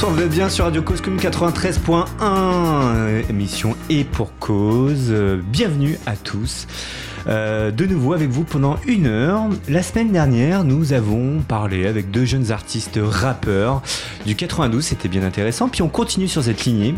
bonsoir, 0.00 0.16
vous 0.16 0.22
êtes 0.22 0.30
bien 0.30 0.48
sur 0.48 0.64
Radio 0.64 0.80
Cause 0.80 1.02
Commune 1.02 1.20
93.1, 1.20 3.28
émission 3.28 3.76
Et 3.90 4.04
pour 4.04 4.32
cause. 4.38 5.12
Bienvenue 5.44 5.98
à 6.06 6.16
tous. 6.16 6.66
Euh, 7.28 7.70
de 7.70 7.86
nouveau 7.86 8.12
avec 8.12 8.30
vous 8.30 8.44
pendant 8.44 8.76
une 8.86 9.06
heure. 9.06 9.44
La 9.68 9.82
semaine 9.82 10.10
dernière, 10.10 10.64
nous 10.64 10.92
avons 10.92 11.40
parlé 11.40 11.86
avec 11.86 12.10
deux 12.10 12.24
jeunes 12.24 12.50
artistes 12.50 12.98
rappeurs 13.02 13.82
du 14.26 14.34
92, 14.34 14.84
c'était 14.84 15.08
bien 15.08 15.22
intéressant. 15.22 15.68
Puis 15.68 15.82
on 15.82 15.88
continue 15.88 16.28
sur 16.28 16.42
cette 16.42 16.64
lignée. 16.64 16.94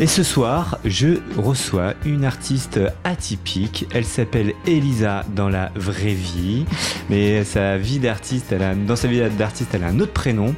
Et 0.00 0.06
ce 0.08 0.24
soir, 0.24 0.78
je 0.84 1.18
reçois 1.36 1.94
une 2.04 2.24
artiste 2.24 2.80
atypique. 3.04 3.86
Elle 3.94 4.04
s'appelle 4.04 4.52
Elisa 4.66 5.24
dans 5.36 5.48
la 5.48 5.70
vraie 5.76 6.14
vie, 6.14 6.64
mais 7.08 7.44
sa 7.44 7.78
vie 7.78 8.00
d'artiste, 8.00 8.52
dans 8.86 8.96
sa 8.96 9.06
vie 9.06 9.22
d'artiste, 9.38 9.70
elle 9.72 9.84
a 9.84 9.88
un 9.88 10.00
autre 10.00 10.12
prénom. 10.12 10.54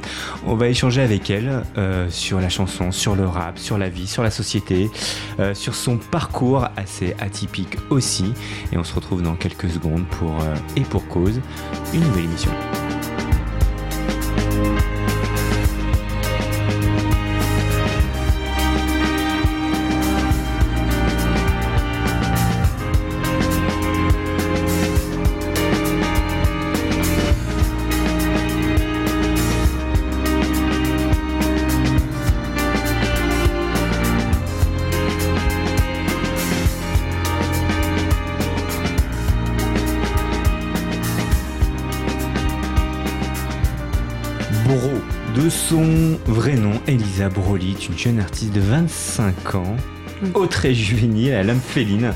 On 0.47 0.55
va 0.55 0.69
échanger 0.69 1.01
avec 1.01 1.29
elle 1.29 1.63
euh, 1.77 2.07
sur 2.09 2.41
la 2.41 2.49
chanson, 2.49 2.91
sur 2.91 3.15
le 3.15 3.27
rap, 3.27 3.59
sur 3.59 3.77
la 3.77 3.89
vie, 3.89 4.07
sur 4.07 4.23
la 4.23 4.31
société, 4.31 4.89
euh, 5.39 5.53
sur 5.53 5.75
son 5.75 5.97
parcours 5.97 6.67
assez 6.75 7.15
atypique 7.19 7.77
aussi. 7.91 8.33
Et 8.71 8.77
on 8.77 8.83
se 8.83 8.93
retrouve 8.97 9.21
dans 9.21 9.35
quelques 9.35 9.69
secondes 9.69 10.05
pour 10.07 10.33
euh, 10.41 10.55
et 10.75 10.81
pour 10.81 11.07
cause 11.07 11.39
une 11.93 12.01
nouvelle 12.01 12.25
émission. 12.25 12.51
Vrai 46.27 46.55
nom, 46.55 46.73
Elisa 46.87 47.29
Broly, 47.29 47.75
une 47.89 47.97
jeune 47.97 48.19
artiste 48.19 48.53
de 48.53 48.59
25 48.59 49.55
ans, 49.55 49.77
au 50.33 50.45
très 50.45 50.73
juvénile, 50.73 51.33
à 51.33 51.43
l'âme 51.43 51.59
féline. 51.59 52.13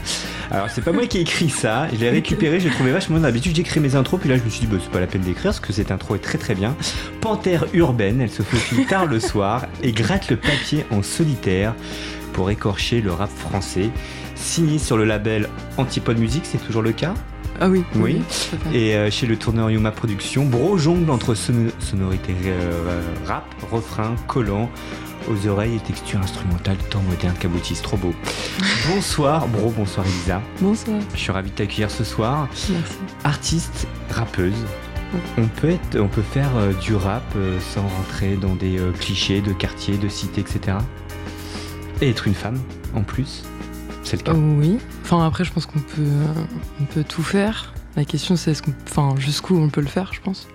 Alors 0.50 0.70
c'est 0.70 0.82
pas 0.82 0.92
moi 0.92 1.08
qui 1.08 1.20
ai 1.20 1.22
écrit 1.22 1.50
ça, 1.50 1.88
je 1.94 1.98
l'ai 1.98 2.10
récupéré, 2.10 2.60
je 2.60 2.68
l'ai 2.68 2.74
trouvé 2.74 2.92
vachement 2.92 3.20
d'habitude 3.20 3.56
j'écris 3.56 3.80
mes 3.80 3.96
intros, 3.96 4.20
puis 4.20 4.30
là 4.30 4.38
je 4.38 4.44
me 4.44 4.50
suis 4.50 4.62
dit 4.62 4.68
bah, 4.68 4.78
c'est 4.82 4.92
pas 4.92 5.00
la 5.00 5.08
peine 5.08 5.22
d'écrire 5.22 5.52
parce 5.52 5.60
que 5.60 5.72
cette 5.72 5.92
intro 5.92 6.16
est 6.16 6.20
très 6.20 6.38
très 6.38 6.56
bien. 6.56 6.76
Panthère 7.22 7.66
urbaine, 7.74 8.20
elle 8.22 8.30
se 8.30 8.44
faufile 8.44 8.86
tard 8.86 9.06
le 9.06 9.20
soir 9.20 9.66
et 9.82 9.92
gratte 9.92 10.30
le 10.30 10.36
papier 10.36 10.86
en 10.92 11.04
solitaire 11.04 11.74
pour 12.34 12.50
écorcher 12.50 13.02
le 13.02 13.14
rap 13.14 13.30
français. 13.30 13.90
Signé 14.36 14.78
sur 14.78 14.98
le 14.98 15.06
label 15.06 15.48
Antipode 15.78 16.18
Musique, 16.18 16.46
c'est 16.46 16.64
toujours 16.66 16.82
le 16.82 16.92
cas? 16.92 17.14
Ah 17.64 17.70
oui. 17.70 17.84
Oui. 17.96 18.20
et 18.74 18.96
euh, 18.96 19.12
chez 19.12 19.28
le 19.28 19.38
tourneur 19.38 19.70
Yuma 19.70 19.92
Productions, 19.92 20.46
Bro 20.46 20.80
jongle 20.80 21.12
entre 21.12 21.36
sonorités 21.36 22.36
euh, 22.46 23.02
rap, 23.28 23.46
refrain, 23.72 24.16
collant, 24.28 24.68
aux 25.30 25.48
oreilles 25.48 25.76
et 25.76 25.80
textures 25.80 26.20
instrumentales 26.20 26.78
temps 26.90 27.04
moderne 27.04 27.36
cabotiste. 27.36 27.84
Trop 27.84 27.98
beau. 27.98 28.16
bonsoir, 28.90 29.48
Bro, 29.48 29.70
bonsoir 29.70 30.08
Elisa. 30.08 30.42
Bonsoir. 30.60 30.98
Je 31.14 31.20
suis 31.20 31.32
ravi 31.32 31.52
de 31.52 31.56
t'accueillir 31.56 31.92
ce 31.92 32.04
soir. 32.04 32.48
Merci. 32.52 32.98
Artiste, 33.24 33.88
rappeuse. 34.10 34.66
On 35.38 35.46
peut, 35.46 35.70
être, 35.70 36.00
on 36.00 36.08
peut 36.08 36.24
faire 36.24 36.50
euh, 36.56 36.74
du 36.74 36.96
rap 36.96 37.36
sans 37.60 37.88
rentrer 37.88 38.38
dans 38.38 38.56
des 38.56 38.80
clichés 39.00 39.42
de 39.42 39.54
quartier, 39.54 39.98
de 39.98 40.10
cité, 40.10 40.42
etc. 40.42 40.78
Et 42.02 42.10
être 42.10 42.26
une 42.26 42.34
femme 42.34 42.58
en 42.96 43.04
plus. 43.04 43.44
C'est 44.04 44.18
le 44.18 44.24
cas. 44.24 44.34
oui. 44.34 44.78
Enfin, 45.04 45.26
après, 45.26 45.44
je 45.44 45.52
pense 45.52 45.66
qu'on 45.66 45.80
peut, 45.80 46.02
on 46.80 46.86
peut 46.86 47.04
tout 47.04 47.24
faire. 47.24 47.74
La 47.96 48.06
question, 48.06 48.36
c'est 48.36 48.54
enfin, 48.84 49.16
jusqu'où 49.18 49.58
on 49.58 49.70
peut 49.70 49.82
le 49.82 49.88
faire, 49.88 50.14
je 50.14 50.22
pense. 50.22 50.48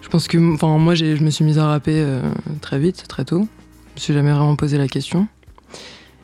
Je 0.00 0.08
pense 0.08 0.28
que, 0.28 0.54
enfin, 0.54 0.78
moi, 0.78 0.94
je 0.94 1.22
me 1.22 1.30
suis 1.30 1.44
mise 1.44 1.58
à 1.58 1.66
rapper 1.66 1.96
euh, 1.96 2.22
très 2.60 2.78
vite, 2.78 3.04
très 3.08 3.24
tôt. 3.24 3.46
Je 3.88 3.94
me 3.94 4.00
suis 4.00 4.14
jamais 4.14 4.32
vraiment 4.32 4.56
posé 4.56 4.78
la 4.78 4.88
question. 4.88 5.26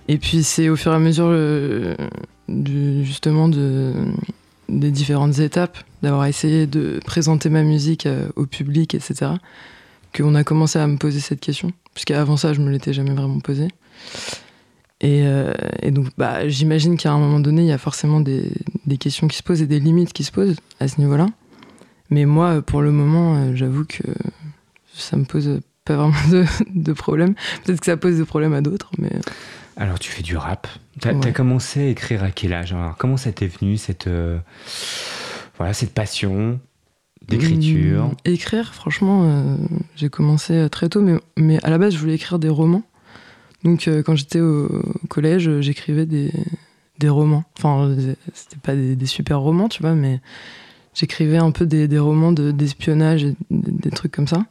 Et 0.09 0.19
puis, 0.19 0.43
c'est 0.43 0.69
au 0.69 0.77
fur 0.77 0.93
et 0.93 0.97
à 0.97 0.99
mesure, 0.99 1.27
euh, 1.29 1.95
du, 2.49 3.05
justement, 3.05 3.49
de, 3.49 3.93
des 4.69 4.91
différentes 4.91 5.39
étapes, 5.39 5.79
d'avoir 6.03 6.27
essayé 6.27 6.67
de 6.67 7.01
présenter 7.05 7.49
ma 7.51 7.63
musique 7.63 8.07
euh, 8.07 8.29
au 8.37 8.47
public, 8.47 8.95
etc., 8.95 9.33
qu'on 10.17 10.35
a 10.35 10.45
commencé 10.45 10.79
à 10.79 10.87
me 10.87 10.97
poser 10.97 11.21
cette 11.21 11.41
question. 11.41 11.73
Puisqu'avant 11.95 12.37
ça, 12.37 12.53
je 12.53 12.61
me 12.61 12.71
l'étais 12.71 12.93
jamais 12.93 13.15
vraiment 13.15 13.41
posée. 13.41 13.69
Euh, 15.03 15.55
et, 15.83 15.91
donc, 15.91 16.09
bah, 16.19 16.49
j'imagine 16.49 16.97
qu'à 16.97 17.13
un 17.13 17.19
moment 17.19 17.41
donné, 17.41 17.63
il 17.63 17.69
y 17.69 17.73
a 17.73 17.79
forcément 17.79 18.21
des, 18.21 18.53
questions 18.99 19.29
qui 19.29 19.39
se 19.39 19.43
posent 19.43 19.63
et 19.63 19.67
des 19.67 19.81
limites 19.81 20.13
qui 20.13 20.25
se 20.25 20.33
posent 20.33 20.57
à 20.79 20.89
ce 20.89 21.01
niveau-là. 21.01 21.27
Mais 22.11 22.25
moi, 22.25 22.61
pour 22.61 22.83
le 22.83 22.93
moment, 22.93 23.37
euh, 23.37 23.53
j'avoue 23.55 23.85
que 23.85 24.03
ça 24.93 25.17
me 25.17 25.25
pose 25.25 25.61
pas 25.85 25.97
vraiment 25.97 26.29
de, 26.31 26.45
de 26.75 26.93
problème. 26.93 27.35
Peut-être 27.65 27.81
que 27.81 27.87
ça 27.87 27.97
pose 27.97 28.17
des 28.17 28.25
problèmes 28.25 28.55
à 28.55 28.61
d'autres, 28.61 28.91
mais. 28.99 29.13
Alors, 29.77 29.99
tu 29.99 30.11
fais 30.11 30.23
du 30.23 30.37
rap. 30.37 30.67
Tu 31.01 31.09
as, 31.09 31.33
commencé 31.33 31.81
à 31.81 31.87
écrire 31.87 32.23
à 32.23 32.31
quel 32.31 32.53
âge 32.53 32.75
Comment 32.99 33.17
ça 33.17 33.33
t'est 33.33 33.47
venu, 33.47 33.79
cette, 33.79 34.09
euh, 34.09 34.39
voilà, 35.57 35.73
cette 35.73 35.95
passion 35.95 36.61
d'écriture? 37.27 38.09
Mmh, 38.09 38.15
Écrire, 38.27 38.75
franchement, 38.75 39.57
j'ai 39.97 40.11
commencé 40.11 40.69
très 40.71 40.91
tôt, 40.91 41.01
mais, 41.01 41.15
mais 41.39 41.65
à 41.65 41.71
la 41.71 41.79
base, 41.79 41.95
je 41.95 41.99
voulais 41.99 42.17
écrire 42.17 42.39
des 42.39 42.51
romans. 42.51 42.83
Donc 43.65 43.89
euh, 43.89 44.03
quand 44.03 44.17
j'étais 44.17 44.41
au 44.41 44.69
collège, 45.09 45.61
j'écrivais 45.61 46.07
des, 46.07 46.33
des, 46.99 47.09
romans. 47.09 47.45
Enfin, 47.59 47.95
c'était 48.33 48.61
pas 48.63 48.75
des, 48.75 49.07
super 49.07 49.41
romans, 49.41 49.69
tu 49.69 49.83
vois, 49.83 49.95
mais 49.95 50.21
j'écrivais 50.95 51.39
un 51.39 51.51
peu 51.51 51.67
des, 51.67 51.89
des 51.89 51.99
romans 51.99 52.33
d'espionnage 52.33 53.25
et 53.25 53.35
des, 53.51 53.91
trucs 53.91 54.13
comme 54.13 54.29
ça. 54.29 54.45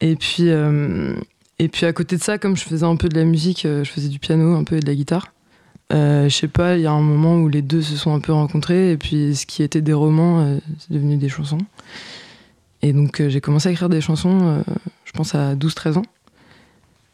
Et 0.00 0.14
puis, 0.16 0.48
euh, 0.48 1.14
et 1.58 1.68
puis 1.68 1.86
à 1.86 1.92
côté 1.92 2.16
de 2.16 2.22
ça, 2.22 2.38
comme 2.38 2.56
je 2.56 2.62
faisais 2.62 2.84
un 2.84 2.96
peu 2.96 3.08
de 3.08 3.16
la 3.16 3.24
musique, 3.24 3.64
euh, 3.64 3.82
je 3.82 3.90
faisais 3.90 4.08
du 4.08 4.18
piano 4.18 4.54
un 4.54 4.64
peu 4.64 4.76
et 4.76 4.80
de 4.80 4.86
la 4.86 4.94
guitare. 4.94 5.32
je 5.90 6.28
sais 6.28 6.48
pas, 6.48 6.76
il 6.76 6.82
y 6.82 6.86
a 6.86 6.92
un 6.92 7.00
moment 7.00 7.38
où 7.38 7.48
les 7.48 7.62
deux 7.62 7.82
se 7.82 7.96
sont 7.96 8.14
un 8.14 8.20
peu 8.20 8.32
rencontrés 8.32 8.92
et 8.92 8.96
puis 8.96 9.34
ce 9.34 9.46
qui 9.46 9.62
était 9.62 9.80
des 9.80 9.92
romans, 9.92 10.58
c'est 10.78 10.92
devenu 10.92 11.16
des 11.16 11.28
chansons. 11.28 11.58
Et 12.82 12.92
donc 12.92 13.26
j'ai 13.26 13.40
commencé 13.40 13.68
à 13.68 13.72
écrire 13.72 13.88
des 13.88 14.00
chansons, 14.00 14.62
je 15.04 15.12
pense 15.12 15.34
à 15.34 15.56
12-13 15.56 15.98
ans. 15.98 16.02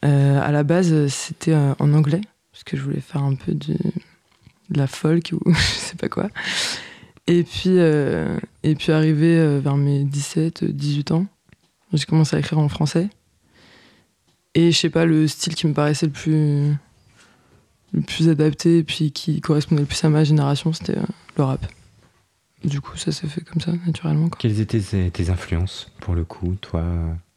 Euh, 0.03 0.41
à 0.41 0.51
la 0.51 0.63
base, 0.63 1.07
c'était 1.07 1.53
euh, 1.53 1.73
en 1.79 1.93
anglais, 1.93 2.21
parce 2.51 2.63
que 2.63 2.75
je 2.75 2.81
voulais 2.81 2.99
faire 2.99 3.23
un 3.23 3.35
peu 3.35 3.53
de, 3.53 3.75
la 4.69 4.87
folk 4.87 5.31
ou 5.33 5.51
je 5.53 5.59
sais 5.59 5.95
pas 5.95 6.09
quoi. 6.09 6.29
Et 7.27 7.43
puis, 7.43 7.77
euh, 7.77 8.37
et 8.63 8.75
puis 8.75 8.91
arrivé 8.91 9.59
vers 9.59 9.77
mes 9.77 10.03
17, 10.03 10.65
18 10.65 11.11
ans, 11.11 11.25
j'ai 11.93 12.05
commencé 12.05 12.35
à 12.35 12.39
écrire 12.39 12.59
en 12.59 12.69
français. 12.69 13.09
Et 14.55 14.71
je 14.71 14.77
sais 14.77 14.89
pas, 14.89 15.05
le 15.05 15.27
style 15.27 15.55
qui 15.55 15.67
me 15.67 15.73
paraissait 15.73 16.05
le 16.05 16.11
plus, 16.11 16.73
le 17.93 18.01
plus 18.01 18.29
adapté 18.29 18.79
et 18.79 18.83
puis 18.83 19.11
qui 19.11 19.41
correspondait 19.41 19.81
le 19.81 19.87
plus 19.87 20.03
à 20.03 20.09
ma 20.09 20.23
génération, 20.23 20.73
c'était 20.73 20.97
le 21.37 21.43
rap. 21.43 21.65
Du 22.63 22.81
coup, 22.81 22.97
ça 22.97 23.11
s'est 23.11 23.27
fait 23.27 23.41
comme 23.41 23.61
ça, 23.61 23.71
naturellement. 23.85 24.29
Quelles 24.29 24.59
étaient 24.59 25.09
tes 25.09 25.29
influences, 25.29 25.91
pour 25.99 26.13
le 26.13 26.23
coup, 26.23 26.55
toi? 26.61 26.83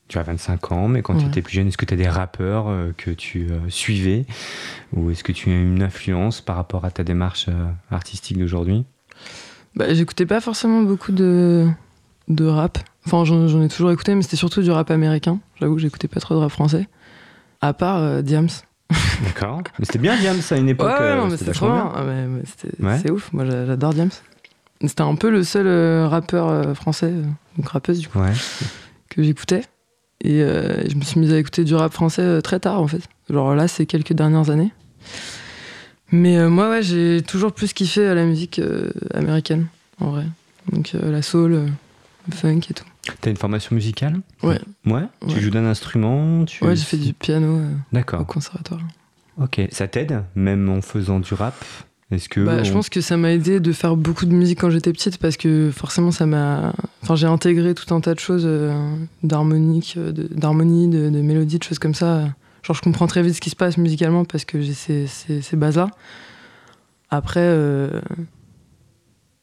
Tu 0.09 0.19
as 0.19 0.23
25 0.23 0.73
ans, 0.73 0.89
mais 0.89 1.03
quand 1.03 1.17
tu 1.17 1.27
étais 1.27 1.43
plus 1.43 1.55
jeune, 1.55 1.69
est-ce 1.69 1.77
que 1.77 1.85
tu 1.85 1.95
as 1.95 1.97
des 1.97 2.09
rappeurs 2.09 2.69
euh, 2.69 2.93
que 2.97 3.11
tu 3.11 3.49
euh, 3.51 3.59
suivais? 3.69 4.25
Ou 4.93 5.11
est-ce 5.11 5.25
que 5.25 5.33
tu 5.33 5.51
as 5.51 5.55
une 5.55 5.83
influence 5.83 6.41
par 6.41 6.57
rapport 6.57 6.85
à 6.85 6.91
ta 6.91 7.03
démarche 7.03 7.47
euh, 7.49 7.67
artistique 7.91 8.39
d'aujourd'hui? 8.39 8.85
Bah, 9.75 9.93
J'écoutais 9.93 10.27
pas 10.27 10.41
forcément 10.41 10.83
beaucoup 10.83 11.13
de, 11.13 11.67
de 12.29 12.45
rap. 12.45 12.79
Enfin, 13.07 13.25
j'en 13.25 13.63
ai 13.63 13.69
toujours 13.69 13.91
écouté, 13.91 14.15
mais 14.15 14.23
c'était 14.23 14.37
surtout 14.37 14.63
du 14.63 14.71
rap 14.71 14.91
américain. 14.91 15.41
J'avoue 15.61 15.75
que 15.75 15.81
j'écoutais 15.81 16.09
pas 16.09 16.21
trop 16.21 16.35
de 16.35 16.41
rap 16.41 16.51
français. 16.51 16.89
À 17.61 17.73
part 17.73 18.23
Diams. 18.23 18.49
D'accord. 19.25 19.63
Mais 19.79 19.85
c'était 19.85 19.99
bien 19.99 20.17
Diams 20.17 20.41
à 20.51 20.57
une 20.57 20.69
époque. 20.69 20.89
Ouais, 20.89 21.17
non, 21.17 21.29
mais 21.29 21.37
c'était 21.37 21.53
trop 21.53 21.71
bien. 21.71 21.93
Ah, 21.95 22.99
c'est 22.99 23.11
ouf. 23.11 23.33
Moi, 23.33 23.45
j'adore 23.45 23.95
Diams. 23.95 24.11
C'était 24.83 25.03
un 25.03 25.15
peu 25.15 25.31
le 25.31 25.43
seul 25.43 26.07
rappeur 26.07 26.77
français, 26.77 27.13
donc 27.57 27.69
rappeuse 27.69 28.01
du 28.01 28.09
coup, 28.09 28.19
que 29.09 29.23
j'écoutais. 29.23 29.63
Et 30.23 30.43
euh, 30.43 30.89
je 30.89 30.97
me 30.97 31.03
suis 31.03 31.21
mise 31.21 31.33
à 31.33 31.39
écouter 31.39 31.65
du 31.65 31.75
rap 31.75 31.93
français 31.93 32.23
euh, 32.23 32.41
très 32.41 32.61
tard, 32.61 32.81
en 32.81 32.89
fait. 32.89 33.03
Genre 33.31 33.55
là, 33.55 33.69
c'est 33.69 33.87
quelques 33.87 34.13
dernières 34.13 34.51
années. 34.51 34.73
Mais 36.13 36.39
euh, 36.39 36.49
moi, 36.49 36.71
ouais, 36.71 36.83
j'ai 36.83 37.23
toujours 37.23 37.53
plus 37.53 37.73
kiffé 37.73 38.15
la 38.15 38.25
musique 38.25 38.61
américaine, 39.15 39.67
en 40.01 40.11
vrai. 40.11 40.25
Donc 40.73 40.93
la 41.01 41.23
soul, 41.23 41.53
le 42.29 42.35
funk 42.35 42.61
et 42.71 42.75
tout. 42.75 42.85
T'as 43.21 43.31
une 43.31 43.37
formation 43.37 43.75
musicale? 43.75 44.21
Ouais. 44.43 44.61
ouais? 44.87 45.05
Tu 45.29 45.41
joues 45.41 45.51
d'un 45.51 45.65
instrument 45.65 46.45
tu... 46.45 46.65
Ouais, 46.65 46.75
j'ai 46.75 46.85
fait 46.85 46.97
du 46.97 47.13
piano 47.13 47.61
au 47.95 48.25
conservatoire. 48.25 48.81
Ok, 49.41 49.61
ça 49.71 49.87
t'aide, 49.87 50.25
même 50.35 50.69
en 50.69 50.81
faisant 50.81 51.21
du 51.21 51.35
rap? 51.35 51.55
Est-ce 52.13 52.29
que 52.29 52.41
Bah, 52.41 52.63
Je 52.63 52.73
pense 52.73 52.89
que 52.89 53.01
ça 53.01 53.17
m'a 53.17 53.33
aidé 53.33 53.59
de 53.59 53.73
faire 53.73 53.97
beaucoup 53.97 54.27
de 54.27 54.33
musique 54.33 54.61
quand 54.61 54.71
j'étais 54.71 54.93
petite 54.93 55.19
parce 55.19 55.37
que 55.37 55.71
forcément 55.75 56.13
ça 56.13 56.25
m'a. 56.27 56.73
Enfin, 57.03 57.17
j'ai 57.17 57.27
intégré 57.27 57.75
tout 57.75 57.93
un 57.95 58.01
tas 58.01 58.15
de 58.15 58.21
choses 58.21 58.45
euh, 58.47 58.73
d'harmonique, 59.25 59.95
euh, 59.97 60.13
de- 60.13 60.29
d'harmonie, 60.33 60.89
de, 60.89 61.11
de 61.11 61.21
mélodie, 61.21 61.59
de 61.59 61.65
choses 61.65 61.79
comme 61.81 61.95
ça. 61.95 62.21
Genre, 62.63 62.77
je 62.77 62.81
comprends 62.83 63.07
très 63.09 63.23
vite 63.23 63.35
ce 63.35 63.41
qui 63.41 63.51
se 63.51 63.57
passe 63.57 63.77
musicalement 63.77 64.25
parce 64.25 64.45
que 64.45 64.61
j'ai 64.61 64.75
ces, 64.75 65.07
ces, 65.09 65.41
ces 65.43 65.57
bases-là. 65.57 65.89
Après, 67.11 67.41
euh, 67.43 68.01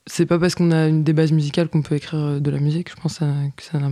c'est 0.08 0.26
pas 0.26 0.40
parce 0.40 0.56
qu'on 0.56 0.72
a 0.72 0.88
une, 0.88 1.04
des 1.04 1.14
bases 1.14 1.32
musicales 1.32 1.70
qu'on 1.70 1.82
peut 1.82 1.96
écrire 1.96 2.20
euh, 2.20 2.40
de 2.40 2.52
la 2.52 2.60
musique. 2.60 2.90
Je 2.90 2.96
pense 3.02 3.20
que 3.20 3.64
ça- 3.64 3.80
n'a 3.80 3.92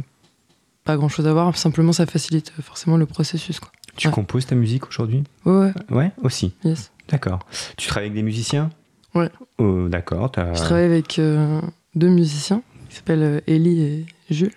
pas 0.84 0.98
grand-chose 0.98 1.28
à 1.28 1.34
voir. 1.34 1.56
Simplement, 1.58 1.94
ça 1.94 2.06
facilite 2.06 2.52
euh, 2.60 2.62
forcément 2.62 2.98
le 2.98 3.06
processus. 3.06 3.60
Quoi. 3.60 3.72
tu 3.96 4.08
ouais. 4.08 4.14
composes 4.14 4.46
ta 4.46 4.56
musique 4.56 4.88
aujourd'hui? 4.90 5.24
Ouais, 5.46 5.72
Ouais, 5.90 6.12
aussi. 6.24 6.54
yes. 6.66 6.91
D'accord. 7.10 7.40
Tu 7.78 7.88
travailles 7.88 8.08
avec 8.10 8.16
des 8.16 8.24
musiciens? 8.24 8.70
Ouais. 9.14 9.30
Oh, 9.58 9.88
D'accord. 9.90 10.32
Je 10.36 10.54
travaille 10.62 10.86
avec 10.86 11.20
euh, 11.20 11.60
deux 11.96 12.08
musiciens 12.10 12.62
qui 12.90 12.96
s'appellent 12.98 13.24
euh, 13.24 13.42
Ellie 13.48 13.82
et 13.82 14.06
Jules, 14.30 14.54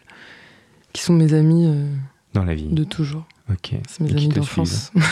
qui 0.92 1.02
sont 1.02 1.12
mes 1.12 1.34
amis 1.34 1.66
euh, 1.66 1.86
Dans 2.34 2.44
la 2.44 2.54
vie. 2.54 2.68
de 2.68 2.84
toujours. 2.84 3.24
Ok. 3.50 3.72
C'est 3.88 4.00
mes 4.00 4.10
Et 4.10 4.12
amis 4.12 4.28
d'enfance. 4.28 4.92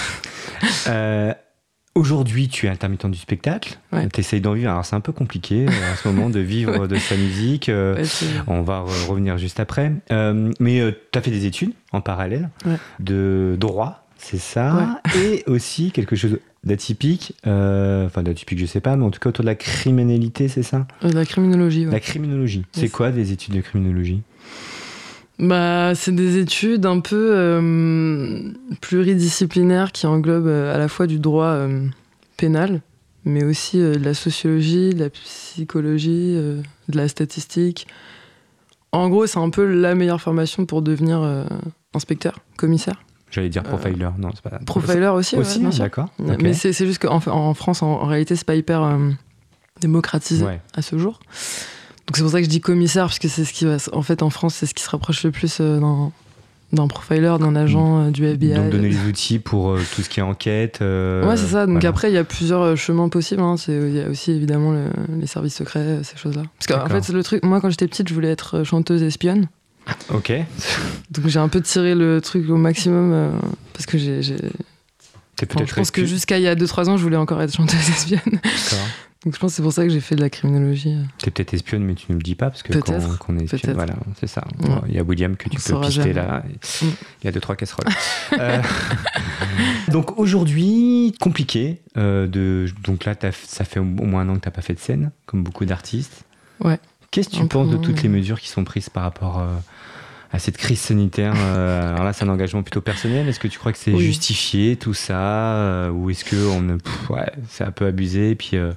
Aujourd'hui, 1.94 2.49
tu 2.49 2.64
es 2.67 2.69
intermittent 2.70 3.06
du 3.06 3.19
spectacle. 3.19 3.78
Ouais. 3.93 4.08
Tu 4.08 4.20
essayes 4.20 4.40
d'en 4.40 4.55
vivre. 4.55 4.70
Alors, 4.70 4.85
c'est 4.87 4.96
un 4.96 5.00
peu 5.00 5.12
compliqué 5.12 5.67
euh, 5.69 5.93
en 5.93 5.96
ce 5.96 6.08
moment 6.08 6.31
de 6.31 6.40
vivre 6.40 6.87
de 6.88 6.96
sa 6.96 7.17
musique. 7.17 7.69
euh, 7.69 7.96
Ouais, 7.96 8.08
On 8.46 8.62
va 8.62 8.81
re- 8.81 9.06
revenir 9.08 9.37
juste 9.37 9.61
après. 9.61 9.93
Euh, 10.11 10.50
mais 10.58 10.81
tu 11.12 11.19
as 11.19 11.23
fait 11.23 11.31
des 11.31 11.44
études 11.44 11.73
en 11.93 12.00
parallèle 12.00 12.49
de 12.99 13.56
droit, 13.61 14.06
c'est 14.17 14.38
ça? 14.40 15.02
Et 15.17 15.43
aussi 15.46 15.90
quelque 15.93 16.17
chose 16.17 16.38
d'atypique, 16.64 17.35
euh, 17.47 18.06
enfin 18.06 18.23
d'atypique, 18.23 18.59
je 18.59 18.67
sais 18.67 18.81
pas, 18.81 18.97
mais 18.97 19.05
en 19.05 19.11
tout 19.11 19.19
cas 19.19 19.31
autour 19.31 19.43
de 19.43 19.49
la 19.49 19.55
criminalité, 19.56 20.47
c'est 20.49 20.62
ça? 20.62 20.87
Euh, 21.05 21.11
la 21.12 21.25
criminologie. 21.25 21.87
ouais. 21.87 21.93
La 21.93 22.00
criminologie. 22.00 22.64
C'est 22.73 22.82
Yes. 22.82 22.93
quoi 22.93 23.11
des 23.11 23.32
études 23.32 23.55
de 23.55 23.61
criminologie? 23.61 24.23
Bah, 25.38 25.93
c'est 25.94 26.14
des 26.14 26.38
études 26.38 26.87
un 26.87 27.00
peu 27.00 27.31
euh, 27.35 28.53
pluridisciplinaires 28.81 29.91
qui 29.91 30.06
englobent 30.06 30.47
euh, 30.47 30.75
à 30.75 30.79
la 30.79 30.88
fois 30.88 31.06
du 31.09 31.19
droit 31.19 31.67
pénal, 32.37 32.81
mais 33.25 33.43
aussi 33.43 33.79
de 33.79 33.99
la 34.03 34.14
sociologie, 34.14 34.91
de 34.94 35.00
la 35.05 35.11
psychologie, 35.11 36.35
de 36.35 36.62
la 36.97 37.09
statistique. 37.09 37.87
En 38.93 39.09
gros, 39.09 39.26
c'est 39.26 39.38
un 39.38 39.50
peu 39.50 39.64
la 39.64 39.94
meilleure 39.94 40.20
formation 40.20 40.67
pour 40.67 40.82
devenir 40.82 41.47
inspecteur, 41.94 42.41
commissaire. 42.56 43.03
J'allais 43.32 43.49
dire 43.49 43.62
profiler, 43.64 44.06
non, 44.19 44.31
c'est 44.34 44.43
pas. 44.49 44.56
Euh, 44.56 44.64
Profiler 44.64 45.06
aussi, 45.08 45.34
ouais, 45.34 45.40
Aussi, 45.40 45.58
sûr. 45.61 45.70
d'accord. 45.84 46.08
Mais 46.20 46.52
c'est 46.52 46.73
c'est 46.73 46.87
juste 46.87 47.00
qu'en 47.02 47.17
en, 47.26 47.31
en 47.31 47.55
France, 47.55 47.82
en, 47.82 47.88
en 47.88 48.05
réalité, 48.06 48.37
c'est 48.37 48.44
pas 48.46 48.55
hyper 48.55 48.82
euh, 48.84 49.11
démocratisé 49.81 50.44
Ouais. 50.44 50.61
à 50.76 50.82
ce 50.82 50.99
jour. 50.99 51.19
Donc 52.06 52.17
c'est 52.17 52.23
pour 52.23 52.31
ça 52.32 52.38
que 52.38 52.44
je 52.44 52.50
dis 52.50 52.61
commissaire, 52.61 53.05
parce 53.06 53.19
que 53.19 53.29
c'est 53.29 53.44
ce 53.44 53.52
qui 53.52 53.64
va. 53.64 53.76
En 53.93 54.02
fait, 54.02 54.23
en 54.23 54.31
France, 54.31 54.55
c'est 54.55 54.67
ce 54.67 54.75
qui 54.75 54.82
se 54.82 54.90
rapproche 54.90 55.25
le 55.25 55.31
plus 55.31 55.58
euh, 55.61 55.81
d'un 55.81 56.12
d'un 56.73 56.88
profiler, 56.88 57.37
d'un 57.38 57.55
agent 57.55 58.06
euh, 58.06 58.11
du 58.11 58.25
FBI. 58.25 58.55
Donc 58.55 58.70
donner 58.70 58.88
les 58.88 59.06
outils 59.06 59.38
pour 59.38 59.73
euh, 59.73 59.81
tout 59.94 60.00
ce 60.02 60.08
qui 60.08 60.20
est 60.20 60.23
enquête. 60.23 60.78
euh, 60.81 61.26
Ouais, 61.28 61.37
c'est 61.37 61.49
ça. 61.49 61.67
Donc 61.67 61.75
voilà. 61.76 61.88
après, 61.90 62.11
il 62.11 62.14
y 62.14 62.19
a 62.19 62.25
plusieurs 62.25 62.62
euh, 62.62 62.76
chemins 62.76 63.11
possibles. 63.11 63.43
hein. 63.43 63.56
C'est- 63.58 63.73
Il 63.73 63.94
y 63.94 64.00
a 64.00 64.08
aussi 64.08 64.31
évidemment 64.32 64.73
le- 64.73 64.88
les 65.20 65.26
services 65.26 65.55
secrets, 65.55 65.81
euh, 65.81 66.02
ces 66.02 66.17
choses-là. 66.17 66.44
Parce 66.58 66.67
qu'en 66.81 66.88
fait, 66.88 67.12
le 67.12 67.23
truc, 67.23 67.44
moi, 67.44 67.61
quand 67.61 67.69
j'étais 67.69 67.87
petite, 67.87 68.08
je 68.08 68.14
voulais 68.14 68.31
être 68.31 68.58
euh, 68.61 68.64
chanteuse 68.64 69.02
espionne. 69.02 69.49
Ok. 70.14 70.32
Donc 71.11 71.26
j'ai 71.29 71.38
un 71.38 71.49
peu 71.49 71.61
tiré 71.61 71.94
le 71.94 72.20
truc 72.20 72.49
au 72.49 72.56
maximum 72.56 73.12
euh, 73.12 73.31
parce 73.73 73.87
que 73.87 73.99
j'ai. 73.99 74.20
enfin, 75.43 75.64
je 75.67 75.75
pense 75.75 75.90
que 75.90 76.05
jusqu'à 76.05 76.38
il 76.38 76.43
y 76.44 76.49
a 76.49 76.55
2-3 76.55 76.88
ans, 76.88 76.96
je 76.96 77.02
voulais 77.02 77.17
encore 77.17 77.40
être 77.43 77.55
chanteuse 77.55 77.88
espionne. 77.88 78.20
D'accord. 78.26 78.87
Donc 79.25 79.34
je 79.34 79.38
pense 79.38 79.52
que 79.52 79.56
c'est 79.56 79.62
pour 79.62 79.73
ça 79.73 79.84
que 79.84 79.90
j'ai 79.90 80.00
fait 80.00 80.17
de 80.17 80.20
la 80.20 80.31
criminologie. 80.31 80.96
T'es 81.19 81.31
peut-être 81.31 81.55
espionne, 81.55 81.84
mais 81.84 81.94
tu 81.94 82.06
ne 82.11 82.17
le 82.17 82.23
dis 82.23 82.34
pas 82.34 82.50
parce 82.50 82.64
que 82.64 82.73
quand, 82.76 82.99
quand 83.19 83.32
on 83.32 83.38
est 83.38 83.52
espionne, 83.52 83.75
voilà, 83.75 83.94
c'est 84.19 84.26
ça. 84.26 84.43
Ouais. 84.61 84.69
Il 84.88 84.94
y 84.94 84.99
a 84.99 85.05
William 85.05 85.37
que 85.37 85.49
tu 85.49 85.58
On 85.73 85.81
peux 85.81 85.87
pister 85.87 86.02
jamais. 86.02 86.12
là. 86.12 86.43
Il 86.82 87.25
y 87.25 87.28
a 87.28 87.32
deux 87.32 87.40
trois 87.40 87.55
casseroles. 87.56 87.87
Euh, 88.40 88.62
donc 89.88 90.19
aujourd'hui, 90.19 91.14
compliqué. 91.20 91.82
euh, 91.99 92.26
de, 92.26 92.67
donc 92.82 93.05
là, 93.05 93.14
ça 93.46 93.64
fait 93.64 93.78
au 93.78 93.85
moins 93.85 94.23
un 94.23 94.31
an 94.31 94.35
que 94.37 94.40
t'as 94.40 94.50
pas 94.50 94.62
fait 94.62 94.73
de 94.75 94.78
scène, 94.81 95.11
comme 95.26 95.43
beaucoup 95.44 95.67
d'artistes. 95.67 96.25
Ouais. 96.64 96.78
Qu'est-ce 97.11 97.28
que 97.28 97.37
tu 97.37 97.46
penses 97.46 97.69
de 97.69 97.76
toutes 97.76 98.02
les 98.02 98.08
mesures 98.08 98.40
qui 98.40 98.49
sont 98.49 98.64
prises 98.64 98.88
par 98.88 99.02
rapport 99.02 99.38
euh, 99.40 99.46
à 100.34 100.38
cette 100.38 100.56
crise 100.56 100.81
sanitaire 100.81 101.34
euh, 101.37 101.90
Alors 101.93 102.05
là, 102.05 102.12
c'est 102.14 102.25
un 102.25 102.29
engagement 102.31 102.62
plutôt 102.62 102.81
personnel. 102.81 103.29
Est-ce 103.29 103.38
que 103.38 103.49
tu 103.49 103.58
crois 103.58 103.73
que 103.73 103.79
c'est 103.79 103.93
Oui. 103.93 104.02
justifié 104.05 104.76
tout 104.76 104.94
ça, 104.94 105.19
euh, 105.56 105.90
ou 105.90 106.08
est-ce 106.11 106.25
que 106.25 106.37
on, 106.49 106.79
pff, 106.79 107.11
ouais, 107.11 107.31
c'est 107.50 107.64
un 107.64 107.70
peu 107.70 107.84
abusé? 107.87 108.31
Et 108.31 108.34
puis, 108.34 108.50
euh, 108.55 108.73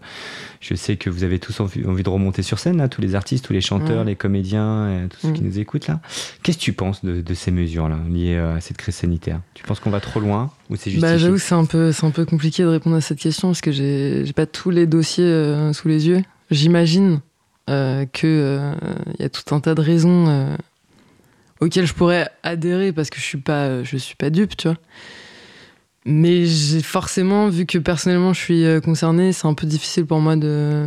je 0.60 0.75
sais 0.75 0.98
que 0.98 1.10
vous 1.10 1.24
avez 1.24 1.40
tous 1.40 1.60
envie, 1.62 1.86
envie 1.86 2.04
de 2.04 2.10
remonter 2.10 2.42
sur 2.44 2.60
scène, 2.60 2.78
là, 2.78 2.90
tous 2.90 3.00
les 3.02 3.16
artistes, 3.16 3.46
tous 3.46 3.54
les 3.54 3.62
chanteurs, 3.62 4.04
Mm. 4.04 4.07
les 4.07 4.16
comédiens, 4.16 5.07
tous 5.10 5.28
ceux 5.28 5.34
qui 5.34 5.44
Mm. 5.44 5.48
nous 5.48 5.60
écoutent 5.60 5.88
là. 5.88 6.02
Qu'est-ce 6.44 6.57
que 6.57 6.63
tu 6.63 6.74
penses 6.74 7.06
de, 7.06 7.22
de 7.22 7.34
ces 7.34 7.52
mesures-là 7.52 8.00
liées 8.10 8.36
à 8.38 8.60
cette 8.60 8.78
crise 8.78 8.96
sanitaire? 8.96 9.40
Tu 9.54 9.63
penses 9.63 9.80
qu'on 9.80 9.92
va 9.92 10.01
trop 10.01 10.19
loin 10.19 10.51
ou 10.69 10.75
c'est 10.75 10.90
justifié? 10.92 11.01
Bah, 11.01 11.18
j'avoue 11.18 11.36
que 11.36 11.42
c'est 11.42 11.56
un 11.56 11.66
peu, 11.66 11.92
c'est 11.94 12.06
un 12.06 12.12
peu 12.12 12.25
compliqué 12.25 12.63
de 12.63 12.68
répondre 12.68 12.96
à 12.98 13.01
cette 13.01 13.19
question 13.19 13.48
parce 13.50 13.62
que 13.62 13.72
j'ai, 13.72 14.25
j'ai 14.25 14.34
pas 14.34 14.46
tous 14.46 14.72
les 14.72 14.88
dossiers 14.88 15.24
euh, 15.24 15.72
sous 15.72 15.88
les 15.88 16.08
yeux. 16.08 16.22
J'imagine 16.51 17.22
euh, 17.69 18.06
que 18.12 18.28
euh, 18.28 18.74
il 19.18 19.24
y 19.24 19.25
a 19.25 19.30
tout 19.30 19.56
un 19.56 19.60
tas 19.60 19.74
de 19.74 19.81
raisons 19.81 20.56
euh, 21.62 21.66
auxquelles 21.66 21.88
je 21.88 21.94
pourrais 21.94 22.30
adhérer 22.44 22.92
parce 22.92 23.10
que 23.10 23.18
je 23.19 23.24
suis 23.25 23.38
pas, 23.40 23.84
je 23.84 23.98
suis 23.98 24.16
pas 24.16 24.30
dupe, 24.30 24.56
tu 24.57 24.68
vois. 24.68 24.78
Mais 26.07 26.46
j'ai 26.46 26.81
forcément, 26.81 27.50
vu 27.50 27.66
que 27.66 27.80
personnellement 27.80 28.34
je 28.34 28.40
suis 28.40 28.63
euh, 28.66 28.80
concernée, 28.80 29.34
c'est 29.34 29.48
un 29.48 29.56
peu 29.56 29.66
difficile 29.66 30.06
pour 30.06 30.19
moi 30.19 30.36
de 30.36 30.86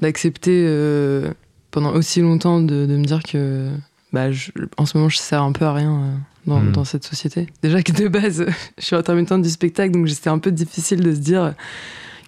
d'accepter 0.00 0.64
euh, 0.66 1.30
pendant 1.70 1.92
aussi 1.94 2.20
longtemps 2.20 2.60
de, 2.60 2.86
de 2.86 2.96
me 2.96 3.04
dire 3.04 3.22
que 3.22 3.70
bah, 4.12 4.30
je- 4.32 4.50
en 4.76 4.86
ce 4.86 4.96
moment 4.96 5.08
je 5.08 5.16
sers 5.18 5.42
un 5.42 5.52
peu 5.52 5.64
à 5.64 5.72
rien 5.72 5.92
euh, 5.94 6.14
dans, 6.46 6.60
Mm. 6.60 6.72
dans 6.72 6.84
cette 6.84 7.04
société. 7.04 7.46
Déjà 7.62 7.82
que 7.82 7.92
de 7.92 8.08
base, 8.08 8.44
je 8.78 8.84
suis 8.84 8.96
intermittente 8.96 9.42
du 9.42 9.48
spectacle, 9.50 9.92
donc 9.92 10.08
c'était 10.08 10.30
un 10.30 10.38
peu 10.38 10.50
difficile 10.52 11.00
de 11.00 11.12
se 11.14 11.20
dire 11.20 11.54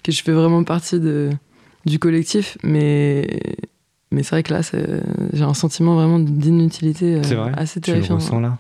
que 0.02 0.10
je 0.12 0.22
fais 0.22 0.32
vraiment 0.32 0.62
partie 0.64 0.98
de, 1.00 1.30
du 1.84 1.98
collectif, 1.98 2.58
mais, 2.64 3.40
mais 4.14 4.22
c'est 4.22 4.31
vrai 4.31 4.43
que 4.43 4.52
là, 4.55 4.61
j'ai 5.32 5.43
un 5.44 5.55
sentiment 5.55 5.94
vraiment 5.94 6.19
d'inutilité 6.19 7.16
euh, 7.16 7.22
C'est 7.22 7.34
vrai? 7.34 7.52
assez 7.56 7.81
Tu 7.81 7.90
le 7.90 7.96
terrifiant. 7.96 8.16
ressens 8.16 8.40
là? 8.40 8.56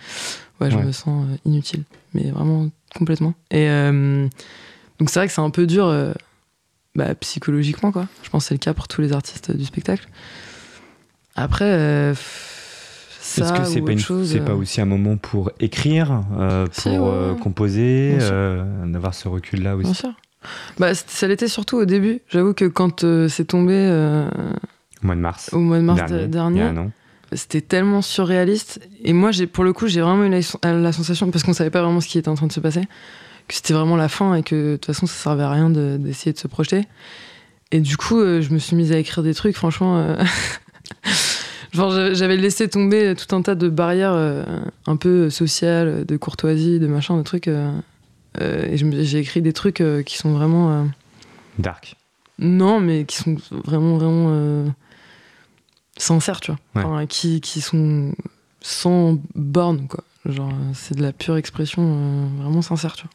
Ouais, 0.60 0.70
je 0.70 0.76
me 0.76 0.92
sens 0.92 1.26
euh, 1.30 1.36
inutile, 1.46 1.84
mais 2.12 2.30
vraiment 2.30 2.68
complètement. 2.96 3.34
Et 3.50 3.68
euh, 3.68 4.26
donc 4.98 5.10
c'est 5.10 5.18
vrai 5.18 5.26
que 5.26 5.32
c'est 5.32 5.40
un 5.40 5.50
peu 5.50 5.66
dur 5.66 5.92
bah, 6.94 7.14
psychologiquement, 7.16 7.90
quoi. 7.90 8.06
Je 8.22 8.28
pense 8.30 8.44
que 8.44 8.48
c'est 8.48 8.54
le 8.54 8.58
cas 8.60 8.74
pour 8.74 8.86
tous 8.88 9.00
les 9.00 9.12
artistes 9.12 9.50
du 9.50 9.64
spectacle. 9.64 10.06
Après, 11.36 12.14
ça 13.20 13.42
Est-ce 13.42 13.52
que 13.52 13.64
c'est 13.64 13.80
ou 13.80 13.84
pas, 13.84 13.90
autre 13.92 13.92
une- 13.92 13.98
chose, 13.98 14.30
c'est 14.30 14.40
pas 14.44 14.54
aussi 14.54 14.80
un 14.80 14.84
moment 14.86 15.16
pour 15.16 15.50
écrire, 15.58 16.22
pour 16.76 17.08
ouais, 17.08 17.36
composer, 17.40 18.18
d'avoir 18.86 19.14
ce 19.14 19.26
recul-là 19.28 19.74
aussi? 19.76 19.84
Bien 19.84 19.94
sûr. 19.94 20.12
Bah, 20.78 20.94
ça 20.94 21.26
l'était 21.26 21.48
surtout 21.48 21.78
au 21.78 21.84
début. 21.86 22.20
J'avoue 22.28 22.54
que 22.54 22.66
quand 22.66 23.04
c'est 23.28 23.46
tombé 23.46 23.74
Au 25.04 25.06
mois 25.06 25.14
de 25.16 25.20
mars. 25.20 25.50
au 25.52 25.58
mois 25.60 25.78
de 25.78 25.82
mars 25.84 26.10
dernier, 26.10 26.26
dernier, 26.28 26.60
c'était 27.32 27.60
tellement 27.60 28.00
surréaliste. 28.02 28.80
Et 29.04 29.12
moi, 29.12 29.30
j'ai, 29.30 29.46
pour 29.46 29.62
le 29.64 29.72
coup, 29.72 29.86
j'ai 29.86 30.00
vraiment 30.00 30.24
eu 30.24 30.30
la, 30.30 30.72
la 30.72 30.92
sensation, 30.92 31.30
parce 31.30 31.44
qu'on 31.44 31.52
savait 31.52 31.70
pas 31.70 31.82
vraiment 31.82 32.00
ce 32.00 32.08
qui 32.08 32.18
était 32.18 32.28
en 32.28 32.34
train 32.34 32.46
de 32.46 32.52
se 32.52 32.60
passer, 32.60 32.82
que 33.48 33.54
c'était 33.54 33.74
vraiment 33.74 33.96
la 33.96 34.08
fin 34.08 34.34
et 34.34 34.42
que 34.42 34.72
de 34.72 34.76
toute 34.76 34.86
façon, 34.86 35.06
ça 35.06 35.14
servait 35.14 35.42
à 35.42 35.50
rien 35.50 35.68
de- 35.70 35.96
d'essayer 35.98 36.32
de 36.32 36.38
se 36.38 36.48
projeter. 36.48 36.84
Et 37.70 37.80
du 37.80 37.96
coup, 37.96 38.18
euh, 38.18 38.40
je 38.40 38.50
me 38.52 38.58
suis 38.58 38.76
mise 38.76 38.92
à 38.92 38.98
écrire 38.98 39.22
des 39.22 39.34
trucs, 39.34 39.56
franchement. 39.56 39.98
euh, 39.98 40.16
Genre, 41.72 41.90
j'avais- 42.14 42.36
laissé 42.36 42.68
tomber 42.68 43.14
tout 43.16 43.34
un 43.34 43.42
tas 43.42 43.54
de 43.56 43.68
barrières 43.68 44.12
euh, 44.14 44.44
un 44.86 44.96
peu 44.96 45.28
sociales, 45.28 46.04
de 46.06 46.16
courtoisie, 46.16 46.78
de 46.78 46.86
machin, 46.86 47.16
de 47.16 47.22
trucs. 47.22 47.48
et 47.48 48.76
je 48.76 49.02
j'ai 49.02 49.18
écrit 49.18 49.42
des 49.42 49.52
trucs 49.52 49.82
qui 50.06 50.16
sont 50.16 50.32
vraiment. 50.32 50.86
Dark. 51.58 51.96
non, 52.38 52.80
mais 52.80 53.04
qui 53.04 53.16
sont 53.16 53.36
vraiment, 53.64 53.96
vraiment 53.96 54.64
sincères, 55.96 56.40
tu 56.40 56.50
vois. 56.52 56.60
Ouais. 56.82 56.88
Enfin, 56.88 57.06
qui, 57.06 57.40
qui 57.40 57.60
sont 57.60 58.12
sans 58.60 59.18
borne, 59.34 59.86
quoi. 59.88 60.04
Genre, 60.26 60.52
c'est 60.72 60.96
de 60.96 61.02
la 61.02 61.12
pure 61.12 61.36
expression 61.36 61.82
euh, 61.82 62.26
vraiment 62.42 62.62
sincère, 62.62 62.94
tu 62.96 63.02
vois. 63.04 63.10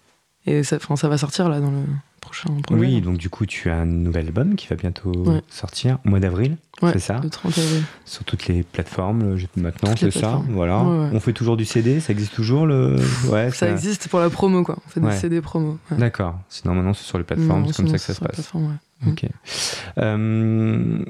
Et 0.54 0.64
ça, 0.64 0.78
ça 0.96 1.10
va 1.10 1.18
sortir, 1.18 1.50
là, 1.50 1.60
dans 1.60 1.72
le 1.72 1.82
prochain 2.22 2.50
projet. 2.62 2.80
Oui, 2.80 3.02
donc 3.02 3.18
du 3.18 3.30
coup, 3.30 3.46
tu 3.46 3.70
as 3.70 3.78
un 3.78 3.86
nouvel 3.86 4.28
album 4.28 4.56
qui 4.56 4.68
va 4.68 4.76
bientôt 4.76 5.12
Ouais. 5.26 5.42
sortir 5.50 5.98
au 6.06 6.10
mois 6.10 6.20
d'avril, 6.20 6.58
Ouais, 6.82 6.92
c'est 6.94 7.00
ça 7.00 7.20
Le 7.22 7.30
30 7.30 7.58
avril. 7.58 7.84
Sur 8.06 8.24
toutes 8.24 8.48
les 8.48 8.64
plateformes 8.64 9.36
maintenant, 9.58 9.94
c'est 9.98 10.12
ça. 10.12 10.42
Voilà. 10.50 10.82
Ouais. 10.84 11.10
On 11.12 11.20
fait 11.20 11.34
toujours 11.34 11.58
du 11.58 11.66
CD, 11.66 12.00
ça 12.00 12.14
existe 12.14 12.34
toujours 12.34 12.66
le. 12.68 12.96
Ouais, 13.30 13.52
Ça 13.52 13.70
existe 13.70 14.08
pour 14.08 14.20
la 14.20 14.30
promo, 14.30 14.64
quoi. 14.64 14.78
On 14.86 14.90
fait 14.90 15.00
des 15.02 15.12
CD 15.12 15.42
promo. 15.42 15.78
D'accord. 15.92 16.40
Sinon, 16.48 16.76
maintenant, 16.76 16.94
c'est 16.94 17.04
sur 17.06 17.18
les 17.18 17.24
plateformes, 17.24 17.66
c'est 17.68 17.76
comme 17.78 17.88
ça 17.88 17.94
que 17.98 18.00
ça 18.00 18.14
se 18.14 18.20
passe. 18.22 18.52
Ok. 19.08 19.26
Euh, 19.98 21.04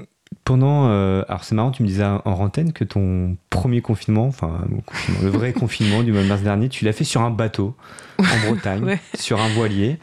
pendant, 0.49 0.89
euh, 0.89 1.21
alors 1.29 1.43
c'est 1.43 1.53
marrant, 1.53 1.69
tu 1.69 1.83
me 1.83 1.87
disais 1.87 2.03
en 2.03 2.21
antenne 2.25 2.73
que 2.73 2.83
ton 2.83 3.37
premier 3.51 3.81
confinement, 3.81 4.25
enfin 4.25 4.61
le, 4.67 4.81
confinement, 4.81 5.19
le 5.21 5.29
vrai 5.29 5.53
confinement 5.53 6.01
du 6.01 6.11
mois 6.11 6.23
de 6.23 6.27
mars 6.27 6.41
dernier, 6.41 6.69
tu 6.69 6.85
l'as 6.85 6.91
fait 6.91 7.03
sur 7.03 7.21
un 7.21 7.29
bateau. 7.29 7.75
en 8.17 8.49
Bretagne 8.49 8.97
sur 9.13 9.39
un 9.39 9.47
voilier. 9.49 9.99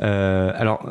Euh, 0.00 0.52
alors, 0.56 0.84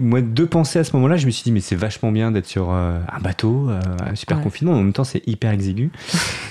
moi, 0.00 0.22
deux 0.22 0.46
pensées 0.46 0.78
à 0.78 0.84
ce 0.84 0.96
moment-là, 0.96 1.18
je 1.18 1.26
me 1.26 1.30
suis 1.30 1.44
dit, 1.44 1.52
mais 1.52 1.60
c'est 1.60 1.76
vachement 1.76 2.10
bien 2.10 2.32
d'être 2.32 2.46
sur 2.46 2.70
un 2.70 3.04
bateau, 3.20 3.68
un 3.68 4.14
super 4.14 4.40
confinement, 4.40 4.72
en 4.72 4.82
même 4.82 4.94
temps, 4.94 5.04
c'est 5.04 5.22
hyper 5.28 5.52
exigu. 5.52 5.90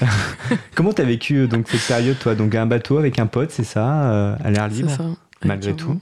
Comment 0.76 0.94
t'as 0.94 1.04
vécu 1.04 1.48
donc 1.48 1.68
cette 1.68 1.88
période, 1.88 2.20
toi? 2.20 2.36
Donc, 2.36 2.54
un 2.54 2.68
bateau 2.68 3.00
avec 3.00 3.18
un 3.18 3.26
pote, 3.26 3.50
c'est 3.50 3.64
ça, 3.64 4.36
à 4.36 4.52
l'air 4.52 4.68
libre, 4.68 4.92
malgré 5.44 5.74
tout 5.74 6.00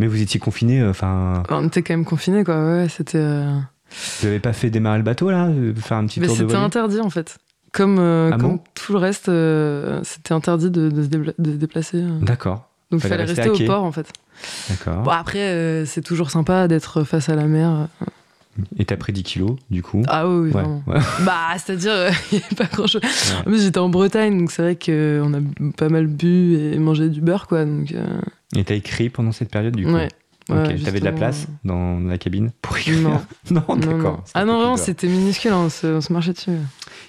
mais 0.00 0.06
vous 0.06 0.22
étiez 0.22 0.38
confiné, 0.38 0.84
enfin. 0.84 1.42
on 1.50 1.66
était 1.66 1.82
quand 1.82 1.92
même 1.92 2.04
confiné, 2.04 2.44
quoi. 2.44 2.64
Ouais, 2.64 2.86
c'était. 2.88 3.18
Vous 3.90 4.26
n'avez 4.26 4.40
pas 4.40 4.52
fait 4.52 4.70
démarrer 4.70 4.98
le 4.98 5.04
bateau 5.04 5.30
là 5.30 5.48
Faire 5.76 5.98
un 5.98 6.06
petit 6.06 6.20
tour 6.20 6.36
de 6.36 6.42
C'était 6.42 6.54
interdit 6.54 7.00
en 7.00 7.10
fait. 7.10 7.38
Comme, 7.72 7.98
euh, 7.98 8.30
ah 8.32 8.38
comme 8.38 8.60
tout 8.74 8.92
le 8.92 8.98
reste, 8.98 9.28
euh, 9.28 10.00
c'était 10.02 10.32
interdit 10.32 10.70
de, 10.70 10.88
de, 10.88 11.02
se 11.02 11.56
déplacer. 11.56 11.98
Euh. 11.98 12.18
D'accord. 12.22 12.70
Donc 12.90 13.02
il 13.04 13.08
fallait 13.08 13.24
rester, 13.24 13.50
au 13.50 13.66
port 13.66 13.84
en 13.84 13.92
fait. 13.92 14.10
D'accord. 14.70 15.02
Bon, 15.02 15.10
après, 15.10 15.84
c'est 15.84 16.00
toujours 16.00 16.30
sympa 16.30 16.68
d'être 16.68 17.04
face 17.04 17.28
à 17.28 17.34
la 17.34 17.44
mer. 17.44 17.88
Et 18.76 18.84
t'as 18.84 18.96
pris 18.96 19.12
10 19.12 19.22
kilos, 19.22 19.56
du 19.70 19.82
coup 19.82 20.02
Ah 20.08 20.28
oui, 20.28 20.50
vraiment. 20.50 20.82
Bah, 21.20 21.50
c'est-à-dire, 21.58 21.92
il 22.32 22.38
n'y 22.38 22.44
avait 22.44 22.56
pas 22.56 22.64
grand-chose. 22.64 23.02
En 23.40 23.42
plus, 23.44 23.62
j'étais 23.62 23.78
en 23.78 23.88
Bretagne, 23.88 24.36
donc 24.36 24.50
c'est 24.50 24.62
vrai 24.62 24.76
qu'on 24.76 25.32
a 25.34 25.38
pas 25.76 25.88
mal 25.88 26.06
bu 26.08 26.56
et 26.56 26.78
mangé 26.78 27.08
du 27.08 27.20
beurre, 27.20 27.46
quoi. 27.46 27.64
Donc, 27.64 27.94
Et 28.56 28.64
t'as 28.64 28.74
écrit 28.74 29.10
pendant 29.10 29.30
cette 29.30 29.50
période, 29.50 29.76
du 29.76 29.84
coup 29.84 29.92
Ouais. 29.92 30.08
Ok, 30.50 30.82
t'avais 30.82 31.00
de 31.00 31.04
la 31.04 31.12
place 31.12 31.46
dans 31.64 32.00
la 32.00 32.16
cabine 32.16 32.52
pour 32.62 32.78
écrire 32.78 32.96
Non, 33.02 33.20
non, 33.50 33.76
d'accord. 33.76 34.24
Ah 34.32 34.46
non, 34.46 34.58
vraiment, 34.58 34.76
c'était 34.78 35.06
minuscule, 35.06 35.52
hein, 35.52 35.66
on, 35.66 35.68
se, 35.68 36.12
marchait 36.12 36.32
dessus. 36.32 36.52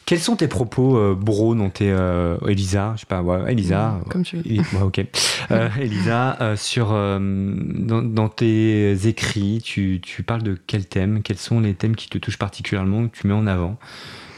Quels 0.05 0.19
sont 0.19 0.35
tes 0.35 0.49
propos, 0.49 0.97
euh, 0.97 1.15
bro, 1.15 1.55
dans 1.55 1.69
tes. 1.69 1.89
Euh, 1.89 2.37
Elisa, 2.47 2.93
je 2.95 3.01
sais 3.01 3.05
pas, 3.05 3.21
ouais, 3.21 3.51
Elisa. 3.51 4.01
comme 4.09 4.23
tu 4.23 4.37
veux. 4.37 4.83
Ok. 4.83 5.05
Euh, 5.51 5.67
Elisa, 5.79 6.37
euh, 6.41 6.55
sur, 6.55 6.89
dans, 6.89 8.03
dans, 8.03 8.29
tes 8.29 9.07
écrits, 9.07 9.59
tu, 9.63 9.99
tu, 9.99 10.21
parles 10.21 10.43
de 10.43 10.53
quels 10.53 10.85
thèmes? 10.85 11.23
Quels 11.23 11.39
sont 11.39 11.59
les 11.59 11.73
thèmes 11.73 11.95
qui 11.95 12.07
te 12.07 12.19
touchent 12.19 12.37
particulièrement, 12.37 13.07
que 13.07 13.17
tu 13.17 13.25
mets 13.25 13.33
en 13.33 13.47
avant? 13.47 13.77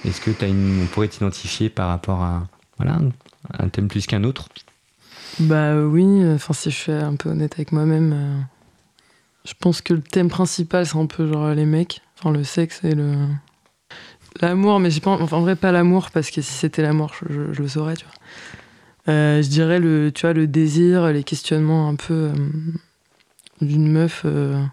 Est-ce 0.05 0.21
que 0.21 0.31
as 0.41 0.47
une, 0.47 0.83
on 0.83 0.85
pourrait 0.85 1.09
t'identifier 1.09 1.69
par 1.69 1.89
rapport 1.89 2.21
à 2.21 2.47
voilà, 2.77 2.99
un 3.59 3.67
thème 3.67 3.89
plus 3.89 4.07
qu'un 4.07 4.23
autre? 4.23 4.47
Bah 5.41 5.75
oui, 5.75 6.23
enfin, 6.33 6.53
si 6.53 6.71
je 6.71 6.77
suis 6.77 6.91
un 6.93 7.15
peu 7.15 7.29
honnête 7.29 7.55
avec 7.55 7.73
moi-même 7.73 8.45
je 9.45 9.53
pense 9.59 9.81
que 9.81 9.93
le 9.93 10.01
thème 10.01 10.29
principal, 10.29 10.85
c'est 10.85 10.97
un 10.97 11.07
peu 11.07 11.27
genre 11.31 11.49
les 11.53 11.65
mecs, 11.65 12.01
enfin 12.17 12.31
le 12.31 12.43
sexe 12.43 12.83
et 12.83 12.93
le. 12.93 13.15
L'amour, 14.39 14.79
mais 14.79 14.91
j'ai 14.91 15.01
pas. 15.01 15.11
Enfin, 15.11 15.37
en 15.37 15.41
vrai, 15.41 15.55
pas 15.55 15.71
l'amour, 15.71 16.09
parce 16.11 16.31
que 16.31 16.41
si 16.41 16.53
c'était 16.53 16.81
l'amour, 16.81 17.13
je, 17.29 17.61
le 17.61 17.67
saurais, 17.67 17.95
tu 17.95 18.05
vois. 18.05 19.13
Euh, 19.13 19.41
je 19.41 19.49
dirais 19.49 19.79
le, 19.79 20.11
tu 20.13 20.31
le 20.31 20.47
désir, 20.47 21.11
les 21.11 21.23
questionnements 21.23 21.89
un 21.89 21.95
peu 21.95 22.13
euh, 22.13 22.33
d'une 23.59 23.91
meuf 23.91 24.21
euh, 24.25 24.63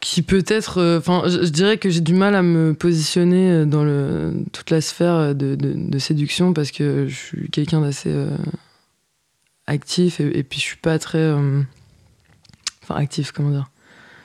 qui 0.00 0.22
peut-être. 0.22 0.98
Enfin, 0.98 1.24
je, 1.26 1.48
dirais 1.48 1.78
que 1.78 1.90
j'ai 1.90 2.00
du 2.02 2.14
mal 2.14 2.34
à 2.34 2.42
me 2.42 2.74
positionner 2.74 3.64
dans 3.66 3.82
le, 3.82 4.34
toute 4.52 4.70
la 4.70 4.80
sphère 4.80 5.34
de, 5.34 5.56
de, 5.56 5.98
séduction 5.98 6.52
parce 6.52 6.70
que 6.70 7.08
je 7.08 7.14
suis 7.14 7.50
quelqu'un 7.50 7.80
d'assez 7.80 8.14
actif 9.66 10.20
et, 10.20 10.38
et, 10.38 10.42
puis 10.44 10.60
je 10.60 10.64
suis 10.64 10.76
pas 10.76 10.98
très 10.98 11.32
Enfin, 12.82 12.96
active, 12.96 13.32
comment 13.32 13.50
dire. 13.50 13.70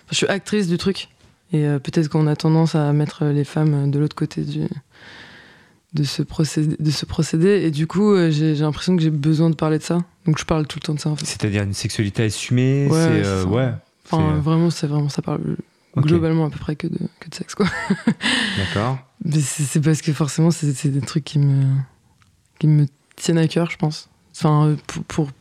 je 0.09 0.15
suis 0.15 0.27
actrice 0.27 0.67
du 0.67 0.77
truc. 0.77 1.09
Et 1.53 1.65
euh, 1.65 1.79
peut-être 1.79 2.09
qu'on 2.09 2.27
a 2.27 2.35
tendance 2.35 2.75
à 2.75 2.91
mettre 2.91 3.25
les 3.25 3.45
femmes 3.45 3.89
de 3.89 3.99
l'autre 3.99 4.15
côté 4.15 4.41
du, 4.41 4.67
de, 5.93 6.03
ce 6.03 6.21
procédé, 6.21 6.75
de 6.77 6.91
ce 6.91 7.05
procédé. 7.05 7.61
Et 7.63 7.71
du 7.71 7.87
coup, 7.87 8.11
euh, 8.11 8.31
j'ai 8.31 8.55
l'impression 8.55 8.95
que 8.95 9.01
j'ai 9.01 9.09
besoin 9.09 9.49
de 9.49 9.55
parler 9.55 9.77
de 9.77 9.83
ça. 9.83 9.99
Donc 10.25 10.39
je 10.39 10.45
parle 10.45 10.67
tout 10.67 10.79
le 10.81 10.85
temps 10.85 10.93
de 10.93 10.99
ça. 10.99 11.09
En 11.09 11.15
fait. 11.15 11.25
C'est-à-dire 11.25 11.63
une 11.63 11.73
sexualité 11.73 12.23
assumée 12.23 12.87
Ouais. 12.89 12.97
Euh, 12.97 13.45
ouais 13.45 13.71
enfin, 14.05 14.35
vraiment, 14.37 14.69
c'est 14.69 14.87
vraiment, 14.87 15.09
ça 15.09 15.21
parle 15.21 15.41
globalement 15.95 16.45
à 16.45 16.49
peu 16.49 16.59
près 16.59 16.75
que 16.75 16.87
de, 16.87 16.99
que 17.19 17.29
de 17.29 17.35
sexe, 17.35 17.55
quoi. 17.55 17.65
D'accord. 18.57 18.99
Mais 19.23 19.39
c'est 19.39 19.81
parce 19.81 20.01
que 20.01 20.13
forcément, 20.13 20.51
c'est 20.51 20.89
des 20.89 21.01
trucs 21.01 21.23
qui 21.23 21.39
me, 21.39 21.63
qui 22.59 22.67
me 22.67 22.85
tiennent 23.15 23.39
à 23.39 23.47
cœur, 23.47 23.71
je 23.71 23.77
pense. 23.77 24.09
Enfin, 24.35 24.75
pour, 24.85 25.03
pour 25.05 25.31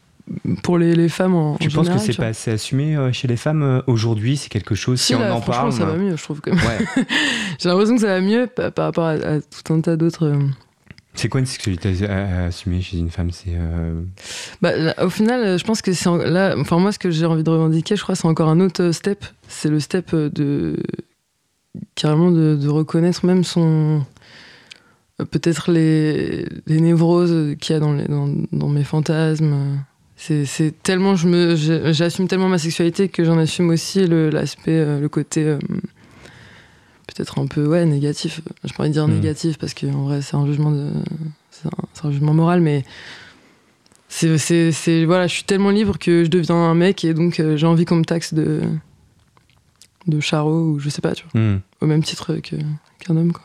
pour 0.63 0.79
les, 0.79 0.95
les, 0.95 1.09
femmes 1.09 1.35
en, 1.35 1.57
tu 1.57 1.69
penses 1.69 1.89
que 1.89 1.99
c'est 1.99 2.17
pas 2.17 2.27
assez 2.27 2.51
assumé 2.51 2.97
euh, 2.97 3.13
chez 3.13 3.29
les 3.29 3.37
femmes 3.37 3.63
euh, 3.63 3.83
aujourd'hui 3.87 4.37
C'est 4.37 4.49
quelque 4.49 4.75
chose, 4.75 5.01
si, 5.01 5.15
on 5.15 5.31
en 5.31 5.41
parle. 5.41 5.73
ça 5.73 5.85
va 5.85 5.97
mieux, 5.97 6.17
je 6.17 6.23
trouve. 6.23 6.41
Ouais. 6.47 6.57
J'ai 7.61 7.69
l'impression 7.69 7.95
que 7.95 8.01
ça 8.01 8.09
va 8.09 8.21
mieux 8.21 8.49
par, 8.49 8.73
rapport 8.77 9.07
à, 9.07 9.41
tout 9.41 9.73
un 9.73 9.81
tas 9.81 9.97
d'autres. 9.97 10.27
Euh, 10.27 10.39
c'est 11.15 11.29
quoi 11.29 11.41
une 11.41 11.47
sexualité 11.47 11.95
assumée 12.11 12.83
chez 12.83 12.99
une 12.99 13.09
femme? 13.09 13.31
C'est 13.31 13.57
bah, 14.61 14.73
au 15.03 15.09
final, 15.09 15.59
je 15.59 15.65
pense 15.65 15.81
que 15.81 15.93
c'est 15.95 16.11
là. 16.29 16.55
Enfin, 16.59 16.79
moi, 16.79 16.93
ce 16.93 16.99
que 16.99 17.11
j'ai 17.11 17.25
envie 17.25 17.43
de 17.43 17.49
revendiquer, 17.49 17.97
je 17.97 18.03
crois, 18.03 18.15
c'est 18.15 18.27
encore 18.27 18.51
un 18.51 18.61
autre 18.61 18.91
step. 18.91 19.25
C'est 19.49 19.71
le 19.71 19.81
step 19.81 20.15
de 20.15 20.77
carrément 21.95 22.31
de, 22.31 22.57
de 22.61 22.69
reconnaître 22.69 23.25
même 23.25 23.45
son 23.45 24.05
peut-être 25.31 25.73
les, 25.73 26.47
les 26.67 26.81
névroses 26.81 27.57
qu'il 27.59 27.73
y 27.73 27.77
a 27.77 27.81
dans, 27.81 27.95
les, 27.95 28.05
dans, 28.05 28.29
dans 28.53 28.69
mes 28.69 28.85
fantasmes 28.85 29.79
c'est 30.17 30.83
tellement 30.83 31.15
je 31.15 31.29
me 31.29 31.93
j'assume 31.93 32.27
tellement 32.27 32.49
ma 32.49 32.59
sexualité 32.59 33.09
que 33.09 33.25
j'en 33.25 33.39
assume 33.39 33.69
aussi 33.69 34.07
l'aspect 34.07 34.85
le, 34.85 35.01
le, 35.01 35.09
côté 35.09 35.45
euh, 35.45 35.59
peut-être 37.07 37.39
un 37.39 37.47
peu 37.47 37.67
ouais 37.67 37.85
négatif 37.85 38.41
je 38.65 38.73
pourrais 38.73 38.89
dire 38.89 39.07
hmm. 39.07 39.13
négatif 39.13 39.59
parce 39.59 39.75
qu'en 39.75 40.05
vrai 40.05 40.23
c'est 40.23 40.35
un 40.35 40.47
jugement 40.47 40.71
de 40.71 40.91
c'est 41.51 41.69
un, 42.05 42.11
jugement 42.11 42.33
moral 42.33 42.61
mais 42.63 42.85
c'est 44.09 45.05
voilà 45.05 45.27
je 45.27 45.35
suis 45.35 45.45
tellement 45.45 45.71
libre 45.71 45.99
que 45.99 46.25
je 46.25 46.31
deviens 46.31 46.57
un 46.57 46.75
mec 46.75 47.05
et 47.05 47.13
donc 47.13 47.39
euh, 47.39 47.57
j'ai 47.57 47.67
envie 47.67 47.85
qu'on 47.85 47.97
me 47.97 48.05
taxe 48.05 48.33
de 48.33 48.63
de 50.07 50.21
charreau 50.21 50.71
ou 50.71 50.79
je 50.79 50.89
sais 50.89 51.03
pas 51.03 51.13
tu 51.13 51.27
vois 51.31 51.41
hmm. 51.41 51.61
au 51.83 51.87
même 51.87 52.03
titre 52.03 52.37
qu'un 52.37 53.17
homme 53.17 53.33
quoi 53.33 53.45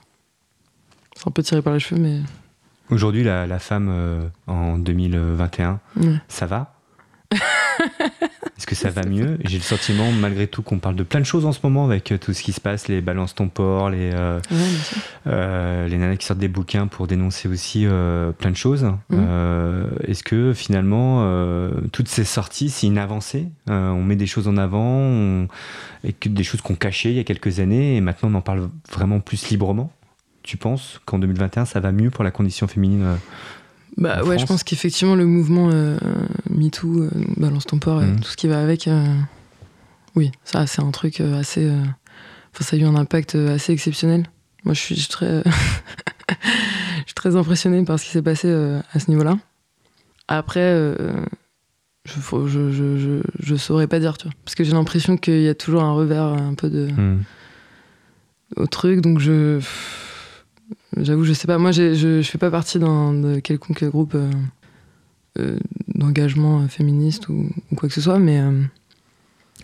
c'est 1.18 1.28
un 1.28 1.32
peu 1.32 1.44
tiré 1.44 1.62
par 1.62 1.74
les 1.74 1.80
cheveux 1.80 2.00
mais 2.00 2.20
Aujourd'hui, 2.92 3.24
la, 3.24 3.60
femme 3.60 3.88
euh, 3.90 4.22
en 4.48 4.78
2021, 4.78 5.80
ça 6.28 6.46
va? 6.46 6.76
Est-ce 7.32 8.68
que 8.68 8.76
ça 8.76 8.90
va 8.90 9.04
mieux? 9.04 9.40
J'ai 9.46 9.58
le 9.58 9.64
sentiment, 9.64 10.12
malgré 10.12 10.46
tout, 10.46 10.62
qu'on 10.62 10.78
parle 10.78 10.98
de 10.98 11.04
plein 11.04 11.22
de 11.22 11.26
choses 11.26 11.46
en 11.46 11.54
ce 11.54 11.60
moment 11.64 11.86
avec 11.86 12.12
euh, 12.12 12.18
tout 12.18 12.34
ce 12.34 12.44
qui 12.44 12.52
se 12.52 12.60
passe, 12.60 12.90
les 12.90 13.00
balances 13.00 13.34
ton 13.34 13.48
port, 13.48 13.90
les, 13.90 14.12
euh, 14.14 15.88
les 15.88 15.98
nanas 15.98 16.18
qui 16.18 16.26
sortent 16.26 16.40
des 16.40 16.50
bouquins 16.50 16.88
pour 16.88 17.08
dénoncer 17.08 17.48
aussi 17.48 17.86
plein 18.38 18.52
de 18.52 18.58
choses. 18.58 18.84
Mm. 19.10 19.24
Est-ce 20.06 20.24
que 20.24 20.54
finalement, 20.54 21.26
toutes 21.94 22.10
ces 22.10 22.26
sorties, 22.26 22.70
c'est 22.70 22.88
une 22.88 22.98
avancée 22.98 23.48
On 23.70 24.04
met 24.04 24.18
des 24.18 24.28
choses 24.28 24.50
en 24.50 24.58
avant, 24.58 25.48
et 26.04 26.12
que 26.12 26.28
des 26.28 26.44
choses 26.44 26.62
qu'on 26.62 26.76
cachait 26.76 27.12
il 27.12 27.16
y 27.16 27.20
a 27.20 27.24
quelques 27.24 27.62
années, 27.62 27.96
et 27.96 28.02
maintenant 28.02 28.30
on 28.32 28.36
en 28.36 28.42
parle 28.42 28.70
vraiment 28.92 29.22
plus 29.22 29.50
librement? 29.50 29.94
Tu 30.44 30.58
penses 30.58 31.00
qu'en 31.06 31.20
2021, 31.20 31.66
ça 31.66 31.80
va 31.80 31.92
mieux 31.92 32.10
pour 32.10 32.24
la 32.24 32.32
condition 32.32 32.68
féminine 32.68 33.04
euh, 33.04 33.16
Bah 33.98 34.24
ouais, 34.24 34.40
je 34.40 34.46
pense 34.46 34.64
qu'effectivement, 34.64 35.16
le 35.16 35.26
mouvement 35.26 35.70
euh, 35.72 35.98
MeToo, 36.50 37.04
euh, 37.04 37.10
Balance 37.38 37.66
ton 37.66 37.80
port, 37.80 38.02
mhm. 38.02 38.20
tout 38.20 38.30
ce 38.30 38.38
qui 38.38 38.48
va 38.48 38.62
avec, 38.62 38.90
oui, 40.16 40.32
ça, 40.44 40.68
c'est 40.68 40.82
un 40.82 40.92
truc 40.92 41.22
assez. 41.22 41.70
Enfin, 42.54 42.64
ça 42.66 42.76
a 42.76 42.80
eu 42.80 42.84
un 42.84 42.96
impact 42.96 43.36
assez 43.36 43.72
exceptionnel. 43.72 44.26
Moi, 44.66 44.74
je 44.74 44.82
suis, 44.82 44.96
très. 45.08 45.44
je 46.42 47.06
suis 47.06 47.16
très 47.16 47.36
impressionnée 47.36 47.84
par 47.86 48.00
ce 48.00 48.06
qui 48.06 48.12
s'est 48.12 48.22
passé 48.22 48.52
à 48.52 49.00
ce 49.00 49.10
niveau-là. 49.10 49.38
Après, 50.28 50.74
je, 52.06 52.20
je, 52.48 52.72
je, 52.72 53.22
je, 53.40 53.56
saurais 53.56 53.88
pas 53.88 54.00
dire, 54.00 54.18
tu 54.18 54.28
vois. 54.28 54.34
Parce 54.44 54.56
que 54.56 54.64
j'ai 54.64 54.74
l'impression 54.74 55.18
qu'il 55.18 55.42
y 55.42 55.50
a 55.50 55.56
toujours 55.56 55.84
un 55.84 55.94
revers 55.94 56.26
un 56.26 56.56
peu 56.56 56.70
de. 56.70 56.88
Mhm. 56.92 57.24
au 58.58 58.68
truc, 58.68 59.02
donc 59.02 59.20
je 59.20 59.60
J'avoue, 60.98 61.24
je 61.24 61.34
sais 61.34 61.48
pas. 61.48 61.58
Moi, 61.58 61.72
je, 61.72 61.94
je 61.94 62.22
fais 62.22 62.38
pas 62.38 62.52
partie 62.52 62.78
d'un 62.78 63.40
quelconque 63.42 63.84
groupe 63.86 64.16
euh, 64.16 64.30
euh, 65.40 65.58
d'engagement 65.88 66.68
féministe 66.68 67.30
ou, 67.30 67.50
quoi 67.76 67.88
que 67.88 67.96
ce 67.96 68.02
soit, 68.02 68.20
mais 68.20 68.40
euh, 68.40 68.62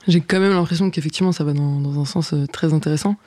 j'ai 0.07 0.21
quand 0.21 0.39
même 0.39 0.53
l'impression 0.53 0.89
qu'effectivement, 0.89 1.33
ça 1.33 1.43
va 1.43 1.53
dans, 1.53 1.81
dans 1.81 1.99
un 1.99 2.05
sens 2.05 2.33
très 2.53 2.73
intéressant. 2.73 3.17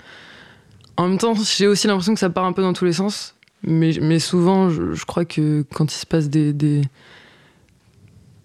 En 0.97 1.09
même 1.09 1.19
temps, 1.19 1.35
j'ai 1.35 1.67
aussi 1.67 1.87
l'impression 1.87 2.15
que 2.15 2.21
ça 2.21 2.31
part 2.31 2.45
un 2.45 2.53
peu 2.53 2.63
dans 2.63 2.73
tous 2.73 2.87
les 2.87 2.95
sens, 2.95 3.35
mais, 3.63 3.93
mais 4.01 4.19
souvent, 4.19 4.71
je, 4.71 5.05
crois 5.05 5.27
que 5.27 5.65
quand 5.75 5.93
il 5.93 5.97
se 5.97 6.07
passe 6.07 6.31
des. 6.31 6.53
des 6.53 6.83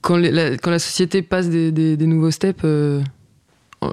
quand, 0.01 0.17
la, 0.17 0.57
quand, 0.57 0.69
la, 0.69 0.79
société 0.79 1.21
passe 1.21 1.50
des, 1.50 1.71
des 1.71 2.05
nouveaux 2.05 2.29
steps, 2.29 2.63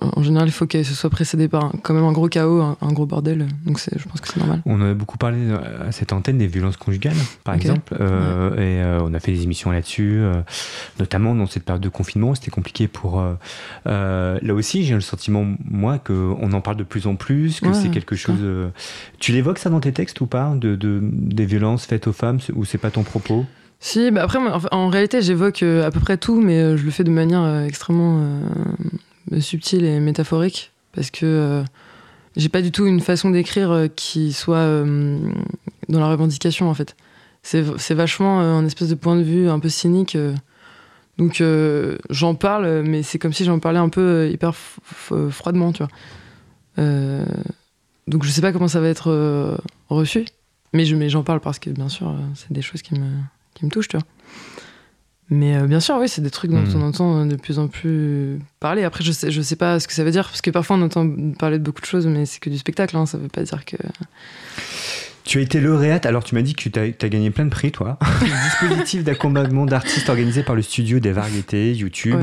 en 0.01 0.23
général, 0.23 0.49
il 0.49 0.53
faut 0.53 0.67
qu'elle 0.67 0.85
se 0.85 0.95
soit 0.95 1.11
précédée 1.11 1.49
par 1.49 1.73
quand 1.83 1.95
même 1.95 2.05
un 2.05 2.13
gros 2.13 2.29
chaos, 2.29 2.61
un, 2.61 2.93
gros 2.93 3.07
bordel. 3.07 3.47
Donc 3.65 3.79
je 3.81 4.09
pense 4.09 4.21
que 4.21 4.29
c'est 4.29 4.39
normal. 4.39 4.63
On 4.67 4.81
a 4.81 4.95
beaucoup 4.95 5.19
parlé 5.19 5.39
euh, 5.39 5.89
à 5.89 5.93
cette 5.93 6.13
antenne 6.13 6.39
des 6.39 6.47
violences 6.47 6.77
conjugales, 6.77 7.17
par 7.45 7.55
exemple. 7.55 7.95
Euh, 8.01 8.53
et 8.55 8.83
euh, 8.83 9.01
on 9.03 9.15
a 9.15 9.21
fait 9.21 9.33
des 9.33 9.43
émissions 9.43 9.71
là-dessus, 9.71 10.23
notamment 10.99 11.35
dans 11.35 11.47
cette 11.47 11.65
période 11.65 11.83
de 11.83 11.89
confinement. 11.89 12.35
C'était 12.35 12.51
compliqué 12.51 12.89
pour. 12.89 13.23
là 13.85 14.55
aussi, 14.55 14.85
j'ai 14.85 14.95
le 14.95 15.01
sentiment, 15.01 15.47
moi, 15.65 15.99
qu'on 15.99 16.53
en 16.53 16.61
parle 16.61 16.77
de 16.77 16.85
plus 16.85 17.07
en 17.07 17.17
plus, 17.17 17.61
que 17.61 17.73
c'est 17.73 17.91
quelque 17.91 18.17
chose. 18.17 18.41
tu 19.19 19.33
l'évoques 19.33 19.59
ça 19.59 19.71
dans 19.71 19.81
tes 19.81 19.93
textes 19.93 20.21
ou 20.21 20.27
pas 20.27 20.55
de, 20.55 20.77
de, 20.77 21.01
Des 21.03 21.47
violences 21.47 21.87
faites 21.87 22.07
aux 22.07 22.13
femmes, 22.13 22.39
ou 22.55 22.65
c'est 22.65 22.79
pas 22.79 22.91
ton 22.91 23.03
propos? 23.03 23.45
Si, 23.81 24.13
bah 24.13 24.23
après, 24.23 24.39
en, 24.71 24.89
réalité, 24.89 25.23
j'évoque 25.23 25.63
à 25.63 25.91
peu 25.91 26.01
près 26.01 26.17
tout, 26.17 26.41
mais 26.41 26.77
je 26.77 26.85
le 26.85 26.91
fais 26.91 27.05
de 27.05 27.11
manière 27.11 27.65
extrêmement 27.65 28.25
subtile 29.41 29.85
et 29.85 30.01
métaphorique, 30.01 30.73
parce 30.95 31.11
que 31.11 31.63
j'ai 32.37 32.49
pas 32.49 32.63
du 32.63 32.73
tout 32.73 32.87
une 32.87 33.01
façon 33.01 33.31
d'écrire 33.31 33.89
qui 33.95 34.33
soit 34.33 34.67
dans 35.89 36.01
la 36.01 36.09
revendication, 36.09 36.69
en 36.69 36.75
fait. 36.75 36.97
C'est 37.43 37.95
vachement 37.95 38.41
un 38.41 38.65
espèce 38.67 38.89
de 38.89 38.95
point 38.95 39.17
de 39.17 39.23
vue 39.23 39.49
un 39.49 39.59
peu 39.59 39.69
cynique. 39.69 40.17
donc 41.19 41.43
j'en 42.11 42.35
parle, 42.35 42.83
mais 42.83 43.03
c'est 43.03 43.19
comme 43.19 43.33
si 43.33 43.45
j'en 43.45 43.59
parlais 43.59 43.79
un 43.79 43.89
peu 43.89 44.31
hyper 44.31 44.55
froidement, 44.55 45.73
tu 45.73 45.83
vois. 45.83 46.85
donc 48.07 48.25
je 48.25 48.31
sais 48.31 48.43
pas 48.43 48.53
comment 48.53 48.69
ça 48.69 48.81
va 48.81 48.89
être 48.89 49.59
reçu. 49.89 50.25
Mais 50.73 51.09
j'en 51.09 51.23
parle 51.23 51.41
parce 51.41 51.59
que, 51.59 51.71
bien 51.71 51.89
sûr, 51.89 52.09
euh, 52.09 52.19
c'est 52.35 52.53
des 52.53 52.63
choses 52.63 52.83
qui 52.83 52.95
me, 52.95 53.07
qui 53.55 53.65
me 53.65 53.71
touchent, 53.71 53.89
tu 53.89 53.97
vois. 53.97 54.07
Mais 55.33 55.57
euh, 55.57 55.67
bien 55.67 55.81
sûr, 55.81 55.97
oui, 55.99 56.09
c'est 56.11 56.21
des 56.21 56.31
trucs 56.31 56.51
dont 56.51 56.59
hmm. 56.59 56.77
on 56.77 56.83
entend 56.83 57.27
de 57.27 57.37
plus 57.37 57.59
en 57.59 57.67
plus 57.67 58.39
parler. 58.61 58.85
Après, 58.85 59.03
je 59.03 59.13
sais, 59.13 59.31
je 59.31 59.41
sais 59.41 59.57
pas 59.57 59.81
ce 59.81 59.89
que 59.89 59.95
ça 59.95 60.05
veut 60.05 60.11
dire, 60.11 60.29
parce 60.29 60.43
que 60.43 60.51
parfois 60.51 60.77
on 60.77 60.83
entend 60.83 61.09
parler 61.39 61.59
de 61.59 61.65
beaucoup 61.65 61.81
de 61.81 61.87
choses, 61.87 62.07
mais 62.07 62.27
c'est 62.27 62.39
que 62.39 62.51
du 62.51 62.59
spectacle, 62.59 62.95
hein, 62.99 63.07
ça 63.07 63.17
veut 63.17 63.29
pas 63.29 63.43
dire 63.43 63.65
que. 63.65 63.77
Tu 65.25 65.39
as 65.39 65.41
été 65.41 65.61
lauréate, 65.61 66.05
alors 66.05 66.23
tu 66.23 66.35
m'as 66.35 66.43
dit 66.43 66.55
que 66.55 66.69
tu 66.69 66.79
as, 66.79 67.09
gagné 67.09 67.31
plein 67.31 67.47
de 67.47 67.51
prix, 67.51 67.73
toi. 67.73 67.99
dispositif 68.61 69.05
d'accompagnement 69.05 69.65
d'artistes 69.65 70.11
organisé 70.11 70.43
par 70.43 70.55
le 70.55 70.61
studio 70.61 71.01
des 71.01 71.13
variétés, 71.13 71.73
YouTube. 71.73 72.21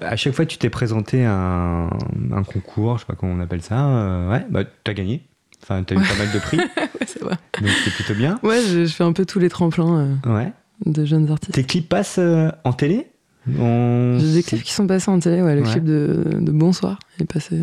À 0.00 0.16
chaque 0.16 0.34
fois, 0.34 0.44
tu 0.44 0.58
t'es 0.58 0.70
présenté 0.70 1.24
à 1.24 1.34
un, 1.34 1.86
un, 2.32 2.42
concours, 2.42 2.96
je 2.96 3.02
sais 3.02 3.06
pas 3.06 3.14
comment 3.14 3.34
on 3.34 3.40
appelle 3.40 3.62
ça. 3.62 3.86
Euh, 3.86 4.30
ouais, 4.30 4.44
bah, 4.50 4.64
tu 4.64 4.90
as 4.90 4.94
gagné. 4.94 5.22
Enfin, 5.62 5.84
tu 5.84 5.94
as 5.94 5.96
eu 5.96 6.00
pas 6.00 6.16
mal 6.18 6.32
de 6.32 6.38
prix. 6.40 6.58
c'est 7.06 7.22
vrai. 7.22 7.36
Donc 7.60 7.70
c'est 7.84 7.94
plutôt 7.94 8.14
bien. 8.14 8.40
Ouais, 8.42 8.60
je, 8.60 8.86
fais 8.86 9.04
un 9.04 9.12
peu 9.12 9.24
tous 9.24 9.38
les 9.38 9.48
tremplins 9.48 10.18
euh, 10.26 10.34
ouais. 10.34 10.52
De 10.84 11.04
jeunes 11.04 11.30
artistes. 11.30 11.54
Tes 11.54 11.64
clips 11.64 11.88
passent 11.88 12.18
euh, 12.18 12.50
en 12.64 12.72
télé? 12.72 13.06
J'ai 13.46 14.32
des 14.32 14.42
clips 14.42 14.62
qui 14.62 14.72
sont 14.72 14.86
passés 14.86 15.10
en 15.10 15.18
télé, 15.18 15.42
ouais. 15.42 15.54
Le 15.54 15.62
clip 15.62 15.84
de, 15.84 16.38
de, 16.40 16.50
Bonsoir 16.50 16.98
est 17.20 17.30
passé. 17.30 17.60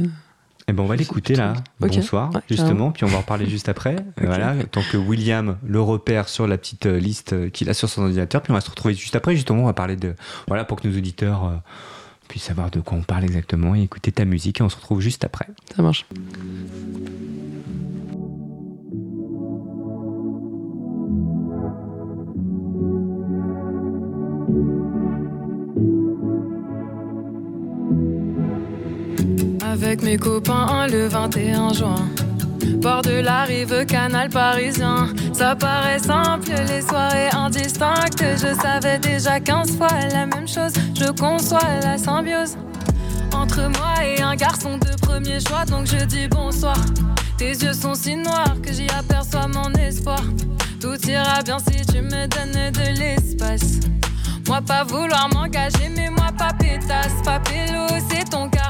Eh 0.68 0.74
ben 0.74 0.84
on 0.84 0.86
va 0.86 0.96
l'écouter 0.96 1.36
là. 1.36 1.56
Bonsoir, 1.80 2.32
justement, 2.48 2.92
puis 2.92 3.04
on 3.04 3.08
va 3.08 3.18
en 3.18 3.22
reparler 3.22 3.48
juste 3.48 3.68
après. 3.68 3.96
Voilà, 4.22 4.54
tant 4.72 4.84
que 4.90 4.98
William 4.98 5.58
le 5.68 5.82
repère 5.82 6.30
sur 6.30 6.46
la 6.46 6.58
petite 6.58 6.86
euh, 6.86 7.00
liste 7.00 7.52
qu'il 7.52 7.70
a 7.70 7.74
sur 7.74 7.90
son 7.90 8.04
ordinateur, 8.04 8.44
puis 8.44 8.52
on 8.52 8.54
va 8.54 8.62
se 8.62 8.70
retrouver 8.70 8.94
juste 8.94 9.16
après. 9.16 9.36
Justement, 9.36 9.64
on 9.64 9.66
va 9.66 9.74
parler 9.74 9.96
de 9.96 10.14
voilà 10.48 10.64
pour 10.64 10.80
que 10.80 10.88
nos 10.88 10.96
auditeurs 10.96 11.62
puissent 12.28 12.44
savoir 12.44 12.70
de 12.70 12.80
quoi 12.80 12.98
on 12.98 13.02
parle 13.02 13.24
exactement 13.24 13.76
et 13.76 13.82
écouter 13.82 14.12
ta 14.12 14.24
musique. 14.24 14.62
Et 14.62 14.64
on 14.64 14.70
se 14.70 14.76
retrouve 14.76 15.02
juste 15.02 15.26
après. 15.26 15.48
Ça 15.76 15.82
marche. 15.82 16.06
Avec 29.64 30.02
mes 30.02 30.18
copains 30.18 30.88
le 30.88 31.08
21 31.08 31.74
juin. 31.74 32.08
Bord 32.82 33.02
de 33.04 33.22
la 33.22 33.44
rive, 33.44 33.86
canal 33.86 34.30
parisien. 34.30 35.10
Ça 35.34 35.56
paraît 35.56 36.00
simple, 36.00 36.52
les 36.68 36.82
soirées 36.82 37.30
indistinctes. 37.32 38.24
Je 38.36 38.56
savais 38.60 39.00
déjà 39.00 39.40
15 39.40 39.78
fois 39.78 39.90
la 40.12 40.26
même 40.26 40.48
chose. 40.48 40.74
Je 40.96 41.12
conçois 41.12 41.80
la 41.84 41.98
symbiose 41.98 42.58
entre 43.34 43.62
moi 43.78 44.06
et 44.06 44.22
un 44.22 44.36
garçon 44.36 44.78
de 44.78 45.00
premier 45.02 45.40
choix. 45.40 45.66
Donc 45.66 45.86
je 45.86 46.06
dis 46.06 46.28
bonsoir. 46.28 46.78
Tes 47.38 47.52
yeux 47.52 47.74
sont 47.74 47.96
si 47.96 48.16
noirs 48.16 48.56
que 48.62 48.72
j'y 48.72 48.88
aperçois 48.90 49.48
mon 49.48 49.72
espoir. 49.74 50.24
Tout 50.80 50.98
ira 51.08 51.42
bien 51.44 51.58
si 51.60 51.86
tu 51.86 52.02
me 52.02 52.28
donnes 52.28 52.72
de 52.72 53.00
l'espace. 53.00 53.80
Moi 54.48 54.62
pas 54.62 54.84
vouloir 54.84 55.30
m'engager, 55.34 55.90
mais 55.96 56.10
moi 56.10 56.30
pas 56.38 56.54
pétasse, 56.54 57.22
pas 57.24 57.42
c'est 58.10 58.30
ton 58.30 58.50
cas. 58.50 58.68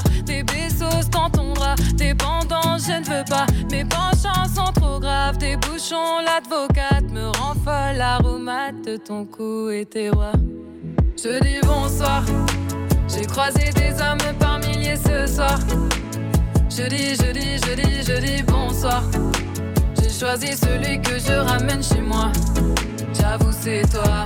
Dans 2.48 2.76
je 2.76 2.98
ne 2.98 3.04
veux 3.04 3.24
pas. 3.24 3.46
Mes 3.70 3.84
penchants 3.84 4.48
sont 4.54 4.72
trop 4.72 4.98
graves, 4.98 5.38
tes 5.38 5.56
bouchons, 5.56 6.18
l'advocate 6.24 7.10
me 7.10 7.26
rend 7.26 7.54
folle. 7.64 7.96
L'aromate 7.96 8.84
de 8.84 8.96
ton 8.96 9.24
cou 9.24 9.70
et 9.70 9.86
tes 9.86 10.10
rois. 10.10 10.32
Je 11.16 11.40
dis 11.40 11.60
bonsoir, 11.62 12.22
j'ai 13.08 13.24
croisé 13.24 13.70
des 13.74 13.92
hommes 14.02 14.36
par 14.38 14.58
milliers 14.58 14.96
ce 14.96 15.26
soir. 15.26 15.58
Je 16.68 16.88
dis, 16.88 17.14
je 17.14 17.32
dis, 17.32 17.58
je 17.58 17.74
dis, 17.74 18.02
je 18.02 18.20
dis 18.20 18.42
bonsoir. 18.42 19.02
J'ai 20.00 20.10
choisi 20.10 20.56
celui 20.56 21.00
que 21.00 21.18
je 21.18 21.32
ramène 21.32 21.82
chez 21.82 22.00
moi. 22.00 22.32
J'avoue, 23.14 23.52
c'est 23.52 23.82
toi. 23.90 24.24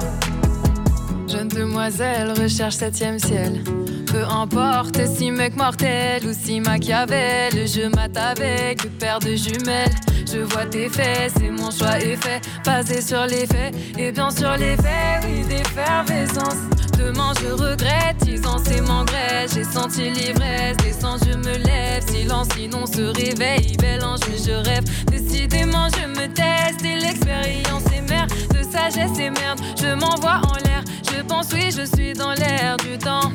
Jeune 1.29 1.49
demoiselle 1.49 2.33
recherche 2.41 2.77
septième 2.77 3.19
ciel. 3.19 3.63
Peu 4.07 4.25
importe 4.25 5.07
si 5.07 5.31
mec 5.31 5.57
mortel 5.57 6.25
ou 6.27 6.33
si 6.33 6.61
Machiavel, 6.61 7.53
je 7.53 7.89
mate 7.95 8.17
avec 8.17 8.99
paire 8.99 9.19
de 9.19 9.35
jumelles. 9.35 9.95
Je 10.33 10.39
vois 10.39 10.67
tes 10.67 10.89
faits, 10.89 11.33
c'est 11.37 11.51
mon 11.51 11.71
choix 11.71 11.99
est 11.99 12.17
fait, 12.17 12.41
basé 12.65 13.01
sur 13.01 13.27
les 13.27 13.47
faits. 13.47 13.75
Et 13.99 14.13
bien 14.13 14.31
sur 14.31 14.53
les 14.57 14.77
faits, 14.77 15.25
oui, 15.25 15.45
d'effervescence. 15.49 16.57
Demain 16.99 17.33
je 17.41 17.53
regrette, 17.53 18.17
ans 18.47 18.59
c'est 18.65 18.81
m'engraisse. 18.81 19.55
J'ai 19.55 19.65
senti 19.65 20.11
l'ivresse, 20.11 20.77
descends, 20.79 21.19
je 21.19 21.37
me 21.37 21.57
lève. 21.59 22.03
Silence, 22.07 22.49
sinon 22.57 22.87
se 22.87 23.03
réveille. 23.03 23.77
Belle 23.79 24.05
ange, 24.05 24.21
je 24.45 24.53
rêve. 24.53 24.85
Décidément, 25.07 25.89
je 25.97 26.07
me 26.09 26.27
teste 26.29 26.85
et 26.85 26.99
l'expérience 26.99 27.85
est 27.95 28.09
mère 28.09 28.27
de 28.27 28.63
sagesse 28.63 29.19
et 29.19 29.31
merde. 29.31 29.61
Je 29.81 29.95
m'envoie 29.95 30.41
en 30.49 30.57
l'air, 30.65 30.83
je 31.17 31.23
pense, 31.23 31.53
oui, 31.53 31.71
je 31.71 31.85
suis 31.97 32.13
dans 32.13 32.33
l'air 32.33 32.77
du 32.77 32.99
temps. 32.99 33.33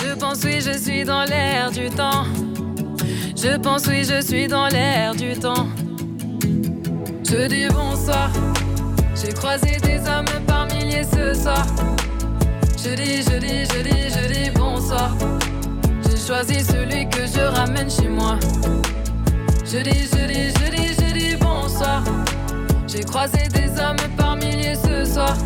Je 0.00 0.14
pense, 0.14 0.44
oui, 0.44 0.60
je 0.60 0.78
suis 0.78 1.04
dans 1.04 1.24
l'air 1.24 1.70
du 1.70 1.90
temps. 1.90 2.24
Je 3.36 3.56
pense, 3.58 3.86
oui, 3.86 4.04
je 4.04 4.20
suis 4.22 4.46
dans 4.48 4.68
l'air 4.68 5.14
du 5.14 5.34
temps. 5.34 5.68
Je 7.24 7.48
dis 7.48 7.68
bonsoir. 7.68 8.30
J'ai 9.14 9.32
croisé 9.32 9.78
des 9.82 9.98
hommes 10.08 10.46
par 10.46 10.66
milliers 10.66 11.04
ce 11.04 11.34
soir. 11.34 11.66
Je 12.82 12.94
dis, 12.94 13.22
je 13.22 13.38
dis, 13.38 13.64
je 13.64 13.82
dis, 13.82 14.08
je 14.08 14.32
dis 14.32 14.50
bonsoir. 14.50 15.10
J'ai 16.08 16.26
choisi 16.26 16.64
celui 16.64 17.08
que 17.08 17.26
je 17.26 17.40
ramène 17.40 17.90
chez 17.90 18.08
moi. 18.08 18.38
Je 19.64 19.78
dis, 19.78 20.08
je 20.12 20.26
dis, 20.26 20.50
je 20.50 20.70
dis, 20.70 20.88
je 20.94 21.12
dis 21.12 21.36
bonsoir. 21.36 22.02
J'ai 22.86 23.04
croisé 23.04 23.48
des 23.48 23.68
hommes 23.80 23.96
par 24.16 24.36
milliers 24.36 24.76
ce 24.76 25.04
soir. 25.04 25.36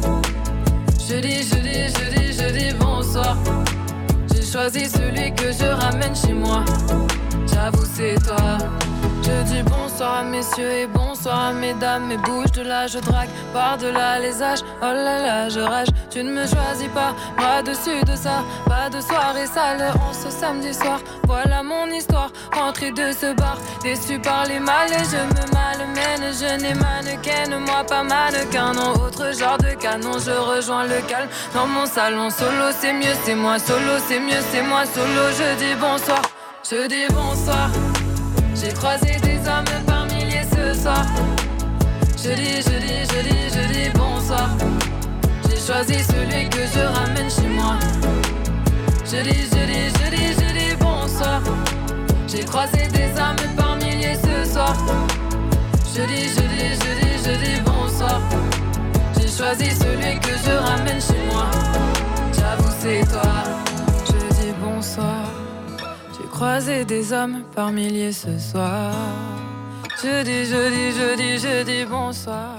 Je 1.08 1.20
dis, 1.20 1.42
je 1.42 1.54
dis, 1.54 1.88
je 1.88 2.10
dis, 2.14 2.32
je 2.34 2.52
dis 2.52 2.74
bonsoir. 2.78 3.38
J'ai 4.30 4.42
choisi 4.42 4.90
celui 4.90 5.32
que 5.34 5.50
je 5.50 5.64
ramène 5.64 6.14
chez 6.14 6.34
moi. 6.34 6.62
J'avoue, 7.50 7.86
c'est 7.94 8.16
toi. 8.22 8.58
Je 9.28 9.42
dis 9.42 9.62
bonsoir 9.62 10.24
messieurs 10.24 10.72
et 10.72 10.86
bonsoir 10.86 11.52
mesdames. 11.52 12.06
Mais 12.08 12.16
bouge 12.16 12.50
de 12.52 12.62
là, 12.62 12.86
je 12.86 12.98
drague 12.98 13.28
par-delà 13.52 14.18
les 14.18 14.42
âges. 14.42 14.60
Oh 14.80 14.92
là 15.06 15.20
là, 15.26 15.48
je 15.50 15.60
rage. 15.60 15.88
Tu 16.10 16.22
ne 16.24 16.30
me 16.30 16.46
choisis 16.46 16.88
pas, 16.94 17.12
moi 17.36 17.62
dessus 17.62 18.02
de 18.06 18.16
ça. 18.16 18.42
Pas 18.66 18.88
de 18.88 19.00
soirée 19.02 19.46
sale 19.46 19.92
en 20.08 20.12
ce 20.14 20.30
samedi 20.30 20.72
soir. 20.72 21.00
Voilà 21.24 21.62
mon 21.62 21.86
histoire, 21.88 22.30
rentrée 22.56 22.90
de 22.90 23.12
ce 23.12 23.34
bar. 23.34 23.58
Déçu 23.82 24.18
par 24.18 24.46
les 24.46 24.60
mâles, 24.60 24.96
je 25.12 25.20
me 25.34 25.44
malmène. 25.52 26.32
Je 26.40 26.50
n'ai 26.62 26.74
mannequin, 26.74 27.58
moi 27.66 27.84
pas 27.86 28.02
mannequin. 28.02 28.72
Non, 28.72 28.92
autre 28.94 29.34
genre 29.38 29.58
de 29.58 29.74
canon, 29.74 30.18
je 30.18 30.30
rejoins 30.30 30.84
le 30.84 31.00
calme. 31.06 31.28
Dans 31.52 31.66
mon 31.66 31.84
salon 31.84 32.30
solo, 32.30 32.72
c'est 32.80 32.94
mieux, 32.94 33.16
c'est 33.24 33.34
moi 33.34 33.58
solo, 33.58 33.94
c'est 34.08 34.20
mieux, 34.20 34.42
c'est 34.50 34.62
moi 34.62 34.86
solo. 34.86 35.22
Je 35.38 35.48
dis 35.58 35.74
bonsoir, 35.78 36.22
je 36.64 36.86
dis 36.86 37.06
bonsoir. 37.12 37.68
J'ai 38.60 38.72
croisé 38.72 39.16
des 39.22 39.38
hommes 39.48 39.84
par 39.86 40.06
milliers 40.06 40.42
ce 40.50 40.80
soir. 40.80 41.06
Je 42.16 42.30
dis, 42.30 42.56
je 42.56 42.78
dis, 42.80 43.04
je 43.12 43.22
dis, 43.22 43.48
je 43.54 43.72
dis 43.72 43.90
bonsoir. 43.94 44.48
J'ai 45.48 45.56
choisi 45.56 46.02
celui 46.02 46.48
que 46.48 46.58
je 46.74 46.80
ramène 46.80 47.30
chez 47.30 47.46
moi. 47.48 47.78
Je 49.04 49.22
dis, 49.22 49.42
je 49.52 49.64
dis, 49.66 49.88
je 49.94 50.10
dis, 50.10 50.32
je 50.32 50.52
dis 50.58 50.76
bonsoir. 50.80 51.40
J'ai 52.26 52.44
croisé 52.44 52.88
des 52.88 53.10
hommes 53.20 53.56
par 53.56 53.76
milliers 53.76 54.16
ce 54.16 54.52
soir. 54.52 54.74
Je 55.94 56.02
dis, 56.02 56.28
je 56.28 56.40
dis, 56.40 56.74
je 56.74 56.90
dis, 57.00 57.24
je 57.24 57.44
dis 57.44 57.60
bonsoir. 57.60 58.20
J'ai 59.20 59.28
choisi 59.28 59.70
celui 59.70 60.18
que 60.18 60.32
je 60.44 60.52
ramène 60.52 61.00
chez 61.00 61.32
moi. 61.32 61.77
Croiser 66.38 66.84
des 66.84 67.12
hommes 67.12 67.42
par 67.52 67.72
milliers 67.72 68.12
ce 68.12 68.38
soir. 68.38 68.92
Je 70.00 70.22
dis, 70.22 70.44
je 70.44 70.70
dis, 70.70 70.92
je 70.96 71.16
dis, 71.16 71.36
je 71.36 71.64
dis 71.64 71.84
bonsoir. 71.84 72.58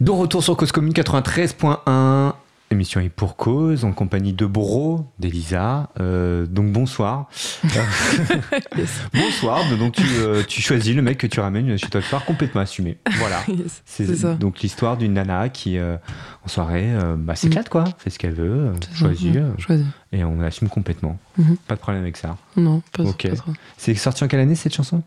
De 0.00 0.10
retour 0.10 0.42
sur 0.42 0.56
Cause 0.56 0.72
Commune 0.72 0.94
93.1 0.94 2.32
émission 2.70 3.00
est 3.00 3.08
pour 3.08 3.36
cause, 3.36 3.84
en 3.84 3.92
compagnie 3.92 4.32
de 4.32 4.46
Bro, 4.46 5.06
d'Elisa. 5.18 5.90
Euh, 6.00 6.46
donc 6.46 6.72
bonsoir. 6.72 7.28
bonsoir. 9.14 9.60
Donc 9.78 9.94
tu, 9.94 10.02
euh, 10.18 10.42
tu, 10.46 10.60
choisis 10.60 10.94
le 10.94 11.02
mec 11.02 11.18
que 11.18 11.26
tu 11.26 11.40
ramènes 11.40 11.76
chez 11.78 11.88
toi 11.88 12.00
le 12.00 12.06
soir 12.06 12.24
complètement 12.24 12.60
assumé. 12.60 12.98
Voilà. 13.18 13.42
C'est 13.84 14.14
ça. 14.16 14.34
Donc 14.34 14.60
l'histoire 14.60 14.96
d'une 14.96 15.14
nana 15.14 15.48
qui, 15.48 15.78
euh, 15.78 15.96
en 16.44 16.48
soirée, 16.48 16.92
bah, 17.18 17.36
s'éclate 17.36 17.68
quoi, 17.68 17.84
fait 17.98 18.10
ce 18.10 18.18
qu'elle 18.18 18.34
veut, 18.34 18.72
choisit, 18.94 19.36
Et 20.12 20.24
on 20.24 20.40
assume 20.40 20.68
complètement. 20.68 21.18
Mhm. 21.38 21.56
Pas 21.68 21.74
de 21.74 21.80
problème 21.80 22.02
avec 22.02 22.16
ça. 22.16 22.36
Non, 22.56 22.82
pas, 22.92 23.04
okay. 23.04 23.30
pas 23.30 23.36
trop. 23.36 23.52
C'est 23.76 23.94
sorti 23.94 24.24
en 24.24 24.28
quelle 24.28 24.40
année 24.40 24.54
cette 24.54 24.74
chanson? 24.74 25.02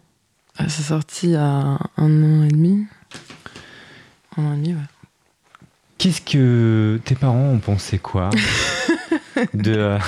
Ah, 0.58 0.68
C'est 0.68 0.84
sorti 0.84 1.36
a 1.36 1.80
un 1.98 2.24
an 2.24 2.44
et 2.44 2.50
demi. 2.50 2.86
Un 4.38 4.46
an 4.46 4.54
et 4.54 4.58
demi, 4.58 4.74
ouais. 4.74 4.80
Qu'est-ce 6.00 6.22
que 6.22 6.98
tes 7.04 7.14
parents 7.14 7.50
ont 7.50 7.60
pensé 7.60 8.00
quoi 8.00 8.30
de, 9.54 9.74
euh, 9.76 10.00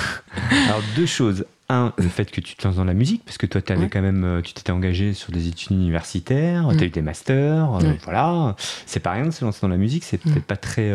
Alors 0.66 0.80
deux 0.96 1.04
choses. 1.04 1.44
Un, 1.68 1.92
le 1.98 2.08
fait 2.08 2.30
que 2.30 2.40
tu 2.40 2.56
te 2.56 2.66
lances 2.66 2.76
dans 2.76 2.84
la 2.84 2.94
musique, 2.94 3.22
parce 3.26 3.36
que 3.36 3.44
toi, 3.44 3.60
avais 3.68 3.88
quand 3.88 4.00
même, 4.00 4.24
euh, 4.24 4.40
tu 4.40 4.54
t'étais 4.54 4.72
engagé 4.72 5.12
sur 5.12 5.32
des 5.32 5.48
études 5.48 5.72
universitaires, 5.72 6.68
tu 6.76 6.84
as 6.84 6.86
eu 6.86 6.90
des 6.90 7.02
masters, 7.02 7.74
euh, 7.74 7.92
voilà. 8.04 8.56
C'est 8.86 9.00
pas 9.00 9.12
rien 9.12 9.26
de 9.26 9.30
se 9.30 9.44
lancer 9.44 9.60
dans 9.62 9.68
la 9.68 9.76
musique, 9.76 10.04
c'est 10.04 10.16
peut-être 10.16 10.44
pas 10.44 10.56
très 10.56 10.92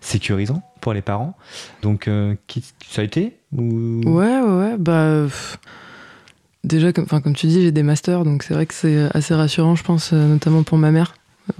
sécurisant 0.00 0.62
pour 0.80 0.92
les 0.94 1.02
parents. 1.02 1.36
Donc, 1.82 2.08
ça 2.88 3.02
a 3.02 3.04
été 3.04 3.36
ou... 3.52 4.00
Ouais, 4.04 4.40
ouais, 4.40 4.76
bah. 4.78 5.26
déjà, 6.62 6.92
comme, 6.92 7.06
comme 7.06 7.34
tu 7.34 7.48
dis, 7.48 7.62
j'ai 7.62 7.72
des 7.72 7.84
masters, 7.84 8.24
donc 8.24 8.44
c'est 8.44 8.54
vrai 8.54 8.66
que 8.66 8.74
c'est 8.74 9.08
assez 9.12 9.34
rassurant, 9.34 9.74
je 9.74 9.82
pense, 9.82 10.12
notamment 10.12 10.62
pour 10.62 10.78
ma 10.78 10.92
mère, 10.92 11.14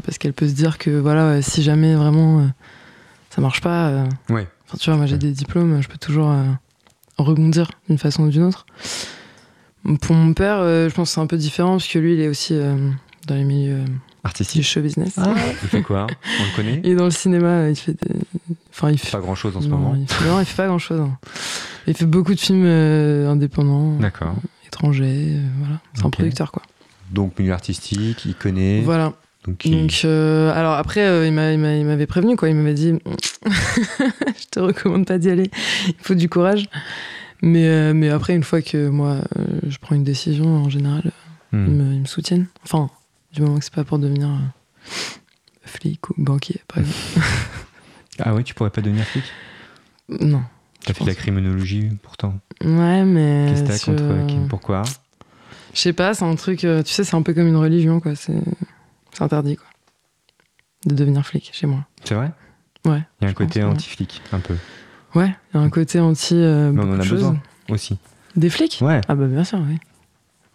parce 0.04 0.18
qu'elle 0.18 0.32
peut 0.32 0.48
se 0.48 0.54
dire 0.54 0.78
que 0.78 0.90
voilà, 0.90 1.42
si 1.42 1.62
jamais 1.62 1.94
vraiment 1.94 2.48
ça 3.36 3.42
marche 3.42 3.60
pas. 3.60 3.88
Euh, 3.88 4.06
ouais. 4.30 4.48
Enfin, 4.66 4.78
tu 4.80 4.90
vois, 4.90 4.96
moi 4.96 5.06
j'ai 5.06 5.18
des 5.18 5.30
diplômes, 5.30 5.80
je 5.82 5.88
peux 5.88 5.98
toujours 5.98 6.30
euh, 6.30 6.44
rebondir 7.18 7.70
d'une 7.88 7.98
façon 7.98 8.24
ou 8.24 8.30
d'une 8.30 8.44
autre. 8.44 8.64
Pour 10.00 10.16
mon 10.16 10.32
père, 10.32 10.56
euh, 10.58 10.88
je 10.88 10.94
pense 10.94 11.10
que 11.10 11.14
c'est 11.14 11.20
un 11.20 11.26
peu 11.26 11.36
différent 11.36 11.72
parce 11.72 11.86
que 11.86 11.98
lui, 11.98 12.14
il 12.14 12.20
est 12.20 12.28
aussi 12.28 12.58
dans 13.26 13.34
les 13.34 13.44
milieux 13.44 13.84
artistiques 14.24 14.62
du 14.62 14.66
show 14.66 14.80
business. 14.80 15.14
Ah, 15.18 15.34
il 15.62 15.68
fait 15.68 15.82
quoi? 15.82 16.06
On 16.40 16.44
le 16.44 16.56
connaît? 16.56 16.80
Il 16.82 16.92
est 16.92 16.94
dans 16.96 17.04
le 17.04 17.10
cinéma, 17.10 17.68
il 17.68 17.76
fait 17.76 17.92
des... 17.92 18.18
enfin 18.70 18.90
il 18.90 18.98
fait 18.98 19.12
pas 19.12 19.20
grand 19.20 19.36
chose 19.36 19.56
en 19.56 19.60
ce 19.60 19.68
moment. 19.68 19.94
Il 19.94 20.10
fait... 20.10 20.24
Non, 20.24 20.40
il 20.40 20.46
fait 20.46 20.56
pas 20.56 20.66
grand 20.66 20.78
chose. 20.78 21.00
Hein. 21.00 21.16
Il 21.86 21.94
fait 21.94 22.06
beaucoup 22.06 22.34
de 22.34 22.40
films 22.40 22.66
indépendants, 22.66 23.96
D'accord. 23.98 24.34
étrangers, 24.66 25.38
voilà. 25.58 25.80
C'est 25.94 26.04
un 26.04 26.10
producteur 26.10 26.50
quoi. 26.50 26.62
Donc 27.12 27.38
milieu 27.38 27.52
artistique, 27.52 28.24
il 28.24 28.34
connaît. 28.34 28.80
Voilà. 28.80 29.12
Donc, 29.46 30.00
euh, 30.04 30.52
alors 30.54 30.74
après, 30.74 31.06
euh, 31.06 31.26
il 31.26 31.32
m'avait 31.32 32.06
prévenu, 32.06 32.36
quoi. 32.36 32.48
Il 32.48 32.56
m'avait 32.56 32.74
dit 32.74 32.94
Je 33.44 34.46
te 34.50 34.60
recommande 34.60 35.06
pas 35.06 35.18
d'y 35.18 35.30
aller, 35.30 35.50
il 35.86 35.94
faut 36.00 36.14
du 36.14 36.28
courage. 36.28 36.68
Mais, 37.42 37.66
euh, 37.66 37.92
mais 37.94 38.08
après, 38.08 38.34
une 38.34 38.42
fois 38.42 38.62
que 38.62 38.88
moi, 38.88 39.20
je 39.68 39.76
prends 39.78 39.94
une 39.94 40.04
décision, 40.04 40.46
en 40.46 40.70
général, 40.70 41.12
hmm. 41.52 41.66
ils, 41.66 42.00
me, 42.00 42.04
soutiennent. 42.06 42.46
Enfin, 42.64 42.90
du 43.32 43.42
moment 43.42 43.58
que 43.58 43.64
c'est 43.64 43.74
pas 43.74 43.84
pour 43.84 43.98
devenir 43.98 44.30
flic 45.62 46.10
ou 46.10 46.14
banquier, 46.16 46.60
par 46.66 46.78
exemple. 46.80 46.98
ah 48.20 48.34
ouais, 48.34 48.42
tu 48.42 48.54
pourrais 48.54 48.70
pas 48.70 48.80
devenir 48.80 49.04
flic? 49.04 49.24
Non. 50.08 50.42
T'as 50.84 50.94
fait 50.94 51.04
de 51.04 51.08
la 51.08 51.14
criminologie, 51.14 51.90
pourtant. 52.02 52.38
Ouais, 52.64 53.04
mais. 53.04 53.52
Qu'est-ce 53.66 53.86
que 53.86 53.90
contre 53.90 54.48
Pourquoi? 54.48 54.82
Je 55.74 55.80
sais 55.80 55.92
pas, 55.92 56.14
c'est 56.14 56.24
un 56.24 56.36
truc. 56.36 56.60
Tu 56.60 56.66
sais, 56.86 57.04
c'est 57.04 57.16
un 57.16 57.22
peu 57.22 57.34
comme 57.34 57.48
une 57.48 57.56
religion, 57.56 58.00
quoi. 58.00 58.14
C'est. 58.14 58.40
C'est 59.16 59.24
interdit, 59.24 59.56
quoi. 59.56 59.66
De 60.84 60.94
devenir 60.94 61.24
flic 61.24 61.48
chez 61.54 61.66
moi. 61.66 61.86
C'est 62.04 62.14
vrai? 62.14 62.32
Ouais. 62.84 63.02
Il 63.18 63.24
y 63.24 63.26
a 63.26 63.30
un 63.30 63.32
côté 63.32 63.62
anti-flic, 63.62 64.20
un 64.30 64.40
peu. 64.40 64.56
Ouais, 65.14 65.34
il 65.54 65.56
y 65.56 65.58
a 65.58 65.62
un 65.62 65.70
côté 65.70 66.00
anti. 66.00 66.34
Euh, 66.34 66.70
Mais 66.70 66.82
on 66.84 66.92
en 66.92 67.00
a 67.00 67.04
besoin 67.04 67.40
aussi. 67.70 67.96
Des 68.36 68.50
flics? 68.50 68.78
Ouais. 68.82 69.00
Ah 69.08 69.14
bah 69.14 69.24
bien 69.26 69.42
sûr, 69.42 69.58
oui. 69.66 69.78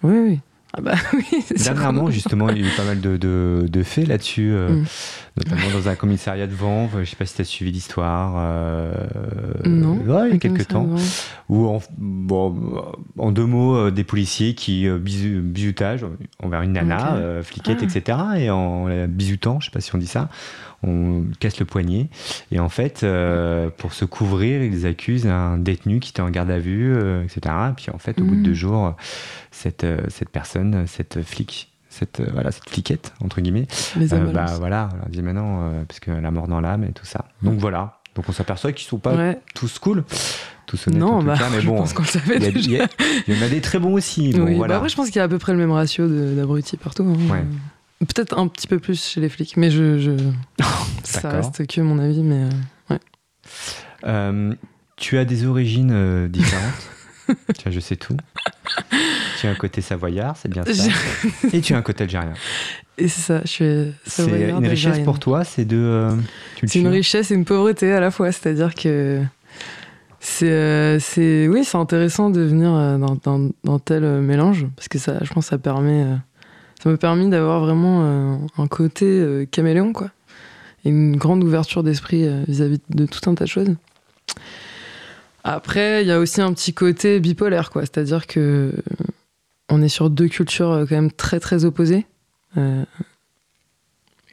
Oui, 0.03 0.15
oui. 0.15 0.39
Ah 0.73 0.81
bah 0.81 0.93
oui, 1.13 1.43
Dernièrement, 1.57 2.11
justement, 2.11 2.49
il 2.49 2.61
y 2.61 2.63
a 2.63 2.67
eu 2.67 2.75
pas 2.77 2.83
mal 2.83 3.01
de, 3.01 3.17
de, 3.17 3.83
faits 3.83 4.07
là-dessus, 4.07 4.51
euh, 4.53 4.69
mm. 4.69 4.85
Notamment 5.37 5.69
dans 5.73 5.87
un 5.87 5.95
commissariat 5.95 6.47
de 6.47 6.53
Vanves. 6.53 6.99
Je 7.03 7.09
sais 7.09 7.15
pas 7.15 7.25
si 7.25 7.35
tu 7.35 7.41
as 7.41 7.45
suivi 7.45 7.71
l'histoire. 7.71 8.33
Euh, 8.37 8.93
non. 9.65 9.95
Ouais, 9.95 10.27
il 10.27 10.33
y 10.33 10.35
a 10.35 10.39
quelques 10.39 10.67
temps. 10.67 10.89
Où, 11.49 11.67
en, 11.67 11.81
bon, 11.97 12.93
en 13.17 13.31
deux 13.31 13.45
mots, 13.45 13.75
euh, 13.75 13.91
des 13.91 14.03
policiers 14.03 14.55
qui 14.55 14.87
euh, 14.87 14.97
bisoutage 14.97 16.05
envers 16.43 16.61
une 16.61 16.73
nana, 16.73 17.41
fliquette, 17.43 17.79
ah. 17.81 17.85
etc. 17.85 18.17
Et 18.37 18.49
en 18.49 18.87
la 18.87 19.07
bisoutant, 19.07 19.59
je 19.59 19.67
sais 19.67 19.71
pas 19.71 19.81
si 19.81 19.95
on 19.95 19.97
dit 19.97 20.07
ça, 20.07 20.29
on 20.83 21.23
casse 21.39 21.59
le 21.59 21.65
poignet. 21.65 22.09
Et 22.51 22.59
en 22.59 22.69
fait, 22.69 23.05
pour 23.77 23.93
se 23.93 24.05
couvrir, 24.05 24.61
ils 24.63 24.85
accusent 24.85 25.27
un 25.27 25.57
détenu 25.57 25.99
qui 25.99 26.09
était 26.09 26.21
en 26.21 26.29
garde 26.29 26.51
à 26.51 26.59
vue, 26.59 26.93
etc. 27.23 27.55
Et 27.69 27.73
puis 27.75 27.87
en 27.93 27.99
fait, 27.99 28.19
au 28.19 28.25
bout 28.25 28.35
de 28.35 28.41
deux 28.41 28.53
jours, 28.53 28.95
cette, 29.51 29.85
cette 30.09 30.29
personne, 30.29 30.85
cette 30.87 31.21
flic, 31.21 31.70
cette, 31.91 32.21
euh, 32.21 32.29
voilà, 32.31 32.51
cette 32.51 32.69
fliquette, 32.69 33.13
entre 33.23 33.41
guillemets, 33.41 33.67
euh, 33.97 34.31
bah 34.31 34.45
voilà, 34.57 34.89
on 35.05 35.09
dit 35.09 35.21
maintenant, 35.21 35.71
parce 35.87 35.99
qu'elle 35.99 36.25
a 36.25 36.31
mort 36.31 36.47
dans 36.47 36.61
l'âme 36.61 36.83
et 36.85 36.93
tout 36.93 37.05
ça. 37.05 37.25
Donc 37.43 37.59
voilà. 37.59 37.99
Donc 38.15 38.25
on 38.27 38.31
s'aperçoit 38.31 38.71
qu'ils 38.73 38.87
sont 38.87 38.97
pas 38.97 39.35
tous 39.53 39.79
cool, 39.79 40.03
tous 40.65 40.87
honnêtes 40.87 40.99
non, 40.99 41.15
en 41.15 41.19
tout 41.19 41.27
bah, 41.27 41.37
cas, 41.37 41.49
mais 41.49 41.61
bon, 41.61 41.85
il, 41.85 42.71
y 42.73 43.39
en 43.39 43.41
a 43.41 43.49
des 43.49 43.61
très 43.61 43.79
bons 43.79 43.93
aussi. 43.93 44.33
Bon, 44.33 44.45
voilà. 44.55 44.73
bah 44.73 44.75
après, 44.77 44.89
je 44.89 44.95
pense 44.95 45.07
qu'il 45.07 45.17
y 45.17 45.19
a 45.19 45.23
à 45.23 45.29
peu 45.29 45.37
près 45.37 45.53
le 45.53 45.57
même 45.57 45.71
ratio 45.71 46.07
d'abrutis 46.07 46.77
partout. 46.77 47.03
Hein. 47.03 47.45
Peut-être 47.99 48.37
un 48.37 48.47
petit 48.47 48.67
peu 48.67 48.79
plus 48.79 49.01
chez 49.01 49.21
les 49.21 49.29
flics, 49.29 49.55
mais 49.55 49.69
je, 49.69 49.99
je... 49.99 50.11
ça 51.03 51.29
reste 51.29 51.67
que 51.67 51.81
mon 51.81 51.99
avis, 51.99 52.23
mais 52.23 52.49
ouais. 52.89 54.57
tu 54.97 55.17
as 55.17 55.25
des 55.25 55.45
origines 55.45 56.27
différentes? 56.27 56.89
Tiens, 57.57 57.71
je 57.71 57.79
sais 57.79 57.95
tout. 57.95 58.17
Tu 59.41 59.47
as 59.47 59.49
un 59.49 59.55
côté 59.55 59.81
savoyard, 59.81 60.37
c'est 60.37 60.49
bien 60.49 60.63
ça. 60.63 60.83
Et 61.51 61.61
tu 61.61 61.73
as 61.73 61.77
un 61.77 61.81
côté 61.81 62.03
algérien. 62.03 62.33
Et 62.99 63.07
c'est 63.07 63.21
ça, 63.21 63.41
je 63.43 63.49
suis 63.49 63.93
C'est 64.05 64.27
une 64.27 64.67
richesse 64.67 64.99
pour 64.99 65.17
toi, 65.17 65.43
c'est 65.43 65.65
de. 65.65 65.77
Euh, 65.77 66.15
c'est 66.63 66.79
une 66.79 66.87
richesse 66.87 67.31
et 67.31 67.33
une 67.33 67.45
pauvreté 67.45 67.91
à 67.91 67.99
la 67.99 68.11
fois, 68.11 68.31
c'est-à-dire 68.31 68.75
que 68.75 69.19
c'est, 70.19 70.51
euh, 70.51 70.99
c'est, 70.99 71.47
oui, 71.47 71.63
c'est 71.63 71.77
intéressant 71.77 72.29
de 72.29 72.41
venir 72.41 72.71
euh, 72.71 72.99
dans, 72.99 73.49
dans, 73.63 73.79
tel 73.79 74.03
mélange 74.21 74.67
parce 74.75 74.87
que 74.87 74.99
ça, 74.99 75.17
je 75.23 75.33
pense, 75.33 75.47
ça 75.47 75.57
permet, 75.57 76.05
ça 76.83 76.91
m'a 76.91 76.97
permis 76.97 77.27
d'avoir 77.27 77.61
vraiment 77.61 78.39
un 78.59 78.67
côté 78.67 79.47
caméléon, 79.49 79.91
quoi, 79.91 80.11
et 80.85 80.89
une 80.89 81.15
grande 81.15 81.43
ouverture 81.43 81.81
d'esprit 81.81 82.29
vis-à-vis 82.47 82.79
de 82.89 83.07
tout 83.07 83.27
un 83.27 83.33
tas 83.33 83.45
de 83.45 83.49
choses. 83.49 83.75
Après, 85.43 86.03
il 86.03 86.07
y 86.07 86.11
a 86.11 86.19
aussi 86.19 86.41
un 86.41 86.53
petit 86.53 86.75
côté 86.75 87.19
bipolaire, 87.19 87.71
quoi. 87.71 87.81
C'est-à-dire 87.81 88.27
que 88.27 88.71
on 89.71 89.81
est 89.81 89.89
sur 89.89 90.09
deux 90.09 90.27
cultures 90.27 90.71
euh, 90.71 90.85
quand 90.87 90.95
même 90.95 91.11
très 91.11 91.39
très 91.39 91.65
opposées. 91.65 92.05
Euh, 92.57 92.83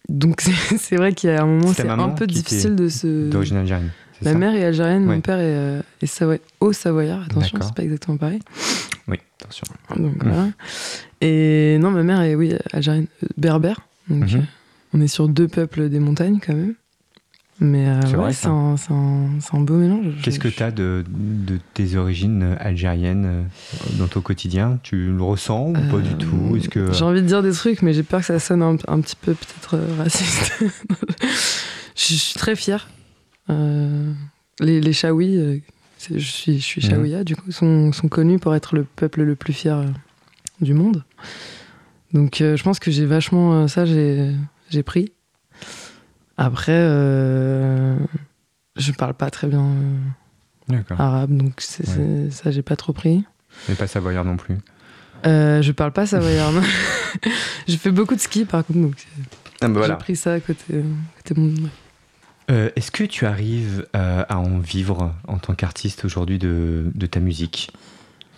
donc 0.09 0.40
c'est 0.79 0.96
vrai 0.96 1.14
qu'il 1.14 1.31
y 1.31 1.33
a 1.33 1.42
un 1.42 1.46
moment, 1.46 1.72
c'est 1.72 1.88
un 1.88 2.09
peu 2.11 2.27
difficile 2.27 2.77
de 2.77 2.88
se. 2.88 3.31
D'origine 3.31 3.59
algérienne. 3.59 3.90
Ma 4.22 4.35
mère 4.35 4.55
est 4.55 4.64
algérienne, 4.64 5.05
mon 5.05 5.20
père 5.20 5.38
est, 5.38 5.81
euh, 6.24 6.38
au 6.61 6.72
Savoyard. 6.72 7.22
Attention, 7.22 7.59
c'est 7.62 7.74
pas 7.74 7.85
exactement 7.85 8.16
pareil. 8.16 8.40
Oui, 9.07 9.18
attention. 9.40 9.64
Donc, 9.96 10.22
voilà. 10.22 10.48
Et 11.20 11.79
non, 11.79 11.92
ma 11.92 12.03
mère 12.03 12.22
est 12.22 12.35
oui 12.35 12.55
algérienne, 12.72 13.07
berbère. 13.37 13.81
Donc 14.09 14.33
mhm. 14.33 14.44
on 14.92 15.01
est 15.01 15.09
sur 15.09 15.29
deux 15.29 15.46
peuples 15.46 15.88
des 15.88 16.01
montagnes 16.01 16.40
quand 16.44 16.55
même. 16.55 16.74
Mais 17.61 17.88
euh, 17.88 18.01
ouais, 18.16 18.33
c'est 18.33 18.47
un, 18.47 18.77
un, 19.53 19.61
beau 19.61 19.75
mélange. 19.75 20.14
Qu'est-ce 20.23 20.38
que 20.38 20.47
tu 20.47 20.62
as 20.62 20.71
de, 20.71 21.05
de, 21.09 21.59
tes 21.75 21.97
origines 21.97 22.57
algériennes 22.61 23.27
euh, 23.27 23.42
dans 23.99 24.07
ton 24.07 24.21
quotidien? 24.21 24.79
Tu 24.85 25.11
le 25.11 25.23
ressens 25.23 25.71
ou 25.71 25.73
pas 25.73 25.99
du 25.99 26.14
tout? 26.14 26.57
Est-ce 26.57 26.68
que... 26.68 26.92
J'ai 26.92 27.05
envie 27.05 27.21
de 27.21 27.27
dire 27.27 27.42
des 27.42 27.51
trucs, 27.51 27.83
mais 27.83 27.92
j'ai 27.92 28.05
peur 28.05 28.21
que 28.21 28.27
ça 28.27 28.38
sonne 28.38 28.62
un, 28.62 28.77
un 28.87 29.01
petit 29.01 29.16
peu 29.16 29.35
peut-être 29.35 29.75
euh, 29.75 29.97
raciste. 29.99 30.53
je 31.97 32.14
suis 32.14 32.38
très 32.38 32.55
fière. 32.55 32.88
Euh, 33.51 34.12
les, 34.61 34.81
les 34.81 34.92
Chaouis, 34.92 35.61
je 36.09 36.18
suis, 36.18 36.61
je 36.61 36.64
suis 36.64 36.81
Chaouia, 36.81 37.25
du 37.25 37.35
coup, 37.35 37.51
sont, 37.51 37.90
sont, 37.92 38.09
connus 38.09 38.38
pour 38.38 38.55
être 38.55 38.77
le 38.77 38.85
peuple 38.85 39.23
le 39.23 39.35
plus 39.35 39.53
fier 39.53 39.85
du 40.61 40.75
monde. 40.75 41.03
Donc 42.12 42.37
je 42.38 42.62
pense 42.62 42.79
que 42.79 42.92
j'ai 42.92 43.05
vachement 43.05 43.66
ça, 43.66 43.85
j'ai 43.85 44.83
pris. 44.85 45.12
Après, 46.38 46.72
euh, 46.72 47.96
je 48.77 48.92
parle 48.92 49.14
pas 49.14 49.29
très 49.29 49.48
bien 49.48 49.66
euh, 50.70 50.83
arabe, 50.90 51.37
donc 51.37 51.61
ça, 51.61 52.51
j'ai 52.53 52.62
pas 52.62 52.77
trop 52.77 52.92
pris. 52.92 53.24
Et 53.68 53.74
pas 53.74 53.88
savoyard 53.88 54.24
non 54.24 54.37
plus 54.37 54.57
euh, 55.27 55.61
Je 55.62 55.72
parle 55.72 55.90
pas 55.90 56.07
savoyard. 56.07 56.53
je 57.68 57.77
fais 57.77 57.90
beaucoup 57.90 58.14
de 58.14 58.20
ski 58.20 58.44
par 58.44 58.64
contre, 58.64 58.79
donc 58.79 58.94
ah, 59.61 59.68
bah 59.68 59.81
j'ai 59.85 59.94
pris 59.96 60.14
ça 60.14 60.35
à 60.35 60.40
côté, 60.40 60.85
côté 61.16 61.40
monde. 61.40 61.70
Euh, 62.53 62.70
est-ce 62.77 62.92
que 62.92 63.03
tu 63.03 63.27
arrives 63.27 63.87
à 63.92 64.38
en 64.38 64.59
vivre 64.59 65.12
en 65.27 65.38
tant 65.38 65.55
qu'artiste 65.57 66.05
aujourd'hui 66.05 66.38
de, 66.38 66.85
de, 66.94 67.07
ta 67.07 67.18
musique? 67.18 67.72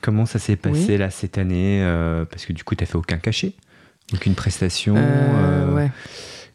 Comment 0.00 0.24
ça 0.24 0.38
s'est 0.38 0.56
passé 0.56 0.96
là 0.96 1.10
cette 1.10 1.36
année? 1.36 1.84
Parce 2.30 2.46
que 2.46 2.54
du 2.54 2.64
coup, 2.64 2.74
tu 2.74 2.82
n'as 2.82 2.88
fait 2.88 2.96
aucun 2.96 3.18
cachet, 3.18 3.52
aucune 4.14 4.34
prestation. 4.34 4.94
ouais 5.74 5.90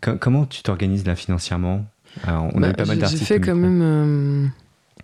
comment 0.01 0.45
tu 0.45 0.61
t'organises 0.63 1.05
là 1.05 1.15
financièrement? 1.15 1.85
On 2.27 2.29
a 2.29 2.59
Bah, 2.59 2.69
eu 2.69 2.73
pas 2.73 2.85
mal 2.85 2.95
j'ai- 2.95 3.01
d'artistes. 3.01 3.19
J'ai 3.21 3.25
fait 3.25 3.39
quand 3.41 3.55
même, 3.55 3.81
euh, 3.81 4.47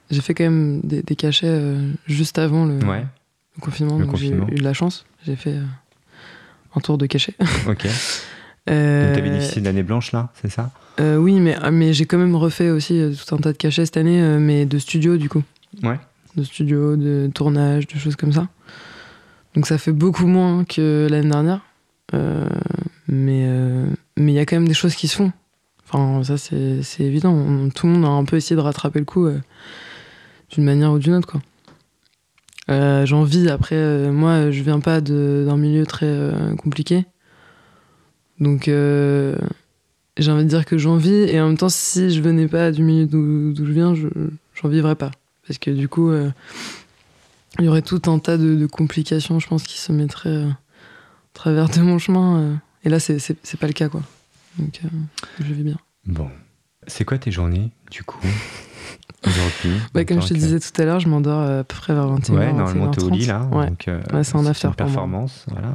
j'ai 0.09 0.21
fait 0.21 0.33
quand 0.33 0.43
même 0.45 0.81
des, 0.83 1.01
des 1.03 1.15
cachets 1.15 1.47
euh, 1.47 1.91
juste 2.07 2.37
avant 2.39 2.65
le, 2.65 2.79
Ouais, 2.85 3.05
le 3.57 3.61
confinement. 3.61 3.97
Le 3.97 4.05
donc 4.05 4.15
j'ai 4.17 4.29
eu 4.29 4.55
de 4.55 4.63
la 4.63 4.73
chance. 4.73 5.05
J'ai 5.25 5.35
fait 5.35 5.55
euh, 5.55 5.63
un 6.75 6.79
tour 6.81 6.97
de 6.97 7.05
cachet. 7.05 7.35
ok. 7.67 7.85
Euh, 8.69 9.05
Donc 9.07 9.15
t'as 9.15 9.21
bénéficié 9.21 9.61
de 9.61 9.65
l'année 9.65 9.83
blanche 9.83 10.11
là, 10.11 10.29
c'est 10.41 10.49
ça? 10.49 10.71
Euh, 10.99 11.17
oui, 11.17 11.39
mais, 11.39 11.57
mais 11.71 11.93
j'ai 11.93 12.05
quand 12.05 12.17
même 12.19 12.35
refait 12.35 12.69
aussi 12.69 12.99
euh, 12.99 13.11
tout 13.13 13.33
un 13.35 13.39
tas 13.39 13.51
de 13.53 13.57
cachets 13.57 13.85
cette 13.85 13.97
année, 13.97 14.21
euh, 14.21 14.39
mais 14.39 14.65
de 14.65 14.77
studio 14.77 15.17
du 15.17 15.29
coup. 15.29 15.41
Ouais. 15.83 15.99
De 16.35 16.43
studio, 16.43 16.95
de 16.95 17.29
tournage, 17.33 17.87
de 17.87 17.97
choses 17.97 18.15
comme 18.15 18.31
ça. 18.31 18.47
Donc 19.55 19.67
ça 19.67 19.77
fait 19.77 19.91
beaucoup 19.91 20.27
moins 20.27 20.63
que 20.63 21.07
l'année 21.09 21.29
dernière. 21.29 21.61
Euh, 22.13 22.47
mais 23.07 23.45
euh, 23.47 23.87
mais 24.21 24.33
il 24.33 24.35
y 24.35 24.39
a 24.39 24.45
quand 24.45 24.55
même 24.55 24.67
des 24.67 24.73
choses 24.73 24.95
qui 24.95 25.07
se 25.07 25.15
font. 25.15 25.31
Enfin, 25.93 26.23
ça 26.23 26.37
c'est 26.37 27.03
évident. 27.03 27.69
Tout 27.75 27.87
le 27.87 27.93
monde 27.93 28.05
a 28.05 28.09
un 28.09 28.23
peu 28.23 28.37
essayé 28.37 28.55
de 28.55 28.61
rattraper 28.61 28.99
le 28.99 29.05
coup 29.05 29.25
euh, 29.25 29.39
d'une 30.49 30.63
manière 30.63 30.91
ou 30.93 30.99
d'une 30.99 31.15
autre, 31.15 31.27
quoi. 31.27 31.41
Euh, 32.69 33.05
J'en 33.05 33.23
vis. 33.23 33.49
Après, 33.49 33.75
euh, 33.75 34.11
moi, 34.11 34.51
je 34.51 34.63
viens 34.63 34.79
pas 34.79 35.01
d'un 35.01 35.57
milieu 35.57 35.85
très 35.85 36.31
compliqué. 36.57 37.05
Donc, 38.39 38.65
j'ai 38.67 40.31
envie 40.31 40.43
de 40.43 40.49
dire 40.49 40.65
que 40.65 40.77
j'en 40.77 40.95
vis. 40.95 41.29
Et 41.29 41.41
en 41.41 41.47
même 41.47 41.57
temps, 41.57 41.69
si 41.69 42.11
je 42.11 42.21
venais 42.21 42.47
pas 42.47 42.71
du 42.71 42.83
milieu 42.83 43.05
d'où 43.05 43.53
je 43.65 43.71
viens, 43.71 43.93
je 43.93 44.07
j'en 44.55 44.69
vivrais 44.69 44.95
pas. 44.95 45.11
Parce 45.45 45.59
que 45.59 45.71
du 45.71 45.89
coup, 45.89 46.11
il 47.59 47.65
y 47.65 47.67
aurait 47.67 47.81
tout 47.81 48.01
un 48.05 48.19
tas 48.19 48.37
de, 48.37 48.55
de 48.55 48.65
complications, 48.65 49.39
je 49.39 49.47
pense, 49.47 49.63
qui 49.63 49.77
se 49.77 49.91
mettraient 49.91 50.43
à 50.43 50.57
travers 51.33 51.69
de 51.69 51.81
mon 51.81 51.99
chemin. 51.99 52.61
Et 52.83 52.89
là, 52.89 52.99
c'est 52.99 53.19
c'est- 53.19 53.37
c'est 53.43 53.59
pas 53.59 53.67
le 53.67 53.73
cas, 53.73 53.89
quoi. 53.89 54.01
Donc, 54.57 54.81
euh, 54.83 54.87
je 55.39 55.53
vis 55.53 55.63
bien. 55.63 55.77
Bon. 56.05 56.29
C'est 56.87 57.05
quoi 57.05 57.17
tes 57.17 57.31
journées, 57.31 57.69
du 57.91 58.03
coup 58.03 58.19
Aujourd'hui 59.25 59.71
Bah, 59.93 60.03
comme 60.03 60.21
je 60.21 60.27
te 60.29 60.33
que- 60.33 60.39
disais 60.39 60.59
tout 60.59 60.81
à 60.81 60.85
l'heure, 60.85 60.99
je 60.99 61.07
m'endors 61.07 61.41
euh, 61.41 61.59
à 61.61 61.63
peu 61.63 61.75
près 61.75 61.93
vers 61.93 62.07
21h. 62.07 62.31
Ouais, 62.37 62.51
normalement 62.53 62.89
t'es 62.91 63.03
au 63.03 63.09
lit 63.09 63.25
là. 63.27 63.43
Ouais. 63.51 63.67
Donc, 63.67 63.87
euh, 63.87 64.01
Ouais, 64.13 64.23
c'est 64.23 64.35
en 64.35 64.45
after 64.47 64.67
une 64.67 64.73
pour 64.73 64.85
moi. 64.85 64.93
performance. 64.93 65.45
Voilà. 65.49 65.71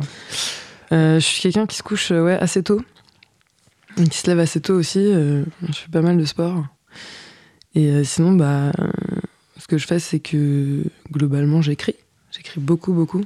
Euh, 0.93 1.15
je 1.21 1.25
suis 1.25 1.41
quelqu'un 1.43 1.67
qui 1.67 1.77
se 1.77 1.83
couche 1.85 2.11
ouais, 2.11 2.37
assez 2.41 2.63
tôt. 2.63 2.83
Et 3.99 4.05
qui 4.09 4.19
se 4.19 4.27
lève 4.27 4.41
assez 4.41 4.61
tôt 4.61 4.75
aussi. 4.75 4.99
euh, 4.99 5.45
je 5.69 5.73
fais 5.75 5.89
pas 5.91 6.03
mal 6.03 6.19
de 6.19 6.25
sport. 6.25 6.65
Et 7.75 8.03
sinon, 8.05 8.33
bah, 8.33 8.73
ce 9.59 9.67
que 9.69 9.79
je 9.79 9.87
fais, 9.87 9.99
c'est 10.01 10.19
que 10.21 10.83
globalement, 11.13 11.63
j'écris. 11.63 11.95
J'écris 12.33 12.59
beaucoup, 12.61 12.93
beaucoup. 12.93 13.25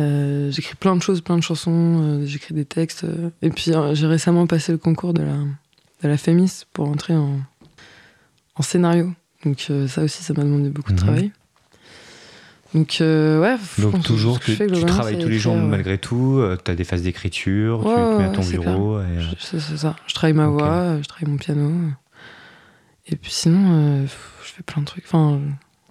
Euh, 0.00 0.50
j'écris 0.50 0.74
plein 0.74 0.96
de 0.96 1.02
choses, 1.02 1.20
plein 1.20 1.36
de 1.36 1.42
chansons. 1.42 1.70
euh, 2.02 2.26
j'écris 2.26 2.54
des 2.54 2.64
textes. 2.64 3.04
euh, 3.04 3.30
et 3.42 3.50
puis, 3.50 3.70
j'ai 3.92 4.06
récemment 4.06 4.46
passé 4.46 4.72
le 4.72 4.78
concours 4.78 5.14
de 5.14 5.22
la, 5.22 5.34
de 6.02 6.08
la 6.08 6.16
FEMIS 6.16 6.64
pour 6.72 6.88
entrer 6.88 7.14
en, 7.14 7.38
en 8.56 8.62
scénario. 8.62 9.12
Donc, 9.44 9.70
ça 9.88 10.02
aussi, 10.02 10.22
ça 10.22 10.32
m'a 10.34 10.42
demandé 10.42 10.70
beaucoup 10.70 10.90
Mhm. 10.92 10.96
de 10.98 11.02
travail. 11.02 11.32
Donc, 12.74 12.96
ouais. 13.00 13.56
Donc 13.78 14.02
toujours, 14.02 14.40
que 14.40 14.46
tu, 14.46 14.56
fais, 14.56 14.66
tu 14.66 14.84
travailles 14.84 15.18
tous 15.20 15.28
les 15.28 15.38
jours 15.38 15.54
ouais. 15.54 15.60
malgré 15.62 15.96
tout. 15.96 16.42
tu 16.64 16.70
as 16.70 16.74
des 16.74 16.82
phases 16.82 17.02
d'écriture, 17.02 17.78
tu 17.78 17.84
te 17.84 18.18
mets 18.18 18.24
à 18.24 18.28
ton 18.30 18.42
bureau. 18.42 19.00
et, 19.00 19.04
C'est 19.38 19.60
ça. 19.60 19.94
Je 20.08 20.14
travaille 20.14 20.32
ma 20.34 20.48
voix, 20.48 21.00
je 21.00 21.06
travaille 21.06 21.30
mon 21.30 21.36
piano. 21.38 21.70
Et 23.06 23.14
puis 23.14 23.30
sinon, 23.30 24.04
je 24.06 24.50
fais 24.50 24.62
plein 24.64 24.80
de 24.82 24.86
trucs. 24.86 25.04
Enfin, 25.06 25.38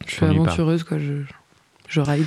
je, 0.01 0.09
je 0.09 0.11
suis 0.15 0.19
pas. 0.25 0.29
aventureuse, 0.31 0.83
quoi. 0.83 0.97
Je, 0.99 1.21
je 1.87 2.01
ride. 2.01 2.25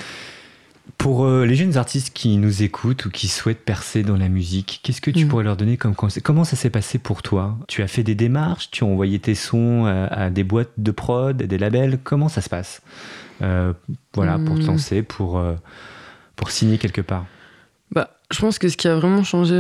Pour 0.99 1.25
euh, 1.25 1.45
les 1.45 1.57
jeunes 1.57 1.77
artistes 1.77 2.13
qui 2.15 2.37
nous 2.39 2.63
écoutent 2.63 3.05
ou 3.07 3.11
qui 3.11 3.29
souhaitent 3.29 3.65
percer 3.65 4.03
dans 4.03 4.17
la 4.17 4.29
musique, 4.29 4.81
qu'est-ce 4.83 5.01
que 5.01 5.11
tu 5.11 5.25
Mm. 5.25 5.29
pourrais 5.29 5.45
leur 5.45 5.57
donner 5.57 5.77
comme 5.77 5.95
conseil? 5.95 6.23
Comment 6.23 6.45
ça 6.45 6.57
s'est 6.57 6.71
passé 6.71 6.99
pour 6.99 7.23
toi? 7.23 7.57
Tu 7.69 7.83
as 7.83 7.87
fait 7.89 8.03
des 8.03 8.15
démarches 8.15 8.71
Tu 8.71 8.83
as 8.85 8.87
envoyé 8.87 9.19
tes 9.19 9.35
sons 9.35 9.85
à, 9.87 10.07
à 10.07 10.31
des 10.31 10.45
boîtes 10.45 10.71
de 10.79 10.91
prod, 10.91 11.37
des 11.37 11.59
labels? 11.59 11.99
Comment 12.03 12.29
ça 12.29 12.41
se 12.41 12.49
passe? 12.49 12.83
Euh, 13.43 13.73
Voilà, 14.15 14.39
pour 14.39 14.57
te 14.59 14.63
Mm. 14.65 14.67
lancer, 14.69 15.03
pour, 15.03 15.39
euh, 15.39 15.55
pour 16.37 16.51
signer 16.51 16.79
quelque 16.79 17.03
part. 17.03 17.27
Bah, 17.93 18.11
je 18.33 18.39
pense 18.41 18.59
que 18.59 18.69
ce 18.69 18.77
qui 18.77 18.89
a 18.89 18.97
vraiment 18.97 19.23
changé 19.25 19.55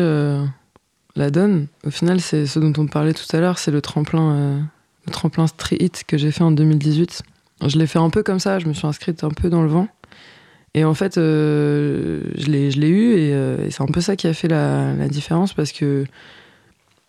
la 1.16 1.30
donne, 1.30 1.66
au 1.84 1.90
final, 1.90 2.20
c'est 2.20 2.46
ce 2.46 2.58
dont 2.58 2.72
on 2.78 2.86
parlait 2.86 3.14
tout 3.14 3.36
à 3.36 3.40
l'heure, 3.40 3.58
c'est 3.58 3.70
le 3.70 3.80
tremplin, 3.82 4.66
le 5.06 5.12
tremplin 5.12 5.46
Street 5.46 5.76
Hit 5.80 6.04
que 6.06 6.16
j'ai 6.18 6.30
fait 6.30 6.42
en 6.44 6.50
2018. 6.50 7.22
Je 7.66 7.78
l'ai 7.78 7.86
fait 7.86 7.98
un 7.98 8.10
peu 8.10 8.22
comme 8.22 8.38
ça, 8.40 8.58
je 8.58 8.66
me 8.66 8.74
suis 8.74 8.86
inscrite 8.86 9.24
un 9.24 9.30
peu 9.30 9.48
dans 9.48 9.62
le 9.62 9.68
vent. 9.68 9.88
Et 10.76 10.84
en 10.84 10.92
fait, 10.92 11.16
euh, 11.16 12.20
je 12.36 12.50
l'ai 12.50 12.88
eu 12.88 13.14
et, 13.14 13.32
euh, 13.32 13.66
et 13.66 13.70
c'est 13.70 13.82
un 13.82 13.86
peu 13.86 14.02
ça 14.02 14.14
qui 14.14 14.26
a 14.26 14.34
fait 14.34 14.46
la, 14.46 15.08
différence 15.08 15.54
parce 15.54 15.72
que 15.72 16.04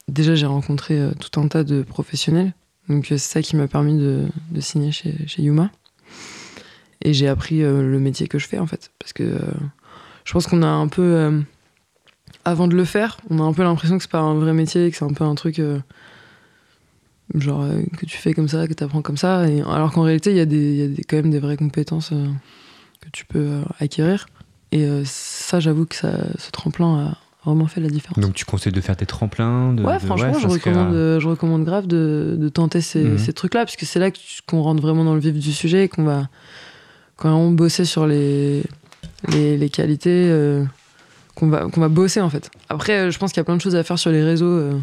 déjà 0.08 0.36
j'ai 0.36 0.45
rencontré 0.45 0.97
euh, 0.97 1.12
tout 1.19 1.38
un 1.38 1.49
tas 1.49 1.65
de 1.65 1.82
professionnels. 1.82 2.53
Donc 2.88 3.12
euh, 3.12 3.17
c'est 3.17 3.34
ça 3.34 3.41
qui 3.41 3.58
m'a 3.58 3.67
permis 3.67 3.97
de, 3.97 4.30
signer 4.62 4.93
chez, 4.93 5.13
chez 5.27 5.41
Yuma. 5.41 5.69
Et 7.01 7.13
j'ai 7.13 7.27
appris 7.27 7.60
le 7.60 7.99
métier 7.99 8.30
que 8.30 8.39
je 8.39 8.47
fais 8.47 8.58
en 8.58 8.67
fait. 8.67 8.89
Parce 8.99 9.12
que 9.12 9.38
je 10.23 10.32
pense 10.32 10.47
qu'on 10.47 10.63
a 10.63 10.67
un 10.67 10.88
peu. 10.88 11.43
avant 12.45 12.67
de 12.67 12.75
le 12.75 12.86
faire, 12.86 13.17
on 13.30 13.39
a 13.39 13.43
un 13.43 13.53
peu 13.53 13.63
l'impression 13.63 13.97
que 13.97 14.03
c'est 14.03 14.12
pas 14.12 14.19
un 14.19 14.34
vrai 14.36 14.53
métier, 14.53 14.89
que 14.89 14.97
c'est 14.97 15.06
un 15.06 15.13
peu 15.13 15.25
un 15.25 15.36
truc. 15.36 15.62
genre 17.36 17.67
que 17.97 18.06
tu 18.06 18.17
fais 18.17 18.34
comme 18.34 18.47
ça, 18.47 18.67
que 18.67 18.73
tu 18.73 18.84
apprends 18.84 19.03
comme 19.03 19.17
ça. 19.17 19.41
Alors 19.41 19.91
qu'en 19.91 20.01
réalité, 20.03 20.32
il 20.32 20.38
y 20.38 20.77
y 20.77 20.84
a 20.84 21.03
quand 21.08 21.17
même 21.17 21.30
des 21.30 21.39
vraies 21.39 21.58
compétences 21.58 22.13
que 23.07 23.11
tu 23.17 23.25
peux 23.25 23.39
euh, 23.39 23.61
acquérir. 23.79 24.27
Et 24.71 24.83
euh, 24.85 25.03
ça, 25.05 25.59
j'avoue 25.59 25.85
que 25.85 25.95
ça, 25.95 26.11
ce 26.37 26.51
tremplin 26.51 26.99
a 27.07 27.17
vraiment 27.45 27.67
fait 27.67 27.79
la 27.79 27.87
différence. 27.89 28.19
Donc 28.19 28.33
tu 28.33 28.43
conseilles 28.43 28.73
de 28.73 28.81
faire 28.81 28.97
des 28.97 29.05
tremplins 29.05 29.71
de, 29.73 29.81
Ouais, 29.83 29.95
de- 29.97 30.05
franchement, 30.05 30.33
je, 30.33 30.39
serait, 30.49 30.53
recommande, 30.53 30.93
euh, 30.93 31.19
je 31.21 31.27
recommande 31.29 31.63
grave 31.63 31.87
de, 31.87 32.35
de 32.37 32.49
tenter 32.49 32.81
ces, 32.81 33.03
Mhm. 33.03 33.17
ces 33.17 33.31
trucs-là, 33.33 33.63
parce 33.65 33.77
que 33.77 33.85
c'est 33.85 33.99
là 33.99 34.09
qu'on 34.45 34.61
rentre 34.61 34.81
vraiment 34.81 35.05
dans 35.05 35.13
le 35.13 35.21
vif 35.21 35.33
du 35.33 35.53
sujet 35.53 35.85
et 35.85 35.87
qu'on 35.89 36.03
va 36.03 36.27
quand 37.15 37.33
on 37.33 37.51
bosser 37.51 37.85
sur 37.85 38.05
les, 38.05 38.63
les, 39.29 39.57
les 39.57 39.69
qualités, 39.69 40.27
euh, 40.29 40.63
qu'on 41.38 41.47
va, 41.50 41.67
qu'on 41.67 41.80
va 41.82 41.88
bosser 41.89 42.19
en 42.21 42.30
fait. 42.30 42.50
Après, 42.69 42.97
euh, 42.97 43.12
je 43.12 43.17
pense 43.19 43.32
qu'il 43.32 43.39
y 43.39 43.41
a 43.41 43.43
plein 43.45 43.56
de 43.56 43.62
choses 43.62 43.76
à 43.76 43.84
faire 43.84 44.00
sur 44.00 44.12
les 44.12 44.23
réseaux. 44.23 44.45
euh. 44.45 44.73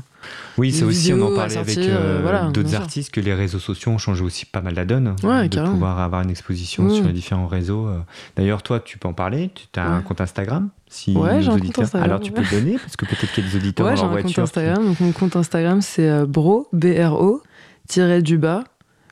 Oui, 0.56 0.72
c'est 0.72 0.80
des 0.80 0.84
aussi, 0.86 1.12
on 1.12 1.20
en 1.20 1.34
parlait 1.34 1.56
avec 1.56 1.74
sortir, 1.74 1.94
euh, 1.94 2.18
euh, 2.18 2.20
voilà, 2.22 2.44
d'autres 2.50 2.74
artistes, 2.74 3.12
que 3.12 3.20
les 3.20 3.34
réseaux 3.34 3.58
sociaux 3.58 3.92
ont 3.92 3.98
changé 3.98 4.22
aussi 4.24 4.46
pas 4.46 4.62
mal 4.62 4.74
la 4.74 4.84
donne. 4.84 5.16
Ouais, 5.22 5.48
de 5.48 5.54
carrément. 5.54 5.72
pouvoir 5.74 5.98
avoir 6.00 6.22
une 6.22 6.30
exposition 6.30 6.86
Ouais. 6.86 6.94
sur 6.94 7.04
les 7.04 7.12
différents 7.12 7.46
réseaux. 7.48 7.86
euh. 7.88 7.98
D'ailleurs, 8.36 8.62
toi, 8.62 8.80
tu 8.80 8.96
peux 8.96 9.08
en 9.08 9.12
parler. 9.12 9.50
Tu 9.54 9.78
as 9.80 9.86
un 9.86 10.00
compte 10.00 10.20
Instagram 10.22 10.70
si 10.88 11.12
Ouais, 11.16 11.42
j'ai 11.42 11.48
un 11.48 11.52
compte 11.52 11.60
auditeurs... 11.60 11.84
Instagram, 11.84 12.08
Alors, 12.10 12.20
tu 12.20 12.30
peux 12.32 12.40
le 12.42 12.50
donner 12.50 12.78
parce 12.78 12.96
que 12.96 13.04
peut-être 13.04 13.32
qu'il 13.32 13.44
y 13.44 13.46
a 13.46 13.50
des 13.50 13.56
auditeurs 13.56 13.86
Ouais, 13.86 13.94
leur 13.96 14.04
un 14.04 14.08
compte 14.08 14.12
voiture. 14.22 14.34
qui- 14.34 14.40
Instagram. 14.40 14.84
Donc 14.86 15.00
mon 15.00 15.12
compte 15.12 15.36
Instagram, 15.36 15.82
c'est 15.82 16.24
bro, 16.24 16.68
B-R-O, 16.72 17.42
tiré 17.88 18.22
du 18.22 18.38
bas, 18.38 18.64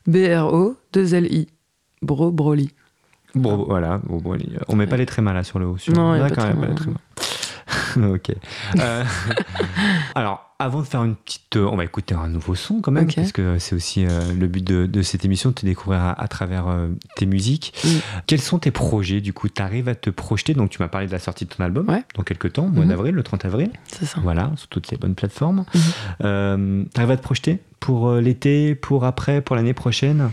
B-R-O, 0.06 0.76
2-L-I. 0.94 1.48
Bro, 2.02 2.30
Broly. 2.32 2.70
Bon, 3.34 3.64
voilà. 3.68 3.98
Bon, 4.04 4.18
bon, 4.18 4.36
on 4.68 4.76
met 4.76 4.86
pas 4.86 4.96
les 4.96 5.06
trémas 5.06 5.32
là 5.32 5.42
sur 5.42 5.58
le 5.58 5.66
haut. 5.66 5.78
Sur... 5.78 5.94
Non, 5.94 6.14
il 6.14 6.18
y 6.18 6.20
a 6.20 6.24
Là, 6.24 6.28
pas 6.28 6.34
quand 6.34 6.42
de 6.42 6.48
même 6.48 6.60
pas 6.60 6.66
les 6.68 6.74
trémas. 6.74 6.98
ok. 8.14 8.32
Euh, 8.78 9.04
Alors, 10.14 10.54
avant 10.58 10.80
de 10.80 10.86
faire 10.86 11.02
une 11.04 11.16
petite. 11.16 11.56
euh, 11.56 11.68
On 11.70 11.76
va 11.76 11.84
écouter 11.84 12.14
un 12.14 12.28
nouveau 12.28 12.54
son 12.54 12.80
quand 12.80 12.92
même, 12.92 13.12
parce 13.12 13.32
que 13.32 13.58
c'est 13.58 13.74
aussi 13.74 14.06
euh, 14.06 14.32
le 14.32 14.46
but 14.46 14.62
de, 14.64 14.86
de 14.86 15.02
cette 15.02 15.24
émission, 15.24 15.50
de 15.50 15.54
te 15.54 15.66
découvrir 15.66 16.00
à, 16.00 16.20
à 16.20 16.28
travers 16.28 16.68
euh, 16.68 16.88
tes 17.16 17.26
musiques. 17.26 17.74
Mm. 17.84 17.88
Quels 18.26 18.40
sont 18.40 18.58
tes 18.58 18.70
projets 18.70 19.20
Du 19.20 19.32
coup, 19.32 19.48
tu 19.48 19.60
arrives 19.62 19.88
à 19.88 19.94
te 19.94 20.10
projeter? 20.10 20.54
Donc, 20.54 20.70
tu 20.70 20.80
m'as 20.80 20.88
parlé 20.88 21.06
de 21.06 21.12
la 21.12 21.18
sortie 21.18 21.44
de 21.46 21.50
ton 21.50 21.64
album 21.64 21.88
Ouais. 21.88 22.04
dans 22.16 22.22
quelques 22.22 22.52
temps, 22.52 22.66
au 22.66 22.68
mois 22.68 22.84
Mhm. 22.84 22.90
d'avril, 22.90 23.14
le 23.14 23.22
30 23.22 23.44
avril. 23.44 23.70
C'est 23.88 24.06
ça. 24.06 24.18
Voilà, 24.22 24.52
sur 24.56 24.68
toutes 24.68 24.90
les 24.90 24.96
bonnes 24.96 25.14
plateformes. 25.14 25.64
Euh, 26.24 26.84
tu 26.94 27.00
arrives 27.00 27.10
à 27.12 27.16
te 27.16 27.22
projeter 27.22 27.60
pour 27.80 28.12
l'été, 28.14 28.74
pour 28.76 29.04
après, 29.04 29.40
pour 29.40 29.56
l'année 29.56 29.74
prochaine? 29.74 30.30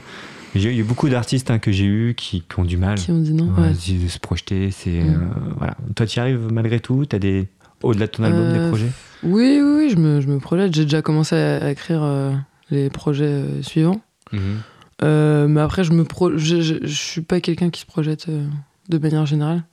Il 0.55 0.61
y 0.75 0.81
a 0.81 0.83
beaucoup 0.83 1.09
d'artistes 1.09 1.51
hein, 1.51 1.59
que 1.59 1.71
j'ai 1.71 1.85
eu 1.85 2.15
qui, 2.15 2.41
qui 2.41 2.59
ont 2.59 2.63
du 2.65 2.77
mal. 2.77 2.95
Qui 2.97 3.11
ont 3.11 3.19
dit 3.19 3.33
non 3.33 3.45
Ouais, 3.53 3.69
ouais. 3.69 3.69
de 4.03 4.07
se 4.07 4.19
projeter, 4.19 4.71
c'est 4.71 4.89
Mm. 5.03 5.13
euh, 5.13 5.53
voilà. 5.57 5.75
Toi, 5.95 6.05
tu 6.05 6.17
y 6.17 6.19
arrives 6.19 6.47
malgré 6.51 6.79
tout? 6.79 7.05
T'as 7.05 7.19
des 7.19 7.47
au-delà 7.83 8.07
de 8.07 8.11
ton 8.11 8.23
album 8.23 8.51
des 8.51 8.59
Euh, 8.59 8.69
projets? 8.69 8.89
Oui, 9.23 9.59
oui, 9.61 9.71
oui, 9.77 9.89
je 9.91 9.95
me, 9.97 10.21
je 10.21 10.27
me 10.27 10.39
projette. 10.39 10.73
J'ai 10.73 10.83
déjà 10.83 11.01
commencé 11.01 11.35
à, 11.35 11.63
à 11.65 11.71
écrire 11.71 12.01
euh, 12.03 12.33
les 12.71 12.89
projets 12.89 13.43
suivants. 13.61 14.01
Euh, 15.03 15.47
mais 15.47 15.61
après, 15.61 15.83
je 15.83 15.91
me 15.93 16.03
pro... 16.03 16.37
je, 16.37 16.61
je, 16.61 16.75
je 16.81 16.93
suis 16.93 17.21
pas 17.21 17.39
quelqu'un 17.41 17.69
qui 17.69 17.81
se 17.81 17.85
projette 17.85 18.27
de 18.89 18.97
manière 18.97 19.25
générale. 19.25 19.63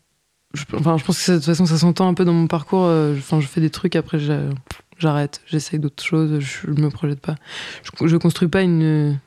Je, 0.54 0.64
enfin, 0.74 0.96
je 0.98 1.04
pense 1.04 1.24
que 1.24 1.32
de 1.32 1.36
toute 1.36 1.46
façon, 1.46 1.66
ça 1.66 1.78
s'entend 1.78 2.08
un 2.08 2.14
peu 2.14 2.24
dans 2.24 2.32
mon 2.32 2.46
parcours. 2.46 2.84
Enfin, 3.18 3.40
je 3.40 3.46
fais 3.46 3.60
des 3.60 3.70
trucs, 3.70 3.96
après, 3.96 4.18
j'a- 4.18 4.48
j'arrête. 4.98 5.40
J'essaye 5.46 5.80
d'autres 5.80 6.02
choses. 6.04 6.38
Je, 6.40 6.66
je 6.72 6.80
me 6.80 6.90
projette 6.90 7.20
pas. 7.20 7.34
Je, 7.82 8.06
je 8.06 8.16
construis 8.16 8.48
pas 8.48 8.62
une. 8.62 9.18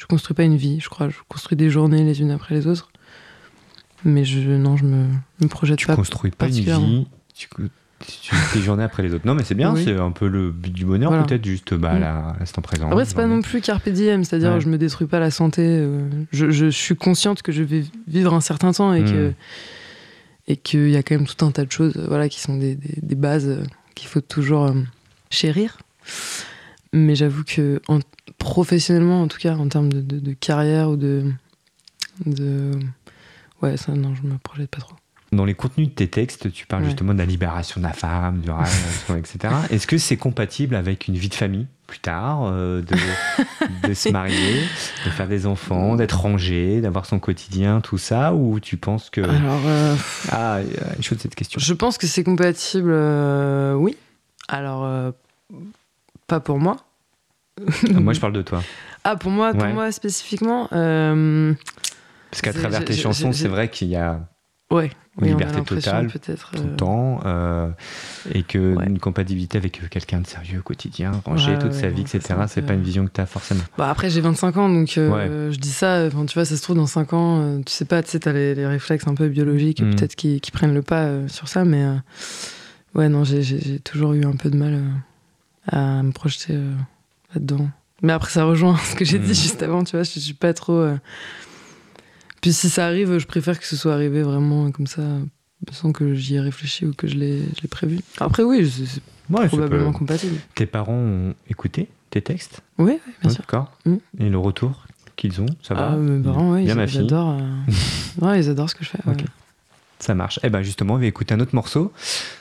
Je 0.00 0.06
construis 0.06 0.34
pas 0.34 0.44
une 0.44 0.56
vie, 0.56 0.80
je 0.80 0.88
crois. 0.88 1.10
Je 1.10 1.16
construis 1.28 1.56
des 1.56 1.68
journées 1.68 2.02
les 2.04 2.20
unes 2.22 2.30
après 2.30 2.54
les 2.54 2.66
autres. 2.66 2.90
Mais 4.04 4.24
je, 4.24 4.38
non, 4.50 4.78
je 4.78 4.84
me, 4.84 5.06
me 5.42 5.46
projette 5.48 5.78
Tu 5.78 5.86
pas. 5.86 5.94
construis 5.94 6.30
pas 6.30 6.46
une 6.48 6.52
vie. 6.54 7.06
Tu, 7.34 7.48
tu 8.22 8.34
tes 8.54 8.60
journées 8.60 8.82
après 8.84 9.02
les 9.02 9.12
autres. 9.12 9.26
Non, 9.26 9.34
mais 9.34 9.44
c'est 9.44 9.54
bien. 9.54 9.74
Oui. 9.74 9.82
C'est 9.84 9.94
un 9.98 10.10
peu 10.10 10.26
le 10.26 10.50
but 10.52 10.72
du 10.72 10.86
bonheur, 10.86 11.10
Voilà. 11.10 11.24
peut-être 11.26 11.44
juste 11.44 11.74
bah, 11.74 11.92
Mm. 11.98 12.02
à 12.02 12.36
l'instant 12.40 12.62
présent. 12.62 12.88
Après, 12.90 13.04
c'est 13.04 13.14
pas 13.14 13.26
non 13.26 13.42
plus 13.42 13.60
carpe 13.60 13.86
diem, 13.90 14.24
c'est-à-dire 14.24 14.52
Ouais. 14.54 14.60
je 14.62 14.68
me 14.70 14.78
détruis 14.78 15.06
pas 15.06 15.20
la 15.20 15.30
santé. 15.30 15.60
euh, 15.66 16.08
je, 16.32 16.50
je 16.50 16.70
suis 16.70 16.96
consciente 16.96 17.42
que 17.42 17.52
je 17.52 17.62
vais 17.62 17.84
vivre 18.08 18.32
un 18.32 18.40
certain 18.40 18.72
temps 18.72 18.94
et 18.94 19.04
que 19.04 19.28
Mm. 19.28 19.34
et 20.48 20.56
qu'il 20.56 20.88
y 20.88 20.96
a 20.96 21.02
quand 21.02 21.14
même 21.14 21.26
tout 21.26 21.44
un 21.44 21.50
tas 21.50 21.66
de 21.66 21.70
choses, 21.70 21.92
voilà, 22.08 22.30
qui 22.30 22.40
sont 22.40 22.56
des, 22.56 22.74
des- 22.74 22.98
des 23.02 23.14
bases 23.16 23.46
euh, 23.48 23.62
qu'il 23.94 24.08
faut 24.08 24.22
toujours 24.22 24.64
euh, 24.64 24.72
chérir. 25.28 25.76
Mais 26.94 27.14
j'avoue 27.14 27.44
que 27.44 27.80
en- 27.86 28.00
professionnellement, 28.40 29.22
en 29.22 29.28
tout 29.28 29.38
cas, 29.38 29.54
en 29.54 29.68
termes 29.68 29.92
de, 29.92 30.00
de- 30.00 30.18
de 30.18 30.32
carrière 30.32 30.90
ou 30.90 30.96
de, 30.96 31.32
de. 32.26 32.72
Ouais, 33.62 33.76
ça, 33.76 33.92
non, 33.92 34.14
je 34.16 34.22
me 34.26 34.36
projette 34.38 34.70
pas 34.70 34.80
trop. 34.80 34.96
Dans 35.32 35.44
les 35.44 35.54
contenus 35.54 35.88
de 35.90 35.92
tes 35.94 36.08
textes, 36.08 36.50
tu 36.50 36.66
parles 36.66 36.82
Ouais. 36.82 36.88
justement 36.88 37.12
de 37.14 37.18
la 37.18 37.24
libération 37.24 37.80
de 37.80 37.86
la 37.86 37.92
femme, 37.92 38.40
du 38.40 38.50
rêve, 38.50 39.16
etc. 39.16 39.54
Est-ce 39.70 39.86
que 39.86 39.96
c'est 39.96 40.16
compatible 40.16 40.74
avec 40.74 41.06
une 41.06 41.14
vie 41.14 41.28
de 41.28 41.34
famille 41.34 41.68
plus 41.86 42.00
tard, 42.00 42.40
euh, 42.44 42.82
de, 42.82 42.96
de 43.88 43.94
se 43.94 44.08
marier, 44.10 44.62
de 45.04 45.10
faire 45.10 45.28
des 45.28 45.46
enfants, 45.46 45.94
d'être 45.94 46.18
rangé, 46.20 46.80
d'avoir 46.80 47.06
son 47.06 47.20
quotidien, 47.20 47.80
tout 47.80 47.98
ça 47.98 48.34
Ou 48.34 48.58
tu 48.58 48.76
penses 48.76 49.08
que. 49.10 49.20
Alors, 49.20 49.60
euh, 49.66 49.94
Ah, 50.30 50.60
est 50.98 51.02
chaude 51.02 51.20
cette 51.20 51.36
question. 51.36 51.60
je 51.60 51.74
pense 51.74 51.96
que 51.98 52.08
c'est 52.08 52.24
compatible, 52.24 52.90
euh, 52.92 53.74
oui. 53.74 53.96
Alors, 54.48 54.84
euh, 54.84 55.12
pas 56.26 56.40
pour 56.40 56.58
moi. 56.58 56.76
Ah, 57.94 58.00
Moi, 58.00 58.12
je 58.14 58.20
parle 58.20 58.32
de 58.32 58.42
toi. 58.42 58.62
Ah, 59.04 59.16
pour 59.16 59.30
moi, 59.30 59.52
pour 59.52 59.62
Ouais. 59.62 59.72
moi 59.72 59.90
spécifiquement 59.92 60.68
euh, 60.72 61.52
Parce 62.30 62.42
qu'à 62.42 62.52
travers 62.52 62.84
tes 62.84 62.94
chansons, 62.94 63.32
c'est 63.32 63.48
vrai 63.48 63.68
qu'il 63.70 63.88
y 63.88 63.96
a 63.96 64.20
Ouais. 64.70 64.90
Une 65.18 65.24
oui, 65.24 65.28
liberté 65.30 65.60
totale, 65.62 66.06
peut-être. 66.06 66.52
tout 66.52 66.58
euh, 66.62 66.70
le 66.70 66.76
temps 66.76 67.20
euh, 67.26 67.68
et 68.32 68.44
que 68.44 68.76
Ouais. 68.76 68.86
une 68.86 69.00
compatibilité 69.00 69.58
avec 69.58 69.80
quelqu'un 69.90 70.20
de 70.20 70.26
sérieux 70.28 70.60
au 70.60 70.62
quotidien, 70.62 71.10
rangé 71.24 71.50
Ouais, 71.50 71.58
toute 71.58 71.72
sa 71.72 71.88
vie, 71.88 72.02
etc. 72.02 72.20
c'est 72.46 72.62
pas 72.62 72.74
une 72.74 72.82
vision 72.82 73.04
que 73.06 73.10
tu 73.12 73.20
as 73.20 73.26
forcément. 73.26 73.62
Bah 73.76 73.90
après 73.90 74.08
j'ai 74.10 74.20
25 74.20 74.56
ans 74.58 74.68
donc 74.68 74.96
euh, 74.96 75.50
je 75.50 75.58
dis 75.58 75.72
ça, 75.72 76.04
enfin 76.06 76.24
tu 76.24 76.34
vois 76.34 76.44
ça 76.44 76.56
se 76.56 76.62
trouve 76.62 76.76
dans 76.76 76.86
5 76.86 77.12
ans, 77.12 77.60
tu 77.66 77.72
sais 77.72 77.84
pas, 77.84 78.00
tu 78.04 78.10
sais 78.10 78.20
t'as 78.20 78.32
les, 78.32 78.54
les 78.54 78.66
réflexes 78.66 79.08
un 79.08 79.14
peu 79.16 79.26
biologiques 79.28 79.82
Mm. 79.82 79.96
peut-être 79.96 80.14
qui, 80.14 80.40
qui 80.40 80.52
prennent 80.52 80.72
le 80.74 80.82
pas 80.82 81.26
sur 81.26 81.48
ça 81.48 81.64
mais 81.64 81.84
ouais 82.94 83.08
non 83.08 83.24
j'ai- 83.24 83.80
toujours 83.80 84.12
eu 84.14 84.24
un 84.24 84.36
peu 84.36 84.48
de 84.50 84.56
mal 84.56 84.80
à 85.66 86.02
me 86.04 86.12
projeter 86.12 86.56
là-dedans. 87.34 87.68
Mais 88.02 88.12
après 88.12 88.30
ça 88.30 88.44
rejoint 88.44 88.76
ce 88.90 88.94
que 88.94 89.04
j'ai 89.04 89.18
dit 89.18 89.34
juste 89.34 89.62
avant, 89.62 89.84
tu 89.84 89.96
vois, 89.96 90.02
je, 90.04 90.12
je 90.14 90.20
suis 90.20 90.34
pas 90.34 90.52
trop... 90.54 90.72
euh, 90.78 90.96
Puis 92.40 92.52
si 92.52 92.70
ça 92.70 92.86
arrive, 92.86 93.18
je 93.18 93.26
préfère 93.26 93.58
que 93.58 93.66
ce 93.66 93.76
soit 93.76 93.92
arrivé 93.92 94.22
vraiment 94.22 94.70
comme 94.70 94.86
ça, 94.86 95.02
sans 95.72 95.92
que 95.92 96.14
j'y 96.14 96.36
ai 96.36 96.40
réfléchi 96.40 96.86
ou 96.86 96.94
que 96.94 97.06
je 97.06 97.16
l'ai 97.16 97.42
prévu. 97.70 98.00
Après 98.18 98.42
oui, 98.42 98.70
c'est 98.70 99.00
Ouais, 99.28 99.46
probablement 99.46 99.92
compatible. 99.92 100.36
Tes 100.56 100.66
parents 100.66 100.92
ont 100.94 101.34
écouté 101.48 101.88
tes 102.10 102.20
textes? 102.20 102.62
Oui, 102.78 102.94
oui, 103.06 103.12
bien 103.20 103.28
Ouais, 103.30 103.34
sûr. 103.36 103.42
D'accord. 103.42 103.70
Mm. 103.84 103.94
Et 104.18 104.28
le 104.28 104.38
retour 104.38 104.86
qu'ils 105.14 105.40
ont, 105.40 105.46
ça 105.62 105.74
va? 105.74 105.90
Ah, 105.92 105.96
mes 105.96 106.20
parents, 106.20 106.54
Bien 106.54 106.72
ils, 106.72 106.74
ma 106.74 106.82
ils 106.84 106.88
fille. 106.88 106.98
adorent. 107.00 107.38
euh, 107.38 107.72
ouais, 108.26 108.40
ils 108.42 108.48
adorent 108.50 108.68
ce 108.70 108.74
que 108.74 108.82
je 108.84 108.88
fais. 108.88 108.98
ouais. 109.06 109.12
Ok. 109.12 109.24
Ça 110.00 110.14
marche. 110.16 110.40
Eh 110.42 110.48
ben 110.50 110.62
justement, 110.62 110.94
on 110.94 110.98
va 110.98 111.04
écouter 111.06 111.34
un 111.34 111.38
autre 111.40 111.54
morceau. 111.54 111.92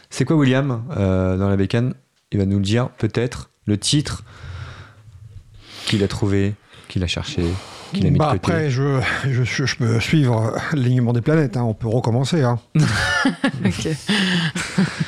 C'est 0.09 0.25
quoi 0.25 0.35
William 0.37 0.81
euh, 0.97 1.37
dans 1.37 1.49
la 1.49 1.57
bécane? 1.57 1.93
Il 2.31 2.39
va 2.39 2.45
nous 2.47 2.57
le 2.57 2.63
dire 2.63 2.89
peut-être 2.89 3.51
le 3.67 3.77
titre 3.77 4.23
qu'il 5.89 6.03
a 6.03 6.07
trouvé, 6.07 6.53
qu'il 6.87 7.03
a 7.03 7.07
cherché, 7.07 7.43
qu'il 7.93 8.05
a 8.07 8.09
mis 8.11 8.17
Bah 8.17 8.33
de 8.33 8.37
côté? 8.39 8.51
après, 8.53 8.69
je, 8.69 8.99
je, 9.29 9.43
je- 9.43 9.65
je 9.65 9.75
peux 9.75 9.99
suivre 9.99 10.53
l'alignement 10.73 11.13
des 11.13 11.21
planètes. 11.21 11.57
hein, 11.57 11.63
On 11.63 11.73
peut 11.73 11.87
recommencer. 11.87 12.43
hein. 12.43 12.59
Ok. 13.65 13.87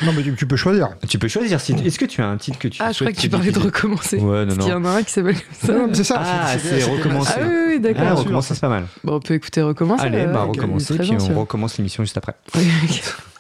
Non, 0.04 0.12
mais 0.14 0.24
tu, 0.24 0.34
tu 0.36 0.46
peux 0.46 0.56
choisir. 0.58 0.90
Tu 1.08 1.18
peux 1.20 1.28
choisir. 1.28 1.62
Si... 1.62 1.74
Est-ce 1.74 1.98
que 2.00 2.06
tu 2.06 2.22
as 2.22 2.28
un 2.28 2.38
titre 2.38 2.60
que 2.60 2.68
tu 2.68 2.82
Ah, 2.82 2.92
je 2.92 3.00
crois 3.00 3.12
que 3.14 3.18
tu 3.20 3.30
parlais 3.30 3.52
de 3.52 3.60
recommencer. 3.60 4.18
Ouais, 4.18 4.46
non, 4.46 4.56
Parce 4.56 4.58
qu'il 4.58 4.68
y 4.68 4.80
non. 4.80 4.82
en 4.82 4.86
a 4.86 4.98
un 4.98 5.04
qui 5.04 5.12
s'appelle 5.12 5.36
comme 5.36 5.44
ça. 5.68 5.74
Non, 5.74 5.88
mais 5.88 5.94
c'est 5.94 6.04
ça. 6.04 6.22
Ah, 6.24 6.58
c'est 6.60 6.84
recommencer. 6.84 7.34
Ah 7.38 7.42
oui, 7.48 7.56
oui, 7.68 7.74
Ah, 7.78 7.80
d'accord. 7.80 8.08
sûr. 8.10 8.18
recommencer, 8.18 8.54
c'est 8.56 8.60
pas 8.62 8.70
mal. 8.70 8.86
Bon, 9.04 9.16
on 9.16 9.20
peut 9.20 9.34
écouter 9.36 9.62
recommencer. 9.62 10.04
Allez, 10.04 10.20
euh, 10.20 10.34
bah 10.34 10.44
ouais, 10.46 10.50
recommencer, 10.50 10.98
puis 10.98 11.10
bien, 11.10 11.18
on 11.20 11.40
recommence 11.40 11.78
l'émission 11.78 12.04
juste 12.04 12.18
après. 12.18 12.34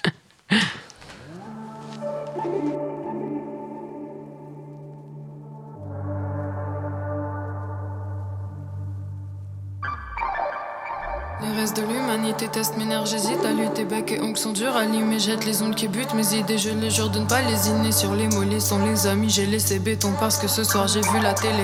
mes 12.78 12.86
nerfs, 12.86 13.06
j'hésite 13.06 13.46
à 13.46 13.52
lutter. 13.52 13.86
Bec 13.86 14.12
et 14.12 14.22
ongles 14.22 14.38
sont 14.38 14.52
durs 14.52 14.78
limer, 14.92 15.20
jette 15.20 15.46
les 15.46 15.62
ondes 15.62 15.76
qui 15.76 15.88
butent 15.88 16.14
mes 16.14 16.36
idées. 16.36 16.58
Je 16.58 16.70
les 16.70 16.90
jure 16.90 17.10
de 17.10 17.20
ne 17.20 17.26
pas 17.26 17.42
lésiner 17.42 17.92
sur 17.92 18.14
les 18.14 18.28
mollets. 18.28 18.60
Sont 18.60 18.84
les 18.86 19.08
amis, 19.08 19.30
j'ai 19.30 19.46
laissé 19.46 19.80
béton 19.80 20.12
parce 20.20 20.38
que 20.38 20.48
ce 20.48 20.64
soir 20.64 20.88
j'ai 20.88 21.02
vu 21.02 21.20
la 21.22 21.34
télé. 21.34 21.64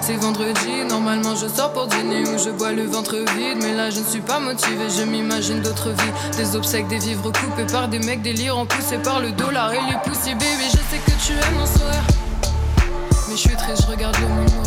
C'est 0.00 0.16
vendredi, 0.16 0.84
normalement 0.88 1.36
je 1.36 1.46
sors 1.46 1.72
pour 1.72 1.86
dîner 1.86 2.22
où 2.22 2.38
je 2.38 2.50
bois 2.50 2.72
le 2.72 2.84
ventre 2.84 3.16
vide. 3.36 3.58
Mais 3.62 3.74
là 3.74 3.90
je 3.90 4.00
ne 4.00 4.04
suis 4.04 4.20
pas 4.20 4.40
motivée, 4.40 4.90
je 4.90 5.04
m'imagine 5.04 5.60
d'autres 5.60 5.90
vies. 5.90 6.36
Des 6.36 6.56
obsèques, 6.56 6.88
des 6.88 6.98
vivres 6.98 7.30
coupés 7.32 7.70
par 7.70 7.88
des 7.88 8.00
mecs 8.00 8.22
délirants, 8.22 8.66
poussés 8.66 8.98
par 8.98 9.20
le 9.20 9.30
dollar 9.30 9.72
et 9.72 9.80
les 9.88 9.98
poussies. 10.04 10.34
Baby, 10.34 10.66
je 10.68 10.76
sais 10.76 11.00
que 11.06 11.12
tu 11.24 11.32
aimes 11.32 11.58
mon 11.58 11.66
sourire. 11.66 12.04
Mais 13.28 13.36
je 13.36 13.40
suis 13.40 13.56
triste, 13.56 13.82
je 13.86 13.90
regarde 13.92 14.16
le 14.20 14.28
monde. 14.28 14.63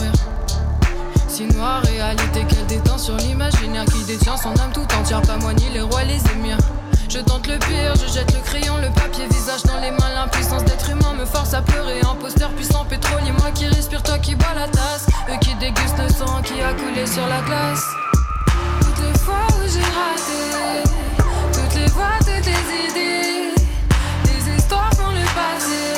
Si 1.38 1.46
noire 1.54 1.84
réalité 1.84 2.44
qu'elle 2.46 2.66
détend 2.66 2.98
sur 2.98 3.16
l'imaginaire 3.18 3.86
qui 3.86 4.04
détient 4.06 4.36
son 4.38 4.58
âme 4.60 4.72
tout 4.74 4.88
entière, 5.00 5.22
pas 5.22 5.38
moi 5.38 5.54
ni 5.54 5.70
les 5.70 5.82
rois, 5.82 6.04
les 6.04 6.20
émirs. 6.32 6.58
Je 7.10 7.20
tente 7.20 7.46
le 7.46 7.60
pire, 7.60 7.94
je 7.94 8.12
jette 8.12 8.34
le 8.34 8.40
crayon, 8.40 8.78
le 8.78 8.90
papier, 8.90 9.28
visage 9.28 9.62
dans 9.62 9.80
les 9.80 9.92
mains, 9.92 10.10
l'impuissance 10.16 10.66
d'être 10.66 10.90
humain 10.90 11.14
me 11.14 11.26
force 11.26 11.54
à 11.54 11.62
pleurer. 11.62 12.02
Imposteur 12.02 12.50
puissant, 12.54 12.86
pétrolier, 12.86 13.32
moi 13.38 13.52
qui 13.52 13.68
respire, 13.68 14.02
toi 14.02 14.18
qui 14.18 14.34
bois 14.34 14.56
la 14.56 14.68
tasse, 14.68 15.06
eux 15.30 15.38
qui 15.40 15.54
dégustent 15.58 16.00
le 16.00 16.10
sang 16.10 16.42
qui 16.42 16.60
a 16.60 16.74
coulé 16.74 17.06
sur 17.06 17.28
la 17.28 17.42
glace. 17.42 17.86
Toutes 18.82 19.06
les 19.06 19.20
fois 19.20 19.46
où 19.60 19.68
j'ai 19.68 19.80
raté, 19.94 20.90
toutes 21.54 21.80
les 21.80 21.88
fois, 21.88 22.18
toutes 22.18 22.48
les 22.48 22.90
idées, 22.90 23.54
des 24.24 24.58
histoires 24.58 24.90
font 24.96 25.12
le 25.12 25.26
passé. 25.36 25.97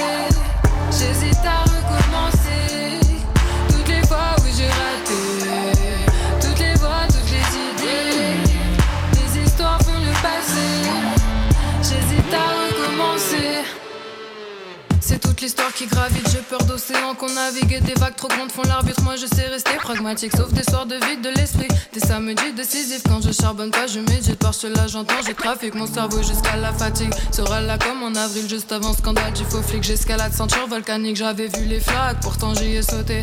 L'histoire 15.42 15.72
qui 15.74 15.86
gravite, 15.86 16.28
j'ai 16.32 16.40
peur 16.40 16.64
d'océan 16.66 17.14
qu'on 17.16 17.30
navigue 17.30 17.84
des 17.84 17.94
vagues 17.94 18.16
trop 18.16 18.28
grandes 18.28 18.52
font 18.52 18.64
l'arbitre. 18.64 19.02
Moi 19.04 19.16
je 19.16 19.26
sais 19.26 19.48
rester 19.48 19.74
pragmatique, 19.78 20.36
sauf 20.36 20.52
des 20.52 20.64
soirs 20.64 20.86
de 20.86 20.96
vide 20.96 21.22
de 21.22 21.30
l'esprit. 21.30 21.68
Des 21.94 22.00
samedis 22.00 22.54
décisifs, 22.56 23.04
quand 23.04 23.22
je 23.22 23.32
charbonne 23.32 23.72
pas, 23.72 23.88
je 23.88 24.00
médite. 24.00 24.40
Par 24.40 24.54
cela 24.54 24.88
j'entends, 24.88 25.22
je 25.26 25.32
trafique 25.32 25.76
mon 25.76 25.88
cerveau 25.88 26.22
jusqu'à 26.24 26.58
la 26.58 26.74
fatigue. 26.74 27.14
Sera 27.32 27.62
là 27.62 27.78
comme 27.78 28.04
en 28.04 28.16
avril, 28.16 28.50
juste 28.50 28.72
avant 28.72 28.94
scandale 28.94 29.34
du 29.34 29.44
faux 29.46 29.62
flic. 29.62 29.84
J'escalade 29.84 30.34
ceinture 30.34 30.68
volcanique, 30.68 31.16
j'avais 31.16 31.48
vu 31.48 31.66
les 31.66 31.80
flaques, 31.80 32.20
pourtant 32.22 32.54
j'y 32.54 32.76
ai 32.76 32.82
sauté. 32.82 33.22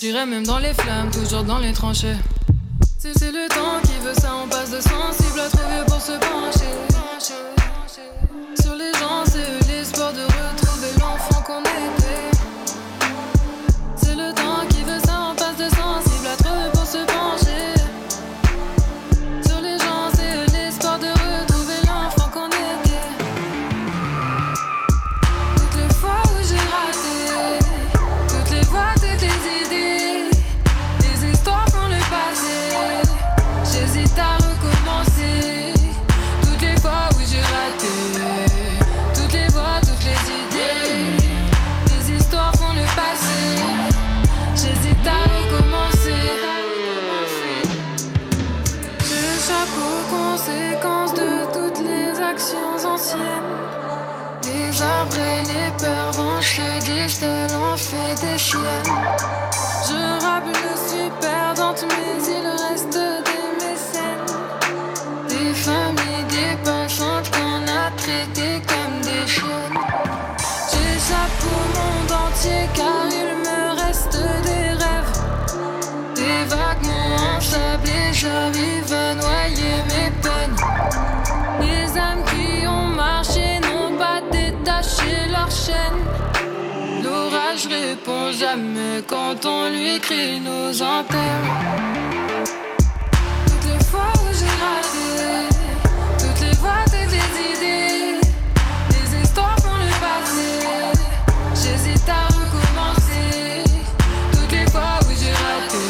J'irai 0.00 0.26
même 0.26 0.44
dans 0.44 0.58
les 0.58 0.74
flammes, 0.74 1.10
toujours 1.10 1.44
dans 1.44 1.58
les 1.58 1.72
tranchées. 1.72 2.16
Si 2.98 3.08
c'est 3.16 3.32
le 3.32 3.48
temps 3.48 3.80
qui 3.82 3.98
veut 4.04 4.14
ça, 4.14 4.32
on 4.44 4.48
passe 4.48 4.70
de 4.70 4.80
sensible 4.80 5.40
à 5.40 5.48
trouver 5.48 5.84
pour 5.86 6.00
se 6.00 6.12
pencher. 6.12 7.47
Jamais 88.38 89.02
quand 89.08 89.44
on 89.46 89.68
lui 89.68 89.96
écrit 89.96 90.38
nos 90.40 90.70
antennes. 90.80 91.50
Toutes 93.46 93.66
les 93.72 93.84
fois 93.84 94.12
où 94.22 94.28
j'ai 94.32 94.54
raté, 94.62 95.48
toutes 96.18 96.40
les 96.46 96.54
fois 96.54 96.84
t'es 96.88 97.06
des 97.06 97.28
idées, 97.52 98.20
les 98.90 99.22
histoires 99.22 99.58
font 99.58 99.76
le 99.76 99.90
passé. 100.04 100.50
J'hésite 101.52 102.08
à 102.08 102.26
recommencer. 102.26 103.64
Toutes 104.32 104.52
les 104.52 104.66
fois 104.70 105.00
où 105.02 105.10
j'ai 105.20 105.34
raté, 105.44 105.86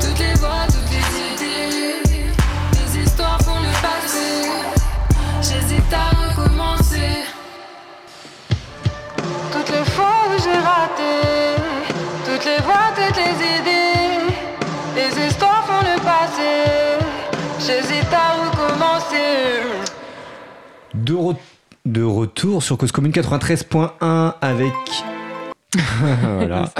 toutes 0.00 0.18
les 0.20 0.36
fois, 0.36 0.60
toutes 0.68 0.92
les 0.96 1.08
idées, 1.32 2.28
les 2.74 3.02
histoires 3.02 3.40
font 3.40 3.58
le 3.58 3.72
passé. 3.82 4.28
J'hésite 5.42 5.92
à 5.92 6.10
recommencer. 6.10 6.53
Toutes 13.06 13.16
les 13.16 13.32
idées, 13.60 14.34
les 14.96 15.26
histoires 15.26 15.64
font 15.66 15.80
le 15.82 16.00
passé. 16.02 17.00
J'hésite 17.58 18.12
à 18.12 18.34
recommencer. 18.44 19.62
De, 20.94 21.14
re- 21.14 21.36
de 21.84 22.02
retour 22.02 22.62
sur 22.62 22.76
Cause 22.78 22.92
Commune 22.92 23.12
93.1 23.12 24.34
avec. 24.40 24.72
voilà. 26.36 26.70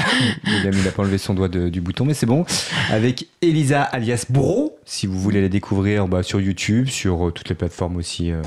Il 0.47 0.66
a 0.66 0.70
mis- 0.70 0.79
il 0.81 0.89
a 0.89 0.93
pas 0.93 1.03
enlevé 1.03 1.18
son 1.18 1.35
doigt 1.35 1.49
de- 1.49 1.68
du 1.68 1.81
bouton, 1.81 2.05
mais 2.05 2.14
c'est 2.14 2.27
bon. 2.27 2.45
Avec 2.91 3.27
Elisa 3.43 3.83
alias 3.83 4.27
Bro, 4.31 4.79
si 4.85 5.07
vous 5.07 5.18
voulez 5.20 5.41
la 5.43 5.49
découvrir 5.49 6.07
bah, 6.07 6.22
sur 6.22 6.41
YouTube, 6.41 6.87
sur 6.89 7.27
euh, 7.29 7.31
toutes 7.33 7.49
les 7.49 7.55
plateformes 7.57 7.97
aussi. 7.97 8.31
euh, 8.31 8.41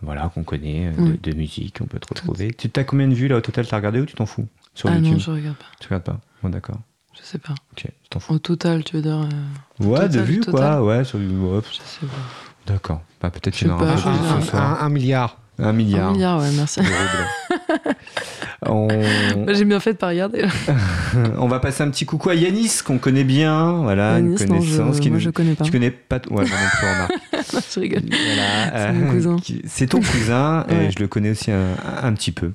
voilà, 0.00 0.30
qu'on 0.32 0.44
connaît, 0.44 0.86
euh, 0.86 0.92
de, 0.92 1.02
Oui. 1.10 1.20
de 1.22 1.32
musique, 1.36 1.78
on 1.82 1.86
peut 1.86 1.98
te 1.98 2.06
retrouver. 2.08 2.52
Tu 2.54 2.70
as 2.76 2.84
combien 2.84 3.08
de 3.08 3.14
vues 3.14 3.26
là 3.28 3.36
au 3.36 3.40
total? 3.40 3.66
T'as 3.66 3.76
regardé 3.76 4.00
ou 4.00 4.06
tu 4.06 4.14
t'en 4.14 4.26
fous? 4.26 4.46
Sur 4.74 4.88
Ah 4.88 4.94
YouTube? 4.94 5.12
non, 5.14 5.18
je 5.18 5.30
regarde 5.32 5.56
pas. 5.56 5.64
Tu 5.80 5.86
regardes 5.88 6.04
pas? 6.04 6.20
Bon, 6.42 6.48
d'accord. 6.50 6.78
Je 7.18 7.22
sais 7.24 7.38
pas. 7.38 7.54
Ok, 7.72 7.82
tu 8.02 8.08
t'en 8.10 8.20
fous. 8.20 8.34
Au 8.34 8.38
total, 8.38 8.84
tu 8.84 8.96
veux 8.96 9.02
dire. 9.02 9.20
euh, 9.20 9.84
Ouais, 9.84 10.00
de 10.02 10.06
total, 10.12 10.24
vues 10.24 10.40
total. 10.40 10.52
quoi 10.52 10.82
Ouais, 10.84 11.04
sur 11.04 11.18
ouais, 11.18 11.60
je 11.70 11.76
sais 11.78 12.06
pas. 12.06 12.72
D'accord. 12.72 13.02
Bah, 13.20 13.30
peut-être 13.30 13.54
Je 13.54 13.58
qu'il 13.60 13.68
y 13.68 13.70
en 13.70 13.74
aura 13.80 13.92
un 13.92 14.40
je 14.40 14.56
Un, 14.56 14.78
un 14.80 14.88
milliard. 14.88 15.38
Un 15.58 15.72
milliard. 15.72 16.10
Un 16.10 16.12
milliard, 16.12 16.38
ouais, 16.40 16.50
merci. 16.52 16.80
on... 18.66 18.88
Bah, 18.88 19.52
J'ai 19.54 19.64
bien 19.64 19.78
fait 19.80 19.92
de 19.92 19.98
pas 19.98 20.08
regarder. 20.08 20.44
on 21.38 21.46
va 21.46 21.60
passer 21.60 21.82
un 21.84 21.90
petit 21.90 22.04
coucou 22.06 22.30
à 22.30 22.34
Yanis 22.34 22.78
qu'on 22.84 22.98
connaît 22.98 23.24
bien, 23.24 23.72
voilà, 23.82 24.14
Yanis, 24.14 24.20
une 24.20 24.30
non, 24.32 24.36
connaissance 24.58 24.96
je, 24.96 25.00
qui 25.00 25.08
moi 25.10 25.18
nous. 25.18 25.24
je 25.24 25.30
connais 25.30 25.54
pas. 25.54 25.64
Tu 25.64 25.70
connais 25.70 25.90
pas 25.90 26.20
Ouais, 26.30 26.44
non 26.44 27.40
je 27.74 27.80
rigole. 27.80 28.02
Voilà, 28.08 28.86
C'est 28.88 28.92
mon 28.92 29.10
cousin. 29.12 29.36
qui- 29.42 29.62
C'est 29.66 29.86
ton 29.86 30.00
cousin, 30.00 30.66
et 30.68 30.74
Ouais. 30.74 30.90
je 30.94 30.98
le 31.00 31.06
connais 31.08 31.30
aussi 31.30 31.50
un, 31.52 31.66
un 32.02 32.12
petit 32.14 32.32
peu, 32.32 32.52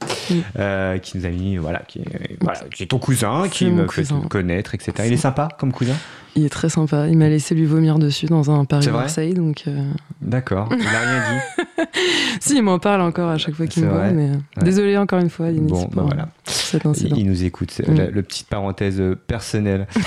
euh, 0.59 0.97
qui 0.97 1.17
nous 1.17 1.25
a 1.25 1.29
mis, 1.29 1.57
voilà, 1.57 1.79
qui, 1.87 1.99
est- 1.99 2.37
voilà, 2.41 2.59
qui 2.73 2.83
est 2.83 2.87
ton 2.87 2.99
cousin, 2.99 3.43
qui 3.49 3.65
me 3.67 3.87
fait 3.87 4.01
cousin. 4.01 4.21
connaître, 4.29 4.75
etc. 4.75 4.91
Il 5.05 5.13
est 5.13 5.17
sympa 5.17 5.47
comme 5.57 5.71
cousin? 5.71 5.95
Il 6.35 6.45
est 6.45 6.49
très 6.49 6.67
sympa. 6.69 7.07
Il 7.07 7.17
m'a 7.17 7.29
laissé 7.29 7.53
lui 7.53 7.65
vomir 7.65 7.99
dessus 7.99 8.25
dans 8.25 8.49
un 8.49 8.65
Paris-Marseille. 8.65 9.33
Donc, 9.35 9.65
euh, 9.67 9.87
D'accord, 10.21 10.67
il 10.71 10.83
a 10.85 10.99
rien 10.99 11.21
dit. 11.29 11.63
si, 12.39 12.55
il 12.57 12.63
m'en 12.63 12.79
parle 12.79 13.01
encore 13.01 13.29
à 13.29 13.37
chaque 13.37 13.53
fois 13.53 13.67
qu'il 13.67 13.83
me 13.85 13.89
voit. 13.89 14.09
Mais 14.09 14.29
euh, 14.29 14.33
Ouais. 14.57 14.63
désolé 14.63 14.97
encore 14.97 15.19
une 15.19 15.29
fois, 15.29 15.51
Yanis, 15.51 15.69
Bon, 15.69 15.87
bah 15.93 16.03
voilà. 16.07 16.29
cet 16.45 16.85
Il, 16.85 16.87
incident. 16.87 17.15
il 17.17 17.27
nous 17.27 17.43
écoute, 17.43 17.69
c'est 17.71 17.87
Mm. 17.87 17.95
la, 17.95 18.07
le 18.09 18.23
petite 18.23 18.47
parenthèse 18.47 18.99
euh, 18.99 19.15
personnelle. 19.15 19.87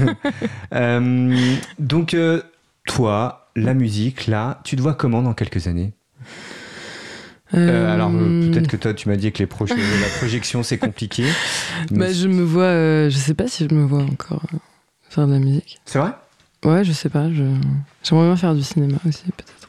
Euh, 0.74 1.54
donc, 1.78 2.14
euh, 2.14 2.40
toi, 2.86 3.48
la 3.56 3.74
musique, 3.74 4.26
là, 4.26 4.60
tu 4.64 4.76
te 4.76 4.80
vois 4.82 4.94
comment 4.94 5.22
dans 5.22 5.34
quelques 5.34 5.66
années? 5.66 5.92
Euh, 7.54 7.92
Alors, 7.94 8.10
euh, 8.14 8.50
peut-être 8.50 8.68
que 8.68 8.76
toi, 8.76 8.92
tu 8.94 9.08
m'as 9.08 9.16
dit 9.16 9.32
que 9.32 9.38
les 9.42 9.48
la 9.48 10.08
projection, 10.18 10.62
c'est 10.62 10.78
compliqué. 10.78 11.24
mais 11.90 11.98
bah, 11.98 12.12
je 12.12 12.28
me 12.28 12.42
vois. 12.42 12.64
euh, 12.64 13.10
je 13.10 13.16
sais 13.16 13.34
pas 13.34 13.48
si 13.48 13.66
je 13.68 13.74
me 13.74 13.84
vois 13.84 14.02
encore 14.02 14.42
faire 15.10 15.26
de 15.26 15.32
la 15.32 15.38
musique. 15.38 15.80
C'est 15.84 15.98
vrai? 15.98 16.12
Ouais, 16.64 16.84
je 16.84 16.92
sais 16.92 17.08
pas. 17.08 17.30
Je... 17.32 17.44
J'aimerais 18.02 18.26
bien 18.26 18.36
faire 18.36 18.54
du 18.54 18.62
cinéma 18.62 18.98
aussi, 19.06 19.22
peut-être. 19.24 19.68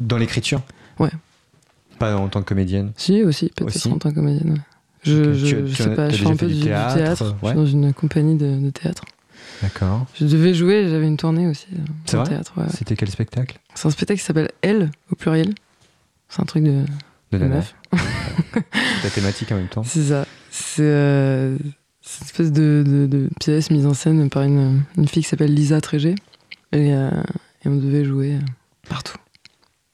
Dans 0.00 0.18
l'écriture? 0.18 0.60
Ouais. 0.98 1.10
Pas 1.98 2.16
en 2.16 2.28
tant 2.28 2.42
que 2.42 2.48
comédienne? 2.48 2.92
Si, 2.96 3.22
aussi, 3.22 3.48
peut-être 3.54 3.74
Aussi? 3.74 3.88
en 3.90 3.98
tant 3.98 4.10
que 4.10 4.16
comédienne. 4.16 4.52
ouais. 4.54 4.60
Je, 5.02 5.34
je, 5.34 5.46
tu 5.46 5.54
as- 5.56 5.58
je 5.66 5.66
tu 5.66 5.74
sais 5.82 5.90
as- 5.92 5.94
pas, 5.96 6.10
je 6.10 6.16
fais 6.16 6.26
un 6.26 6.36
peu 6.36 6.46
du, 6.48 6.60
théâtre. 6.60 7.36
Je 7.42 7.46
suis 7.48 7.56
dans 7.56 7.66
une 7.66 7.94
compagnie 7.94 8.36
de, 8.36 8.58
de 8.58 8.70
théâtre. 8.70 9.04
D'accord. 9.62 10.06
Je 10.18 10.26
devais 10.26 10.52
jouer, 10.52 10.88
j'avais 10.88 11.06
une 11.06 11.16
tournée 11.16 11.46
aussi 11.46 11.68
euh, 11.74 11.78
C'est 12.04 12.16
vrai? 12.16 12.28
théâtre. 12.28 12.52
ouais, 12.56 12.64
ouais. 12.64 12.68
C'était 12.76 12.96
quel 12.96 13.08
spectacle? 13.10 13.58
C'est 13.74 13.86
un 13.86 13.90
spectacle 13.90 14.18
qui 14.20 14.26
s'appelle 14.26 14.50
Elle 14.62 14.90
au 15.10 15.14
pluriel. 15.14 15.54
C'est 16.28 16.42
un 16.42 16.44
truc 16.44 16.64
de, 16.64 16.84
De 17.32 17.38
de 17.38 17.44
meuf. 17.44 17.74
Ta 19.02 19.10
thématique 19.10 19.50
en 19.52 19.56
même 19.56 19.68
temps 19.68 19.84
C'est 19.84 20.02
ça. 20.04 20.26
C'est 20.50 20.82
euh, 20.82 21.56
c'est 22.16 22.22
une 22.22 22.26
espèce 22.26 22.52
de, 22.52 22.84
de- 22.86 23.06
de 23.06 23.28
pièce 23.40 23.70
mise 23.70 23.86
en 23.86 23.94
scène 23.94 24.28
par 24.30 24.42
une, 24.42 24.82
une 24.96 25.08
fille 25.08 25.22
qui 25.22 25.28
s'appelle 25.28 25.54
Lisa 25.54 25.80
Trégé. 25.80 26.14
Et, 26.72 26.92
euh, 26.94 27.10
et 27.64 27.68
on 27.68 27.76
devait 27.76 28.04
jouer 28.04 28.34
euh, 28.34 28.38
partout. 28.88 29.16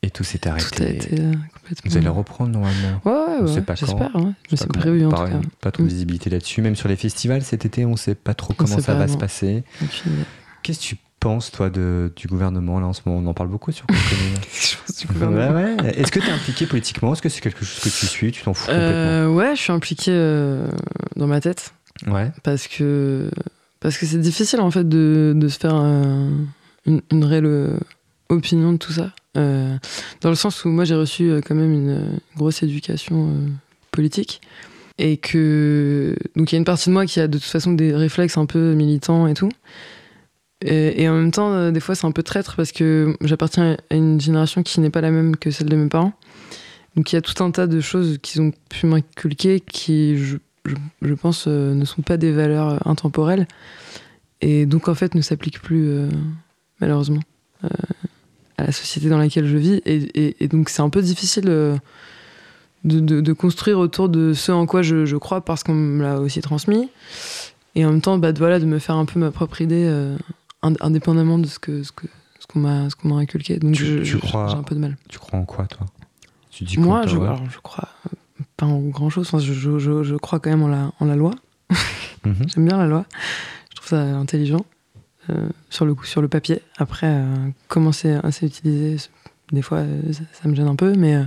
Et 0.03 0.11
tout 0.11 0.25
s'est 0.25 0.47
arrêté. 0.49 0.67
Tout 0.77 0.83
a 0.83 0.87
été 0.87 1.21
euh, 1.21 1.33
complètement. 1.55 1.91
Vous 1.91 1.97
allez 1.97 2.09
reprendre 2.09 2.51
normalement 2.51 3.01
Ouais, 3.05 3.13
ouais, 3.13 3.37
On 3.41 3.47
ouais. 3.47 3.55
sait 3.55 3.61
pas. 3.63 3.75
J'espère. 3.75 4.15
Ouais. 4.17 4.23
Pas 4.23 4.57
c'est 4.57 4.67
comment- 4.67 4.81
prévu 4.81 5.07
en 5.07 5.11
tout 5.11 5.17
cas. 5.25 5.41
Pas 5.61 5.71
trop 5.71 5.83
de 5.83 5.89
Mm. 5.89 5.91
visibilité 5.91 6.31
là-dessus. 6.31 6.61
Même 6.63 6.75
sur 6.77 6.89
les 6.89 6.97
festivals 6.97 7.43
cet 7.43 7.65
été, 7.67 7.85
on 7.85 7.97
sait 7.97 8.15
pas 8.15 8.35
trop 8.35 8.53
comment 8.55 8.79
ça 8.79 8.95
pas, 8.95 8.99
va 8.99 9.09
se 9.09 9.17
passer. 9.17 9.63
Qu'est-ce 10.63 10.79
que 10.81 10.85
tu 10.85 10.97
penses, 11.21 11.53
toi, 11.53 11.71
de, 11.71 12.13
du 12.17 12.27
gouvernement 12.27 12.81
là 12.81 12.87
en 12.87 12.93
ce 12.93 13.03
moment? 13.07 13.21
On 13.25 13.31
en 13.31 13.35
parle 13.35 13.49
beaucoup 13.49 13.71
sur 13.71 13.87
du 13.93 13.95
Ouais. 15.27 15.77
Est-ce 15.97 16.11
que 16.11 16.19
tu 16.21 16.27
es 16.27 16.31
impliqué 16.33 16.67
politiquement? 16.67 17.13
Est-ce 17.13 17.23
que 17.23 17.29
c'est 17.29 17.41
quelque 17.41 17.65
chose 17.65 17.79
que 17.81 17.89
tu 17.97 18.07
suis? 18.07 18.33
Tu 18.33 18.43
t'en 18.43 18.55
fous 18.55 18.67
complètement? 18.67 18.89
Euh, 18.89 19.29
ouais, 19.29 19.55
je 19.57 19.61
suis 19.61 19.73
impliquée 19.73 20.11
euh, 20.13 20.67
dans 21.17 21.27
ma 21.29 21.41
tête. 21.41 21.75
Parce 22.43 22.69
que 22.69 23.31
parce 23.81 23.99
que 23.99 24.07
c'est 24.07 24.21
difficile 24.21 24.61
en 24.61 24.71
fait 24.71 24.89
de, 24.89 25.33
de 25.35 25.49
se 25.49 25.59
faire 25.59 25.75
une, 25.75 27.03
une 27.11 27.25
réelle 27.25 27.79
opinion 28.29 28.73
de 28.73 28.79
tout 28.79 28.93
ça. 28.93 29.13
Euh, 29.37 29.79
dans 30.21 30.29
le 30.29 30.35
sens 30.35 30.65
où 30.65 30.69
moi 30.69 30.85
j'ai 30.85 30.95
reçu 30.95 31.31
euh, 31.31 31.41
quand 31.41 31.55
même 31.55 31.73
une, 31.73 32.19
grosse 32.37 32.63
éducation 32.63 33.29
euh, 33.29 33.49
politique. 33.91 34.41
Et 34.99 35.17
que 35.17 36.15
donc 36.37 36.53
il 36.53 36.55
y 36.55 36.57
a 36.57 36.59
une 36.59 36.67
partie 36.67 36.91
de 36.91 36.93
moi 36.93 37.07
qui 37.07 37.19
a 37.19 37.27
de 37.27 37.39
toute 37.39 37.49
façon 37.49 37.73
des 37.73 37.95
réflexes 37.95 38.37
un 38.37 38.47
peu 38.47 38.75
militants 38.75 39.27
et 39.27 39.35
tout. 39.35 39.49
Et, 40.65 41.03
et 41.03 41.09
en 41.09 41.15
même 41.15 41.33
temps 41.33 41.73
des 41.73 41.81
fois 41.81 41.95
c'est 41.95 42.07
un 42.07 42.13
peu 42.13 42.23
traître 42.23 42.57
parce 42.57 42.73
que 42.73 43.17
j'appartiens 43.23 43.77
à 43.91 43.95
une 43.95 44.21
génération 44.21 44.63
qui 44.63 44.81
n'est 44.81 44.91
pas 44.91 45.01
la 45.01 45.11
même 45.11 45.37
que 45.37 45.51
celle 45.51 45.69
de 45.69 45.77
mes 45.77 45.89
parents. 45.89 46.13
Donc 46.95 47.11
il 47.11 47.17
y 47.17 47.19
a 47.19 47.23
tout 47.23 47.43
un 47.43 47.51
tas 47.51 47.67
de 47.67 47.81
choses 47.81 48.19
qu'ils 48.23 48.43
ont 48.43 48.53
pu 48.69 48.87
m'inculquer 48.87 49.61
qui 49.61 50.19
je 50.19 50.37
je, 50.65 50.75
je 51.03 51.15
pense, 51.15 51.47
euh, 51.49 51.75
ne 51.75 51.85
sont 51.85 52.03
pas 52.03 52.17
des 52.17 52.33
valeurs 52.33 52.69
euh, 52.71 52.79
intemporelles. 52.85 53.47
Et 54.41 54.67
donc 54.67 54.89
en 54.89 54.95
fait 54.95 55.15
ne 55.15 55.21
s'appliquent 55.21 55.61
plus 55.63 55.89
euh, 55.89 56.09
malheureusement 56.81 57.21
euh, 57.65 57.69
à 58.59 58.65
la 58.65 58.73
société 58.73 59.09
dans 59.09 59.19
laquelle 59.19 59.47
je 59.47 59.57
vis. 59.57 59.81
Et, 59.85 59.97
et- 59.97 60.45
et 60.45 60.49
donc 60.49 60.69
c'est 60.69 60.83
un 60.83 60.91
peu 60.91 61.01
difficile 61.03 61.45
de, 61.45 62.99
de- 63.01 63.21
de 63.21 63.33
construire 63.33 63.79
autour 63.79 64.09
de 64.09 64.33
ce 64.33 64.51
en 64.53 64.67
quoi 64.67 64.83
je, 64.83 65.05
je 65.07 65.17
crois 65.17 65.41
parce 65.45 65.63
qu'on 65.63 65.75
me 65.75 66.03
l'a 66.03 66.21
aussi 66.21 66.41
transmis. 66.41 66.89
Et 67.75 67.85
en 67.87 67.91
même 67.91 68.01
temps 68.01 68.19
bah, 68.19 68.33
de, 68.33 68.39
voilà, 68.39 68.59
de 68.59 68.67
me 68.67 68.79
faire 68.79 68.97
un 68.97 69.05
peu 69.05 69.19
ma 69.21 69.31
propre 69.31 69.61
idée 69.61 69.87
ind- 70.63 70.77
indépendamment 70.81 71.39
de 71.39 71.47
ce 71.47 71.59
que 71.59 71.83
ce 71.85 71.93
que 71.93 72.07
ce 72.41 72.47
qu'on 72.49 72.59
m'a 72.61 72.91
ce 72.91 72.97
qu'on 72.97 73.09
m'a 73.09 73.17
inculqué. 73.17 73.59
Donc 73.59 73.75
Tu- 73.75 73.85
je- 73.87 73.99
tu 73.99 74.05
je- 74.05 74.17
crois- 74.19 74.49
j'ai 74.49 74.57
un 74.57 74.63
peu 74.65 74.75
de 74.75 74.81
mal. 74.81 74.97
Tu 75.09 75.19
crois 75.19 75.39
en 75.39 75.45
quoi, 75.45 75.67
toi? 75.67 75.87
Tu 76.51 76.65
dis 76.65 76.79
moi 76.79 77.07
je, 77.07 77.17
alors, 77.17 77.41
crois 77.63 77.89
pas 78.63 78.69
en 78.73 78.79
grand 78.81 79.11
chose 79.11 79.29
je, 79.41 79.53
je- 79.53 79.79
je- 79.79 80.03
je 80.05 80.15
crois 80.15 80.39
quand 80.41 80.51
même 80.51 80.63
en 80.63 80.69
la, 80.69 80.93
en 81.01 81.07
la 81.07 81.17
loi 81.17 81.33
Mhm. 82.25 82.49
J'aime 82.55 82.67
bien 82.67 82.77
la 82.79 82.87
loi. 82.87 83.05
Je 83.71 83.77
trouve 83.77 83.89
ça 83.89 84.01
intelligent 84.17 84.65
euh, 85.31 85.49
sur 85.71 85.85
le 85.87 85.95
coup, 85.95 86.05
sur 86.05 86.23
le 86.23 86.29
papier. 86.29 86.61
Après, 86.77 87.09
euh, 87.09 87.49
comment 87.69 87.91
c'est 87.93 88.15
s'utiliser, 88.31 88.99
c'est- 88.99 89.11
des 89.51 89.63
fois, 89.63 89.79
euh, 89.79 90.13
ça, 90.13 90.23
ça 90.41 90.49
me 90.49 90.55
gêne 90.55 90.69
un 90.69 90.77
peu, 90.77 90.95
mais 90.95 91.17
euh, 91.17 91.25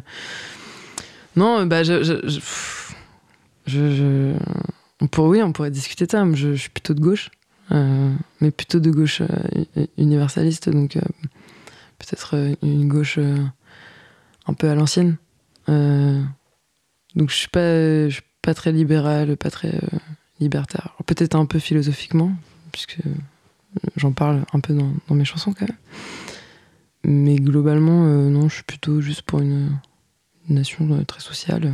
non, 1.35 1.59
euh, 1.59 1.65
bah, 1.65 1.83
je, 1.83 2.01
je, 3.89 4.33
on 5.01 5.07
pourrait, 5.07 5.29
oui, 5.39 5.43
on 5.43 5.51
pourrait 5.51 5.71
discuter 5.71 6.05
de 6.05 6.11
ça. 6.11 6.23
mais 6.23 6.37
Je, 6.37 6.53
je 6.53 6.61
suis 6.61 6.69
plutôt 6.69 6.93
de 6.93 7.01
gauche, 7.01 7.29
euh, 7.71 8.13
mais 8.39 8.51
plutôt 8.51 8.79
de 8.79 8.89
gauche 8.91 9.21
euh, 9.21 9.85
universaliste, 9.97 10.69
donc 10.69 10.95
euh, 10.95 11.01
peut-être 11.99 12.35
euh, 12.37 12.55
une 12.63 12.87
gauche 12.87 13.17
euh, 13.17 13.37
un 14.47 14.53
peu 14.53 14.69
à 14.69 14.75
l'ancienne. 14.75 15.17
Euh, 17.15 17.19
donc 17.19 17.29
je 17.29 17.35
suis 17.35 17.47
pas, 17.47 18.07
je 18.07 18.13
suis 18.13 18.23
pas 18.41 18.53
très 18.53 18.71
libérale, 18.71 19.35
pas 19.37 19.49
très 19.51 19.75
euh, 19.75 19.97
libertaire. 20.39 20.95
Peut-être 21.05 21.35
un 21.35 21.45
peu 21.45 21.59
philosophiquement, 21.59 22.31
puisque 22.71 22.97
euh, 23.05 23.09
j'en 23.95 24.11
parle 24.11 24.43
un 24.53 24.59
peu 24.59 24.73
dans, 24.73 24.91
dans 25.07 25.15
mes 25.15 25.25
chansons 25.25 25.53
quand 25.53 25.67
même. 25.67 25.77
Mais 27.03 27.35
globalement, 27.35 28.05
euh, 28.05 28.29
non, 28.29 28.49
je 28.49 28.55
suis 28.55 28.63
plutôt 28.63 28.99
juste 29.01 29.21
pour 29.21 29.39
une, 29.39 29.69
une 30.49 30.55
nation 30.55 30.87
euh, 30.91 31.03
très 31.03 31.19
sociale. 31.21 31.71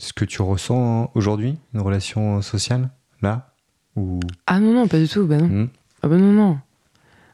Ce 0.00 0.12
que 0.12 0.24
tu 0.24 0.42
ressens 0.42 1.10
aujourd'hui, 1.14 1.56
une 1.74 1.80
relation 1.80 2.40
sociale, 2.42 2.90
là 3.22 3.52
Ou... 3.96 4.20
Ah 4.46 4.60
non, 4.60 4.72
non, 4.72 4.86
pas 4.86 4.98
du 4.98 5.08
tout, 5.08 5.26
bah 5.26 5.38
non. 5.38 5.46
Hmm 5.64 5.68
Ah 6.02 6.08
bah 6.08 6.16
non, 6.16 6.32
non. 6.32 6.58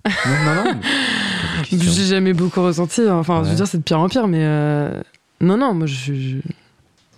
Non, 0.06 0.54
non, 0.54 0.64
non. 0.74 0.80
J'ai 1.70 2.04
jamais 2.06 2.32
beaucoup 2.32 2.62
ressenti. 2.62 3.02
hein. 3.02 3.16
Enfin, 3.16 3.42
je 3.44 3.50
veux 3.50 3.54
dire, 3.56 3.66
c'est 3.66 3.78
de 3.78 3.82
pire 3.82 3.98
en 4.00 4.08
pire, 4.08 4.28
mais 4.28 4.44
euh, 4.44 5.02
non, 5.40 5.56
non, 5.58 5.74
moi, 5.74 5.86
je, 5.86 6.14
je- 6.14 6.38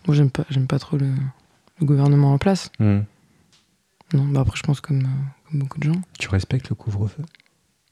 moi, 0.06 0.16
j'aime 0.16 0.30
pas, 0.30 0.44
j'aime 0.50 0.66
pas 0.66 0.78
trop 0.78 0.96
le, 0.96 1.08
le 1.80 1.86
gouvernement 1.86 2.32
en 2.32 2.38
place. 2.38 2.70
Hmm. 2.78 3.00
Non, 4.14 4.24
bah 4.26 4.40
après, 4.40 4.56
je 4.56 4.62
pense 4.62 4.80
comme, 4.80 5.00
euh, 5.02 5.50
comme 5.50 5.60
beaucoup 5.60 5.78
de 5.78 5.84
gens. 5.92 6.00
Tu 6.18 6.28
respectes 6.28 6.68
le 6.68 6.74
couvre-feu? 6.76 7.22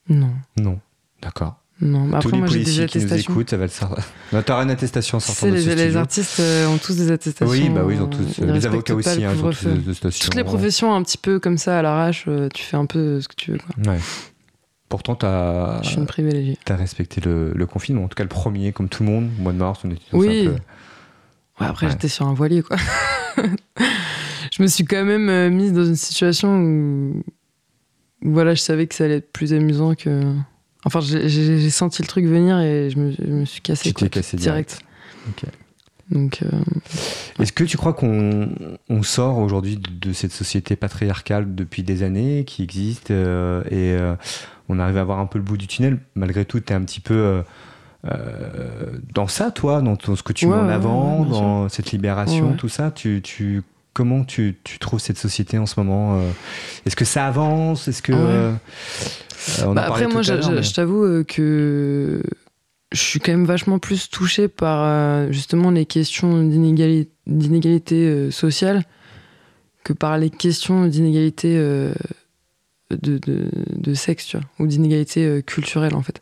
Non. 0.09 0.31
Non. 0.61 0.79
D'accord. 1.23 1.61
Non, 1.81 2.07
bah 2.07 2.21
Tous 2.21 2.29
après, 2.29 2.37
les 2.37 2.39
moi 2.39 2.47
j'ai 2.49 2.63
des 2.63 3.05
nous 3.05 3.15
écoutent, 3.15 3.51
ça 3.51 3.57
va 3.57 3.65
le 3.65 3.69
savoir. 3.71 3.99
Non, 4.33 4.43
T'auras 4.43 4.63
une 4.63 4.71
attestation 4.71 5.17
en 5.17 5.21
sortant 5.21 5.49
de 5.49 5.57
ce 5.57 5.69
les, 5.71 5.75
les 5.75 5.97
artistes 5.97 6.39
euh, 6.39 6.69
ont 6.69 6.79
tous 6.79 6.97
des 6.97 7.11
attestations. 7.11 7.51
Oui, 7.53 7.69
bah 7.69 7.83
oui, 7.85 7.97
ils 7.97 8.01
ont 8.01 8.07
euh, 8.07 8.11
tous. 8.11 8.39
ils 8.39 8.45
les 8.47 8.67
avocats 8.67 8.95
aussi, 8.95 9.21
le 9.21 9.27
hein, 9.27 9.33
ils 9.35 9.45
ont 9.45 9.51
tous 9.51 9.65
des 9.67 9.91
attestations. 9.91 10.25
Toutes 10.25 10.35
les 10.37 10.45
professions 10.45 10.95
un 10.95 11.03
petit 11.03 11.19
peu 11.19 11.41
comme 11.41 11.59
ça 11.59 11.81
à 11.81 11.83
l'arrache, 11.83 12.27
euh, 12.29 12.49
tu 12.55 12.63
fais 12.63 12.77
un 12.77 12.87
peu 12.87 13.21
ce 13.21 13.27
que 13.27 13.35
tu 13.35 13.53
veux. 13.53 13.59
Quoi. 13.59 13.93
Ouais. 13.93 13.99
Pourtant, 14.89 15.17
t'as 15.17 15.83
Je 15.83 15.89
suis 15.89 15.97
une 15.99 16.07
privilégiée. 16.07 16.57
as 16.69 16.77
respecté 16.77 17.21
le, 17.21 17.53
le 17.53 17.67
confinement. 17.67 18.05
En 18.05 18.09
tout 18.09 18.15
cas, 18.15 18.23
le 18.23 18.29
premier, 18.29 18.71
comme 18.73 18.89
tout 18.89 19.03
le 19.03 19.11
monde. 19.11 19.31
Au 19.41 19.43
mois 19.43 19.53
de 19.53 19.59
mars, 19.59 19.81
on 19.85 19.91
était 19.91 20.01
tous 20.11 20.19
Oui. 20.19 20.47
un 20.47 20.51
peu. 20.53 20.57
Ouais, 21.61 21.67
après, 21.67 21.87
Ouais. 21.87 21.93
j'étais 21.93 22.09
sur 22.09 22.27
un 22.27 22.35
voilier, 22.35 22.63
quoi. 22.63 22.77
je 24.53 24.63
me 24.63 24.67
suis 24.67 24.85
quand 24.85 25.05
même 25.05 25.29
euh, 25.29 25.51
mise 25.51 25.73
dans 25.73 25.85
une 25.85 25.97
situation 25.97 26.57
où, 26.59 27.23
où, 28.25 28.33
voilà, 28.33 28.55
je 28.55 28.61
savais 28.61 28.87
que 28.87 28.95
ça 28.95 29.05
allait 29.05 29.17
être 29.19 29.33
plus 29.33 29.53
amusant 29.53 29.95
que. 29.95 30.35
Enfin, 30.85 31.01
j'ai- 31.01 31.71
senti 31.71 32.03
le 32.03 32.09
truc 32.09 32.27
venir 32.27 32.59
et 32.61 32.91
je 32.91 32.99
me, 32.99 33.13
je 33.13 33.25
me 33.25 33.45
suis 33.45 33.61
cassé. 33.63 33.93
Quoi, 33.93 34.09
cassé 34.09 34.37
direct. 34.37 34.81
Ok. 35.29 35.45
Donc, 36.11 36.41
euh, 36.43 36.61
Est-ce 37.41 37.53
que 37.53 37.65
tu 37.65 37.79
crois 37.79 37.95
qu'on 37.95 38.51
on 38.91 39.03
sort 39.03 39.39
aujourd'hui 39.39 39.79
de, 39.79 40.13
cette 40.13 40.33
société 40.33 40.77
patriarcale 40.77 41.55
depuis 41.55 41.83
des 41.83 42.03
années 42.03 42.45
qui 42.45 42.63
existe 42.63 43.11
euh, 43.11 43.63
et 43.71 43.97
euh, 43.99 44.15
on 44.69 44.79
arrive 44.79 44.99
à 44.99 45.05
voir 45.05 45.19
un 45.19 45.25
peu 45.25 45.39
le 45.39 45.45
bout 45.45 45.57
du 45.57 45.67
tunnel? 45.67 45.99
Malgré 46.15 46.45
tout, 46.45 46.61
tu 46.61 46.75
es 46.75 46.77
un 46.77 46.83
petit 46.83 47.01
peu 47.01 47.43
dans 49.13 49.27
ça, 49.29 49.51
toi, 49.51 49.81
dans, 49.81 49.97
ce 49.99 50.23
que 50.23 50.33
tu 50.33 50.47
Ouais, 50.47 50.53
mets 50.57 50.63
en 50.63 50.69
avant, 50.69 51.23
ouais, 51.23 51.29
dans 51.31 51.69
cette 51.69 51.91
libération, 51.93 52.51
Ouais, 52.51 52.57
tout 52.57 52.69
ça. 52.69 52.91
Tu, 52.91 53.21
tu, 53.23 53.63
comment 53.93 54.25
tu, 54.25 54.57
tu 54.65 54.79
trouves 54.79 55.01
cette 55.01 55.19
société 55.19 55.57
en 55.59 55.67
ce 55.67 55.79
moment 55.81 56.19
euh? 56.19 56.31
Est-ce 56.87 56.97
que 56.97 57.05
ça 57.05 57.27
avance? 57.27 57.89
Est-ce 57.89 58.03
que. 58.03 58.13
Ouais. 58.13 58.19
euh, 58.19 58.53
euh, 59.61 59.65
on 59.67 59.75
Bah, 59.75 59.85
après, 59.87 60.07
moi, 60.07 60.23
je, 60.23 60.33
mais- 60.33 60.63
t'avoue 60.75 61.05
euh, 61.05 61.25
que 61.25 62.23
je 62.93 63.01
suis 63.01 63.21
quand 63.21 63.33
même 63.33 63.45
vachement 63.47 63.79
plus 63.79 64.09
touchée 64.11 64.49
par 64.49 64.83
euh, 64.85 65.33
justement 65.33 65.71
les 65.71 65.87
questions 65.87 66.43
d'inégalité, 66.43 67.11
d'inégalité 67.27 68.07
euh, 68.07 68.31
sociale 68.31 68.85
que 69.83 69.93
par 69.93 70.17
les 70.19 70.31
questions 70.31 70.87
d'inégalité 70.87 71.57
euh, 71.59 71.93
de, 72.91 73.19
de, 73.19 73.51
de 73.77 73.95
sexe, 73.95 74.27
tu 74.27 74.37
vois, 74.39 74.47
ou 74.59 74.67
d'inégalité 74.67 75.25
euh, 75.27 75.41
culturelle, 75.43 75.95
en 75.95 76.03
fait. 76.03 76.21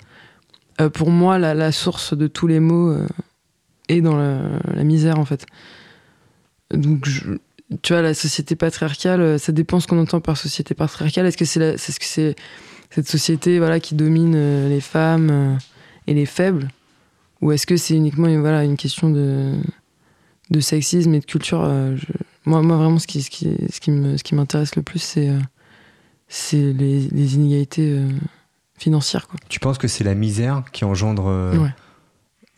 Euh, 0.81 0.89
pour 0.89 1.11
moi, 1.11 1.39
la, 1.39 1.73
source 1.73 2.17
de 2.17 2.27
tous 2.27 2.47
les 2.47 2.61
maux 2.61 2.91
euh, 2.91 3.07
est 3.89 4.01
dans 4.01 4.17
la, 4.17 4.85
misère, 4.85 5.19
en 5.19 5.25
fait. 5.25 5.47
Donc, 6.73 7.07
tu 7.83 7.93
vois, 7.93 8.03
la 8.03 8.15
société 8.15 8.57
patriarcale, 8.57 9.21
euh, 9.21 9.39
ça 9.39 9.53
dépend 9.53 9.81
ce 9.81 9.87
qu'on 9.87 9.99
entend 9.99 10.21
par 10.21 10.37
société 10.37 10.75
patriarcale. 10.75 11.27
Est-ce 11.27 11.37
que 11.37 11.45
c'est 11.45 12.37
cette 12.91 13.09
société 13.09 13.59
voilà, 13.59 13.81
qui 13.81 13.95
domine 13.95 14.69
les 14.69 14.81
femmes 14.81 15.59
et 16.07 16.15
les 16.15 16.27
faibles? 16.27 16.69
Ou 17.41 17.53
est-ce 17.53 17.67
que 17.67 17.77
c'est 17.77 17.95
uniquement 17.95 18.29
une, 18.29 18.41
voilà, 18.41 18.65
une 18.65 18.77
question 18.77 19.11
de, 19.11 19.55
sexisme 20.61 21.15
et 21.15 21.21
de 21.21 21.25
culture 21.25 21.69
moi, 22.45 22.61
vraiment, 22.61 22.99
ce 22.99 23.07
qui, 23.07 24.35
m'intéresse 24.35 24.77
le 24.77 24.83
plus, 24.83 24.99
c'est 26.29 26.57
les 26.57 27.35
inégalités 27.35 27.99
financières. 28.83 29.27
Quoi. 29.29 29.39
Tu 29.49 29.61
penses 29.61 29.79
que 29.79 29.89
c'est 29.89 30.05
la 30.05 30.15
misère 30.15 30.63
qui 30.73 30.85
engendre 30.85 31.25
euh, 31.29 31.57
Ouais. 31.57 31.71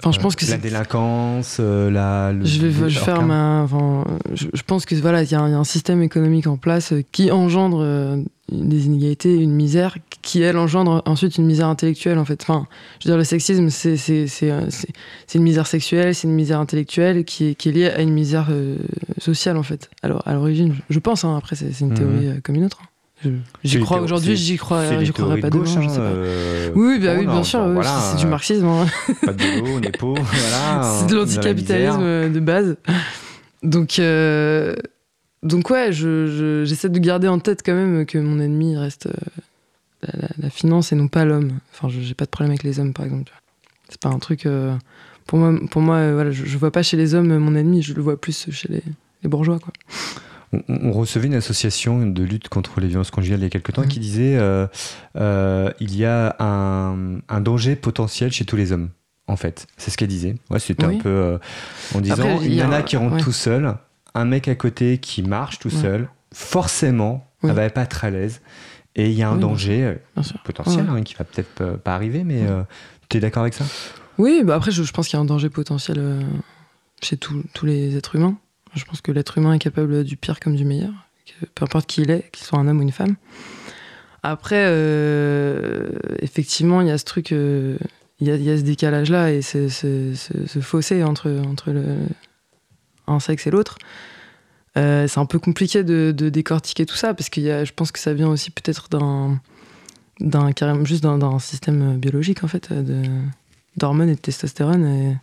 Enfin, 0.03 0.11
je 0.11 0.19
euh, 0.19 0.23
pense 0.23 0.35
que 0.35 0.45
la 0.51 0.57
délinquance, 0.59 1.59
euh, 1.61 1.89
la. 1.89 2.33
le- 2.33 2.45
je 2.45 2.67
vais 2.67 2.91
je 2.91 2.99
faire 2.99 3.23
ma. 3.23 3.63
Enfin, 3.63 4.05
je, 4.35 4.49
je 4.53 4.63
pense 4.63 4.87
que 4.87 4.95
voilà, 4.97 5.23
il 5.23 5.31
y, 5.31 5.37
a 5.37 5.41
un 5.41 5.49
il 5.49 5.53
y 5.53 5.55
a 5.55 5.59
un 5.59 5.65
système 5.65 6.03
économique 6.03 6.49
en 6.49 6.57
place 6.57 6.93
qui 7.13 7.31
engendre 7.31 8.19
des 8.51 8.87
inégalités, 8.87 9.35
une 9.41 9.53
misère, 9.53 9.97
qui 10.21 10.43
elle 10.43 10.59
engendre 10.59 11.01
ensuite 11.07 11.39
une 11.39 11.47
misère 11.47 11.69
intellectuelle 11.69 12.19
en 12.19 12.25
fait. 12.25 12.43
Enfin, 12.43 12.67
je 13.01 13.07
veux 13.07 13.13
dire, 13.13 13.19
le 13.19 13.25
sexisme, 13.25 13.71
c'est 13.71 13.97
une 15.35 15.43
misère 15.43 15.67
sexuelle, 15.69 16.13
c'est 16.15 16.27
une 16.27 16.35
misère 16.35 16.59
intellectuelle 16.59 17.25
qui 17.25 17.51
est, 17.51 17.55
qui 17.55 17.69
est 17.69 17.73
liée 17.73 17.87
à 17.91 18.03
une 18.03 18.13
misère 18.13 18.49
euh, 18.51 18.77
sociale 19.19 19.57
en 19.57 19.63
fait. 19.63 19.91
Alors 20.03 20.27
à 20.27 20.35
l'origine, 20.35 20.75
je 20.91 20.99
pense. 20.99 21.25
hein, 21.25 21.37
après, 21.37 21.55
c'est 21.57 21.71
une 21.81 21.91
Mhm. 21.91 21.95
théorie 21.95 22.43
comme 22.43 22.57
une 22.57 22.65
autre. 22.65 22.81
hein. 22.83 22.87
J'y 23.65 23.81
crois 23.81 24.01
aujourd'hui, 24.01 24.37
j'y 24.37 24.57
crois, 24.57 25.03
j'y 25.03 25.13
croirai 25.13 25.41
théories 25.41 25.41
pas 25.43 25.51
de 25.51 25.59
demain. 25.59 25.71
hein, 25.87 25.89
sais 25.89 25.97
pas. 25.97 26.03
euh, 26.03 26.71
Oui, 26.75 26.99
bah 26.99 27.15
bon, 27.15 27.21
oui, 27.21 27.27
non, 27.27 27.33
bien 27.33 27.43
sûr, 27.45 27.61
bon, 27.61 27.67
oui, 27.69 27.75
voilà, 27.75 28.01
c'est 28.01 28.19
du 28.19 28.27
marxisme. 28.27 28.67
hein. 28.67 28.87
Pas 29.25 29.33
de 29.33 29.61
boulot, 29.61 29.73
on 29.77 29.83
est 29.83 29.97
pauvre, 29.99 30.23
voilà. 30.23 30.83
c'est 31.01 31.07
de 31.07 31.11
dans 31.11 31.17
la 31.17 31.21
l'anticapitalisme 31.23 32.01
euh, 32.03 32.29
de 32.29 32.41
base. 32.41 32.77
Donc, 33.63 33.99
euh, 33.99 34.75
donc 35.43 35.71
ouais, 35.71 35.93
je- 35.93 36.27
je- 36.27 36.65
j'essaie 36.65 36.89
de 36.89 36.99
garder 36.99 37.29
en 37.29 37.39
tête 37.39 37.63
quand 37.65 37.75
même 37.75 38.05
que 38.07 38.19
mon 38.19 38.39
ennemi 38.41 38.77
reste 38.77 39.07
euh, 39.07 40.11
la, 40.39 40.51
finance 40.51 40.93
et 40.93 40.97
non 40.97 41.09
pas 41.09 41.25
l'homme. 41.25 41.53
Enfin, 41.73 41.89
j'ai 41.89 42.15
pas 42.15 42.25
de 42.27 42.31
problème 42.31 42.51
avec 42.51 42.63
les 42.63 42.79
hommes, 42.81 42.93
par 42.93 43.07
exemple. 43.07 43.33
C'est 43.89 44.01
pas 44.01 44.09
un 44.11 44.19
truc. 44.19 44.47
euh, 44.47 44.75
pour 45.27 45.39
moi, 45.39 45.55
pour 45.71 45.81
moi 45.81 46.13
voilà, 46.13 46.31
je, 46.31 46.45
je 46.45 46.59
vois 46.59 46.71
pas 46.71 46.83
chez 46.83 46.99
les 46.99 47.15
hommes 47.15 47.39
mon 47.39 47.55
ennemi, 47.55 47.81
je 47.83 47.95
le 47.95 48.03
vois 48.03 48.21
plus 48.21 48.47
chez 48.51 48.69
les, 48.69 48.83
les 49.23 49.29
bourgeois. 49.29 49.59
Quoi. 49.59 49.73
On, 50.69 50.89
on 50.89 50.93
recevait 50.93 51.27
une 51.27 51.35
association 51.35 52.07
de 52.07 52.23
lutte 52.23 52.49
contre 52.49 52.81
les 52.81 52.87
violences 52.89 53.11
conjugales 53.11 53.41
il 53.41 53.45
y 53.45 53.47
a 53.47 53.51
quelques 53.51 53.73
temps 53.73 53.83
Mhm. 53.83 53.89
qui 53.89 54.01
disait 54.01 54.37
euh, 54.37 54.67
euh, 55.17 55.71
il 55.81 55.97
y 55.97 56.05
a 56.05 56.37
un, 56.39 57.19
un 57.29 57.41
danger 57.41 57.77
potentiel 57.77 58.31
chez 58.33 58.45
tous 58.45 58.57
les 58.57 58.73
hommes. 58.73 58.91
En 59.27 59.37
fait, 59.37 59.67
c'est 59.79 59.91
ce 59.91 59.97
qu'elle 59.97 60.09
disait. 60.09 60.37
Ouais, 60.51 60.59
c'était 60.59 60.87
Oui. 60.87 60.97
un 60.97 61.01
peu 61.01 61.09
euh, 61.09 61.39
en 61.95 62.01
disant 62.01 62.15
Après, 62.15 62.39
il 62.47 62.55
y 62.55 62.61
a 62.61 62.65
nana 62.65 62.77
un- 62.79 62.83
qui 62.83 62.97
rentre 62.97 63.15
ouais. 63.15 63.21
tout 63.23 63.33
seul, 63.33 63.75
un 64.15 64.25
mec 64.27 64.49
à 64.49 64.55
côté 64.55 64.99
qui 64.99 65.23
marche 65.23 65.59
tout 65.59 65.69
Ouais. 65.75 65.81
seul, 65.81 66.09
forcément, 66.35 67.27
Oui. 67.43 67.51
elle 67.51 67.57
va 67.57 67.71
pas 67.71 67.83
être 67.83 68.05
à 68.05 68.11
l'aise. 68.11 68.41
Et 68.97 69.07
il 69.11 69.15
y 69.17 69.23
a 69.23 69.29
un 69.31 69.35
Oui, 69.37 69.41
danger 69.41 69.97
potentiel 70.45 70.87
hein, 70.89 71.03
qui 71.03 71.15
va 71.15 71.25
peut-être 71.25 71.77
pas- 71.79 71.95
arriver, 71.95 72.23
mais 72.23 72.43
euh, 72.47 72.63
tu 73.09 73.17
es 73.17 73.21
d'accord 73.21 73.43
avec 73.43 73.55
ça? 73.55 73.65
Oui, 74.19 74.43
bah 74.45 74.55
après, 74.55 74.71
je, 74.71 74.85
je 74.85 74.93
pense 74.93 75.09
qu'il 75.09 75.17
y 75.17 75.19
a 75.19 75.23
un 75.23 75.25
danger 75.25 75.49
potentiel 75.51 75.97
euh, 75.99 76.21
chez 77.03 77.17
tous 77.17 77.43
les 77.65 77.97
êtres 77.97 78.15
humains. 78.15 78.37
Je 78.75 78.85
pense 78.85 79.01
que 79.01 79.13
l'être 79.13 79.39
humain 79.39 79.55
est 79.55 79.59
capable 79.59 80.05
du 80.05 80.17
pire 80.17 80.41
comme 80.41 80.57
du 80.57 80.65
meilleur, 80.65 80.93
peu 81.55 81.65
importe 81.65 81.87
qui 81.87 82.03
il 82.03 82.11
est, 82.11 82.31
qu'il 82.33 82.45
soit 82.45 82.59
un 82.59 82.67
homme 82.67 82.79
ou 82.79 82.83
une 82.83 82.93
femme. 82.93 83.17
Après, 84.23 84.65
euh, 84.67 85.91
effectivement, 86.21 86.81
il 86.81 86.89
y 86.89 86.91
a 86.91 86.99
ce 86.99 87.05
truc, 87.05 87.33
euh, 87.33 87.77
il 88.21 88.29
y, 88.29 88.51
a, 88.51 88.57
ce 88.57 88.63
décalage-là 88.63 89.33
et 89.33 89.43
ce, 89.43 90.15
fossé 90.61 91.05
entre, 91.05 91.31
entre 91.47 91.75
un 93.07 93.21
sexe 93.21 93.47
et 93.47 93.51
l'autre. 93.51 93.79
Euh, 94.77 95.07
c'est 95.07 95.21
un 95.21 95.27
peu 95.27 95.39
compliqué 95.39 95.85
de, 95.85 96.11
décortiquer 96.13 96.87
tout 96.87 96.97
ça 96.97 97.15
parce 97.15 97.29
que 97.29 97.41
je 97.65 97.73
pense 97.73 97.93
que 97.93 97.99
ça 97.99 98.15
vient 98.15 98.29
aussi 98.29 98.51
peut-être 98.51 98.89
d'un, 98.89 99.41
d'un 100.21 100.85
juste 100.85 101.03
d'un, 101.03 101.19
d'un 101.19 101.39
système 101.39 101.99
biologique 101.99 102.43
en 102.43 102.49
fait, 102.49 102.73
de, 102.73 103.03
d'hormones 103.77 104.09
et 104.09 104.15
de 104.15 104.21
testostérone. 104.21 104.87
Et, 104.87 105.17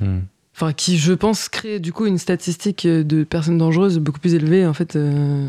Hmm. 0.00 0.20
Enfin, 0.56 0.72
qui, 0.72 0.98
je 0.98 1.12
pense, 1.12 1.48
crée 1.48 1.78
du 1.78 1.92
coup 1.92 2.06
une 2.06 2.18
statistique 2.18 2.86
de 2.88 3.22
personnes 3.24 3.58
dangereuses 3.58 3.98
beaucoup 3.98 4.18
plus 4.20 4.34
élevée 4.34 4.66
en 4.66 4.72
fait 4.74 4.96
euh, 4.96 5.46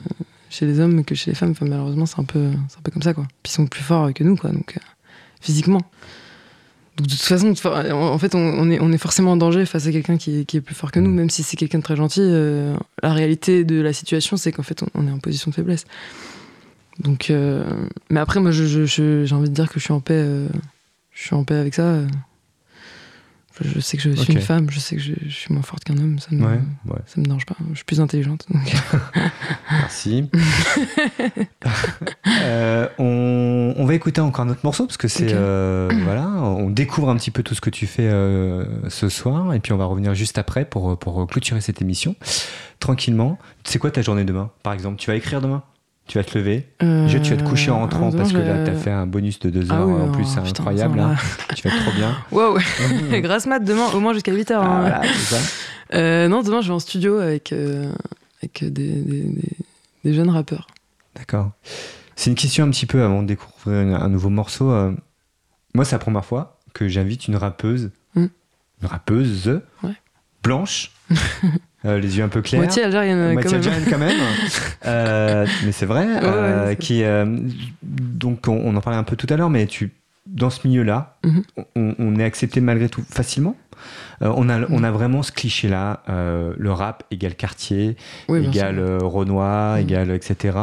chez 0.50 0.66
les 0.68 0.80
hommes 0.80 1.04
que 1.04 1.16
chez 1.16 1.32
les 1.32 1.36
femmes. 1.36 1.52
Enfin, 1.52 1.66
malheureusement, 1.66 2.06
c'est 2.06 2.20
un 2.20 2.24
peu, 2.26 2.50
c'est 2.70 2.78
un 2.78 2.82
peu 2.84 2.92
comme 2.92 3.02
ça 3.02 3.14
quoi. 3.14 3.26
Puis 3.42 3.52
ils 3.52 3.56
sont 3.56 3.66
plus 3.68 3.84
forts 3.84 4.14
que 4.14 4.24
nous 4.24 4.36
quoi, 4.36 4.52
donc 4.52 4.76
euh, 4.78 4.82
physiquement. 5.42 5.82
Donc 6.98 7.06
de 7.08 7.12
toute 7.12 7.22
façon, 7.22 7.54
en 7.66 8.18
fait, 8.18 8.34
on, 8.34 8.40
on 8.40 8.70
est, 8.72 8.80
on 8.82 8.92
est 8.92 8.98
forcément 8.98 9.34
en 9.34 9.38
danger 9.38 9.66
face 9.68 9.86
à 9.86 9.92
quelqu'un 9.92 10.18
qui, 10.18 10.40
est- 10.40 10.46
qui 10.46 10.58
est 10.58 10.62
plus 10.62 10.74
fort 10.76 10.92
que 10.92 11.00
nous, 11.00 11.12
Mm. 11.12 11.16
même 11.16 11.30
si 11.30 11.44
c'est 11.44 11.56
quelqu'un 11.56 11.78
de 11.78 11.84
très 11.84 11.96
gentil. 11.96 12.22
euh, 12.24 12.76
la 13.04 13.14
réalité 13.14 13.64
de 13.66 13.80
la 13.80 13.94
situation, 13.94 14.36
c'est 14.36 14.52
qu'en 14.52 14.64
fait, 14.64 14.82
on, 14.84 14.88
on 14.96 15.08
est 15.08 15.12
en 15.12 15.20
position 15.20 15.52
de 15.52 15.56
faiblesse. 15.56 15.86
Donc, 17.00 17.30
euh, 17.30 17.64
mais 18.10 18.20
après, 18.20 18.40
moi, 18.40 18.50
je- 18.50 18.66
je- 18.66 18.86
je- 18.88 19.26
j'ai 19.26 19.36
envie 19.36 19.50
de 19.50 19.54
dire 19.54 19.70
que 19.70 19.80
je 19.80 19.84
suis 19.86 19.94
en 19.94 20.00
paix. 20.00 20.16
euh, 20.18 20.48
je 21.14 21.22
suis 21.28 21.36
en 21.36 21.44
paix 21.44 21.54
avec 21.56 21.76
ça. 21.76 22.00
Je 23.62 23.80
sais 23.80 23.98
que 23.98 24.04
je 24.04 24.12
suis 24.12 24.34
une 24.34 24.42
femme, 24.42 24.70
je 24.70 24.80
sais 24.80 24.96
que 24.96 25.02
je, 25.02 25.14
je 25.26 25.34
suis 25.34 25.54
moins 25.54 25.64
forte 25.64 25.84
qu'un 25.84 25.98
homme, 25.98 26.20
ça 26.20 26.28
me, 26.32 26.44
Ouais, 26.46 26.60
ouais. 26.88 27.00
ça 27.06 27.20
me 27.20 27.26
dérange 27.26 27.46
pas. 27.46 27.56
Je 27.72 27.76
suis 27.76 27.86
plus 27.86 28.00
intelligente. 28.02 28.46
donc. 28.52 28.62
Merci. 29.72 30.30
Euh, 32.44 32.88
on, 32.98 33.74
on 33.78 33.86
va 33.86 33.94
écouter 33.94 34.22
encore 34.22 34.46
un 34.46 34.50
autre 34.50 34.62
morceau 34.64 34.86
parce 34.86 34.98
que 34.98 35.08
c'est 35.08 35.34
euh, 35.34 35.90
voilà, 36.04 36.28
on 36.28 36.70
découvre 36.70 37.10
un 37.10 37.16
petit 37.18 37.32
peu 37.32 37.44
tout 37.44 37.56
ce 37.56 37.62
que 37.62 37.70
tu 37.70 37.88
fais 37.88 38.08
euh, 38.08 38.90
ce 38.90 39.10
soir 39.10 39.54
et 39.54 39.60
puis 39.60 39.74
on 39.74 39.78
va 39.78 39.86
revenir 39.86 40.14
juste 40.14 40.38
après 40.38 40.66
pour 40.66 40.98
pour 40.98 41.26
clôturer 41.28 41.62
cette 41.62 41.82
émission 41.82 42.16
tranquillement. 42.80 43.38
C'est 43.64 43.80
quoi 43.80 43.92
ta 43.92 44.02
journée 44.02 44.24
demain? 44.24 44.52
Par 44.64 44.74
exemple, 44.74 44.98
tu 44.98 45.10
vas 45.10 45.16
écrire 45.16 45.42
demain? 45.42 45.64
Tu 46.08 46.18
vas 46.18 46.24
te 46.24 46.38
lever 46.38 46.66
Déjà, 46.80 47.20
tu 47.20 47.32
vas 47.32 47.38
te 47.38 47.48
coucher 47.48 47.70
en 47.72 47.80
rentrant 47.80 48.14
Euh, 48.14 48.18
parce 48.18 48.32
que 48.32 48.38
là, 48.38 48.66
je- 48.66 48.72
tu 48.72 48.78
as 48.78 48.80
fait 48.80 48.92
un 48.92 49.06
bonus 49.06 49.40
de 49.40 49.50
deux 49.50 49.68
Ah 49.70 49.76
heures 49.80 49.88
oui, 49.90 50.02
en 50.02 50.12
plus, 50.12 50.24
c'est 50.26 50.40
incroyable. 50.40 51.00
hein. 51.00 51.16
tu 51.56 51.68
vas 51.68 51.76
être 51.76 51.84
trop 51.84 51.92
bien. 51.94 52.16
Waouh, 52.32 52.58
grasse 53.22 53.46
mat 53.46 53.60
demain, 53.60 53.88
au 53.94 54.00
moins 54.00 54.14
jusqu'à 54.14 54.32
8h. 54.34 54.54
Ah, 54.62 54.78
voilà, 54.80 55.02
c'est 55.04 55.36
ça. 55.36 55.42
Euh, 55.94 56.28
non, 56.30 56.44
demain 56.44 56.62
je 56.62 56.68
vais 56.70 56.74
en 56.74 56.80
studio 56.80 57.18
avec, 57.20 57.52
euh, 57.52 57.92
avec 58.42 58.64
des, 58.64 58.70
des- 58.70 59.24
des- 59.24 59.58
des 60.06 60.14
jeunes 60.14 60.30
rappeurs. 60.30 60.68
D'accord. 61.16 61.52
C'est 62.16 62.30
une 62.30 62.36
question 62.36 62.64
un 62.66 62.70
petit 62.70 62.86
peu 62.86 63.04
avant 63.04 63.22
de 63.22 63.28
découvrir 63.28 63.78
un, 63.98 64.02
un 64.02 64.10
nouveau 64.10 64.30
morceau. 64.30 64.72
euh, 64.72 64.92
moi, 65.74 65.84
c'est 65.86 65.96
la 65.96 66.00
première 66.00 66.26
fois 66.26 66.58
que 66.74 66.88
j'invite 66.88 67.28
une 67.28 67.36
rappeuse, 67.36 67.92
Mm. 68.16 68.26
une 68.82 68.88
rappeuse 68.88 69.62
Ouais. 69.84 69.92
blanche, 70.44 70.92
les 71.84 72.18
yeux 72.18 72.24
un 72.24 72.28
peu 72.30 72.42
clairs. 72.42 72.62
Moitié 72.62 72.84
algérienne, 72.84 73.34
Moitié 73.34 73.44
quand 73.44 73.58
même. 73.58 73.74
algérienne 73.74 73.90
quand 73.90 73.98
même. 74.00 75.48
mais 75.66 75.72
c'est 75.72 75.86
vrai. 75.86 76.06
Ouais, 76.06 76.76
qui, 76.78 77.04
donc, 77.84 78.48
on, 78.48 78.76
en 78.76 78.82
parlait 78.82 79.00
un 79.00 79.04
peu 79.04 79.16
tout 79.16 79.28
à 79.30 79.38
l'heure, 79.38 79.50
mais 79.50 79.68
tu, 79.68 79.92
dans 80.26 80.50
ce 80.50 80.68
milieu-là, 80.68 81.18
Mhm. 81.24 81.44
on, 81.76 81.96
on 82.00 82.20
est 82.20 82.24
accepté 82.24 82.60
malgré 82.62 82.90
tout 82.90 83.04
facilement? 83.10 83.56
Euh, 84.22 84.32
on, 84.36 84.50
a, 84.50 84.62
on 84.70 84.84
a 84.84 84.92
vraiment 84.92 85.24
ce 85.24 85.32
cliché-là, 85.32 86.04
euh, 86.10 86.54
le 86.58 86.72
rap 86.72 87.04
égale 87.12 87.36
quartier, 87.36 87.96
Oui, 88.30 88.46
égale 88.46 88.80
euh, 88.80 89.00
Renoir, 89.02 89.76
Mhm. 89.76 89.82
égale 89.82 90.12
etc. 90.12 90.58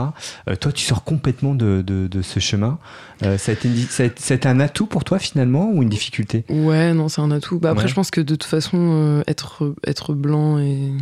Euh, 0.48 0.56
toi, 0.56 0.72
tu 0.72 0.84
sors 0.84 1.04
complètement 1.04 1.54
de, 1.54 1.82
de- 1.86 2.06
de 2.06 2.22
ce 2.22 2.40
chemin. 2.40 2.78
Été 3.22 4.48
un 4.48 4.60
atout 4.60 4.86
pour 4.86 5.04
toi 5.04 5.18
finalement 5.18 5.70
ou 5.72 5.82
une 5.82 5.88
difficulté? 5.88 6.44
Ouais, 6.48 6.92
non, 6.94 7.08
c'est 7.08 7.20
un 7.20 7.30
atout. 7.30 7.58
Bah, 7.58 7.70
après, 7.70 7.84
Ouais. 7.84 7.88
je 7.88 7.94
pense 7.94 8.10
que 8.10 8.20
de 8.20 8.34
toute 8.34 8.44
façon, 8.44 9.22
être, 9.26 9.74
être 9.86 10.14
blanc 10.14 10.58
et. 10.58 10.92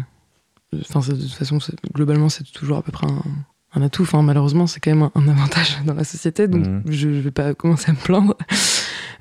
Enfin, 0.88 1.00
c'est- 1.02 1.12
de 1.12 1.22
toute 1.22 1.32
façon, 1.34 1.60
c'est- 1.60 1.74
globalement, 1.92 2.28
c'est 2.28 2.44
toujours 2.44 2.78
à 2.78 2.82
peu 2.82 2.92
près 2.92 3.06
un, 3.06 3.22
un 3.74 3.82
atout. 3.82 4.02
Enfin, 4.02 4.22
malheureusement, 4.22 4.66
c'est 4.66 4.80
quand 4.80 4.90
même 4.94 5.02
un, 5.02 5.12
un 5.14 5.28
avantage 5.28 5.78
dans 5.86 5.94
la 5.94 6.04
société, 6.04 6.48
donc 6.48 6.66
Mhm. 6.66 6.82
je, 6.86 6.92
je 7.12 7.20
vais 7.20 7.30
pas 7.30 7.54
commencer 7.54 7.90
à 7.90 7.92
me 7.92 7.98
plaindre. 7.98 8.36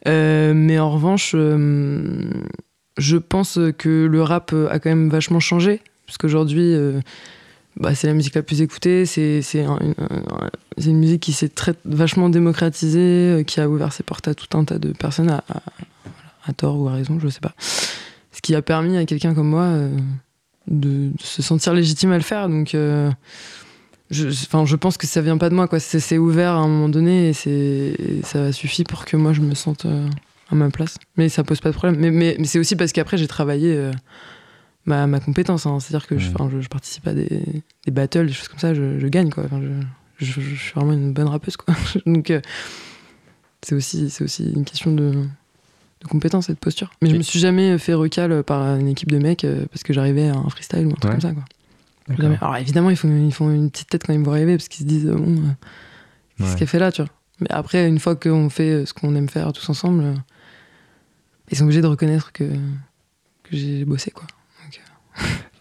Euh, 0.08 0.54
mais 0.56 0.80
en 0.80 0.90
revanche, 0.92 1.34
euh, 1.36 2.30
je 3.02 3.18
pense 3.18 3.60
que 3.78 4.06
le 4.06 4.24
rap 4.24 4.54
a 4.70 4.80
quand 4.80 4.90
même 4.90 5.10
vachement 5.10 5.40
changé. 5.40 5.82
Parce 6.06 6.18
qu'aujourd'hui, 6.18 6.74
euh, 6.74 7.00
bah, 7.78 7.96
c'est 7.96 8.08
la 8.08 8.14
musique 8.14 8.36
la 8.36 8.44
plus 8.44 8.62
écoutée, 8.62 9.06
c'est 9.06 9.42
un- 9.64 9.80
une, 10.78 10.98
musique 10.98 11.22
qui 11.22 11.32
s'est 11.32 11.52
vachement 11.86 12.30
démocratisée, 12.30 13.00
euh, 13.00 13.44
qui 13.44 13.62
a 13.62 13.70
ouvert 13.70 13.94
ses 13.94 14.04
portes 14.04 14.28
à 14.28 14.36
tout 14.36 14.58
un 14.58 14.66
tas 14.66 14.78
de 14.78 14.92
personnes, 14.92 15.30
à, 15.30 16.54
tort 16.54 16.78
ou 16.78 16.90
à 16.90 16.94
raison, 16.94 17.18
je 17.20 17.30
sais 17.30 17.40
pas. 17.40 17.54
Ce 17.60 18.42
qui 18.42 18.56
a 18.56 18.62
permis 18.62 18.98
à 18.98 19.06
quelqu'un 19.06 19.34
comme 19.34 19.48
moi 19.48 19.64
euh, 19.64 19.98
de, 20.68 21.12
se 21.20 21.42
sentir 21.42 21.74
légitime 21.74 22.12
à 22.12 22.18
le 22.18 22.24
faire. 22.24 22.50
Donc, 22.50 22.76
euh, 22.76 23.10
je, 24.10 24.30
je 24.30 24.76
pense 24.76 24.98
que 24.98 25.08
ça 25.08 25.22
vient 25.22 25.38
pas 25.38 25.50
de 25.50 25.56
moi, 25.56 25.70
quoi. 25.70 25.80
C'est 25.80 26.18
ouvert 26.18 26.52
à 26.52 26.58
un 26.58 26.68
moment 26.68 26.90
donné 26.90 27.30
et, 27.30 28.18
et 28.18 28.22
ça 28.24 28.52
suffit 28.52 28.84
pour 28.84 29.06
que 29.06 29.16
moi 29.16 29.32
je 29.32 29.40
me 29.40 29.56
sente 29.56 29.86
euh, 29.86 30.10
à 30.52 30.56
ma 30.56 30.70
place. 30.70 30.98
Mais 31.18 31.30
ça 31.30 31.44
pose 31.44 31.60
pas 31.62 31.70
de 31.70 31.76
problème. 31.76 32.00
Mais, 32.00 32.12
mais, 32.12 32.36
mais 32.40 32.46
c'est 32.46 32.60
aussi 32.60 32.76
parce 32.76 32.92
qu'après 32.92 33.18
j'ai 33.18 33.28
travaillé 33.28 33.76
euh, 33.76 33.92
ma, 34.86 35.08
ma 35.08 35.20
compétence. 35.20 35.66
hein. 35.66 35.80
C'est-à-dire 35.80 36.08
que 36.08 36.18
je, 36.18 36.30
enfin, 36.34 36.50
je, 36.52 36.62
je 36.62 36.68
participe 36.70 37.08
à 37.08 37.14
des, 37.14 37.44
des 37.86 37.92
battles, 37.92 38.28
des 38.28 38.34
choses 38.34 38.48
comme 38.48 38.60
ça, 38.60 38.74
je, 38.74 39.00
je 39.00 39.08
gagne, 39.08 39.30
quoi. 39.30 39.44
Enfin, 39.46 39.62
je, 39.62 40.26
je, 40.26 40.42
suis 40.56 40.74
vraiment 40.76 40.94
une 40.94 41.14
bonne 41.14 41.28
rappeuse, 41.28 41.58
quoi. 41.58 41.74
Donc, 42.06 42.30
euh, 42.32 42.42
c'est 43.64 43.76
aussi, 43.76 44.10
c'est 44.10 44.24
aussi 44.24 44.52
une 44.52 44.66
question 44.66 44.92
de, 44.94 45.12
de 45.12 46.08
compétence 46.10 46.50
et 46.50 46.54
de 46.54 46.58
posture. 46.60 46.92
Mais 47.02 47.10
je 47.10 47.16
me 47.16 47.22
suis 47.22 47.40
jamais 47.40 47.78
fait 47.78 47.94
recal 47.94 48.44
par 48.44 48.62
une 48.78 48.88
équipe 48.88 49.12
de 49.12 49.20
mecs 49.20 49.44
euh, 49.44 49.66
parce 49.72 49.84
que 49.84 49.94
j'arrivais 49.94 50.30
à 50.30 50.36
un 50.36 50.50
freestyle 50.50 50.88
ou 50.88 50.90
un 50.90 50.94
truc 50.94 51.04
Ouais. 51.06 51.12
comme 51.12 51.22
ça, 51.22 51.34
quoi. 51.34 51.44
Alors 52.42 52.58
évidemment, 52.58 52.90
ils 52.90 52.98
font, 52.98 53.08
ils 53.26 53.32
font 53.34 53.50
une 53.54 53.70
petite 53.72 53.90
tête 53.90 54.04
quand 54.06 54.12
ils 54.12 54.20
me 54.20 54.26
voient 54.26 54.34
arriver 54.34 54.58
parce 54.58 54.68
qu'ils 54.68 54.84
se 54.86 54.88
disent, 54.90 55.06
bon, 55.08 55.36
qu'est-ce 56.38 56.52
Ouais. 56.54 56.60
qu'elle 56.60 56.68
fait 56.68 56.80
là, 56.80 56.92
tu 56.92 57.02
vois. 57.04 57.12
Mais 57.40 57.52
après, 57.52 57.88
une 57.88 58.00
fois 58.00 58.16
qu'on 58.16 58.50
fait 58.50 58.86
ce 58.86 58.94
qu'on 58.94 59.16
aime 59.16 59.30
faire 59.30 59.54
tous 59.54 59.70
ensemble, 59.70 60.16
ils 61.52 61.58
sont 61.58 61.64
obligés 61.66 61.82
de 61.82 61.88
reconnaître 61.88 62.32
que, 62.32 62.44
que 62.46 63.52
j'ai 63.52 63.86
bossé, 63.86 64.12
quoi. 64.12 64.26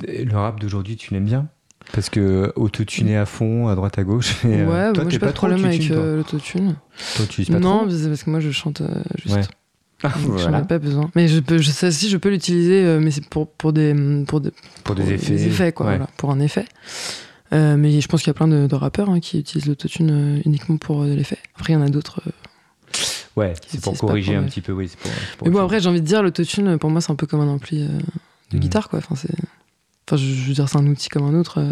Et 0.06 0.24
Le 0.24 0.36
rap 0.36 0.60
d'aujourd'hui, 0.60 0.96
tu 0.96 1.12
l'aimes 1.12 1.24
bien? 1.26 1.48
Parce 1.92 2.08
que 2.08 2.52
autotuné 2.56 3.16
à 3.16 3.26
fond, 3.26 3.68
à 3.68 3.74
droite 3.74 3.98
à 3.98 4.04
gauche. 4.04 4.44
et, 4.44 4.60
euh, 4.60 4.66
ouais, 4.66 4.92
toi, 4.92 5.02
moi 5.04 5.10
j'ai 5.10 5.18
pas 5.18 5.26
de 5.28 5.32
problème 5.32 5.64
avec 5.64 5.90
euh, 5.90 6.16
l'autotune. 6.18 6.76
Toi, 7.16 7.26
tu 7.28 7.44
pas 7.44 7.58
Non, 7.58 7.78
trop? 7.78 7.86
parce 8.08 8.22
que 8.22 8.30
moi 8.30 8.38
je 8.40 8.50
chante 8.50 8.80
euh, 8.80 9.02
juste. 9.20 9.34
Ouais. 9.34 9.42
Ah, 10.04 10.08
Donc, 10.24 10.38
J'en 10.38 10.42
voilà. 10.44 10.60
ai 10.60 10.64
pas 10.64 10.78
besoin. 10.78 11.10
Mais 11.16 11.26
je 11.26 11.40
peux, 11.40 11.58
je 11.58 11.70
sais 11.70 11.90
si 11.90 12.08
je 12.08 12.16
peux 12.16 12.30
l'utiliser, 12.30 12.84
euh, 12.84 13.00
mais 13.00 13.10
c'est 13.10 13.26
pour, 13.26 13.50
pour 13.50 13.72
des, 13.72 13.94
pour 14.26 14.40
des, 14.40 14.52
Pour 14.84 14.94
des 14.94 15.12
effets. 15.46 15.72
quoi, 15.72 15.86
Ouais. 15.86 15.96
voilà, 15.96 16.08
pour 16.16 16.30
un 16.30 16.38
effet. 16.40 16.64
Euh, 17.52 17.76
mais 17.76 18.00
je 18.00 18.06
pense 18.06 18.20
qu'il 18.22 18.28
y 18.28 18.30
a 18.30 18.34
plein 18.34 18.46
de, 18.48 18.68
de 18.68 18.74
rappeurs 18.76 19.10
hein, 19.10 19.18
qui 19.18 19.40
utilisent 19.40 19.66
l'autotune 19.66 20.10
euh, 20.38 20.42
uniquement 20.46 20.76
pour 20.76 21.02
euh, 21.02 21.14
l'effet. 21.14 21.38
Après, 21.56 21.72
il 21.72 21.76
y 21.76 21.78
en 21.78 21.82
a 21.82 21.88
d'autres. 21.88 22.22
Ouais, 23.36 23.54
c'est 23.66 23.80
pour 23.80 23.96
corriger 23.96 24.34
un 24.34 24.42
petit 24.44 24.60
peu, 24.60 24.72
oui. 24.72 24.90
pour- 25.00 25.10
pour 25.38 25.46
Mais 25.46 25.52
bon, 25.52 25.62
après, 25.64 25.80
j'ai 25.80 25.88
envie 25.88 26.00
de 26.00 26.06
dire, 26.06 26.22
l'autotune, 26.22 26.78
pour 26.78 26.90
moi, 26.90 27.00
c'est 27.00 27.12
un 27.12 27.16
peu 27.16 27.26
comme 27.26 27.40
un 27.40 27.48
ampli 27.48 27.82
euh, 27.82 27.88
de 27.88 28.56
Mhm. 28.56 28.60
guitare, 28.60 28.88
quoi. 28.88 28.98
Enfin, 28.98 29.14
c'est... 29.14 29.32
enfin 30.08 30.16
je, 30.16 30.24
je 30.26 30.48
veux 30.48 30.54
dire, 30.54 30.68
c'est 30.68 30.78
un 30.78 30.86
outil 30.86 31.08
comme 31.08 31.24
un 31.24 31.38
autre. 31.38 31.58
euh. 31.60 31.70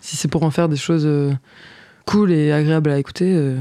Si 0.00 0.16
c'est 0.16 0.28
pour 0.28 0.42
en 0.42 0.50
faire 0.50 0.68
des 0.68 0.76
choses 0.76 1.04
euh, 1.06 1.32
cool 2.06 2.32
et 2.32 2.52
agréables 2.52 2.90
à 2.90 2.98
écouter, 2.98 3.56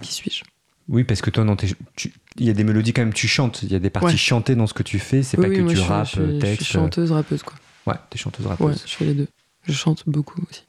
qui 0.00 0.12
suis-je? 0.12 0.42
Oui, 0.88 1.04
parce 1.04 1.20
que 1.22 1.30
toi, 1.30 1.44
dans 1.44 1.56
tes- 1.56 1.74
tu- 1.96 2.12
il 2.36 2.46
y 2.46 2.50
a 2.50 2.52
des 2.52 2.64
mélodies 2.64 2.92
quand 2.92 3.02
même, 3.02 3.12
tu 3.12 3.28
chantes. 3.28 3.62
Il 3.62 3.70
y 3.72 3.74
a 3.74 3.78
des 3.78 3.90
parties 3.90 4.06
Ouais. 4.08 4.16
chantées 4.16 4.56
dans 4.56 4.66
ce 4.66 4.74
que 4.74 4.82
tu 4.82 4.98
fais. 4.98 5.22
C'est 5.22 5.36
Oui, 5.38 5.44
pas 5.44 5.48
oui, 5.50 5.56
que 5.58 5.62
moi, 5.62 5.72
tu 5.72 5.78
rappes, 5.80 6.06
suis, 6.08 6.20
je 6.20 6.38
texte. 6.38 6.62
suis 6.64 6.72
chanteuse, 6.74 7.12
rappeuse, 7.12 7.42
quoi. 7.42 7.54
Ouais, 7.86 7.94
t'es 8.10 8.18
chanteuse 8.18 8.46
Ouais, 8.46 8.52
rappeuse. 8.52 8.82
je 8.86 8.92
fais 8.94 9.04
les 9.04 9.14
deux. 9.14 9.28
Je 9.66 9.72
chante 9.72 10.02
beaucoup 10.06 10.40
aussi. 10.50 10.64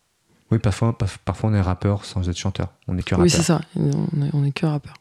Oui, 0.52 0.60
parfois, 0.60 0.96
parfois 1.26 1.50
on 1.50 1.54
est 1.56 1.62
rappeur 1.62 2.06
sans 2.06 2.30
être 2.30 2.38
chanteur. 2.38 2.68
On 2.88 2.96
est 2.98 3.02
que 3.04 3.16
Oui, 3.16 3.22
rappeur. 3.22 3.32
c'est 3.36 3.42
ça. 3.44 3.62
On 3.76 3.90
est, 4.24 4.30
on 4.34 4.44
est 4.44 4.52
que 4.52 4.66
rappeur. 4.68 4.94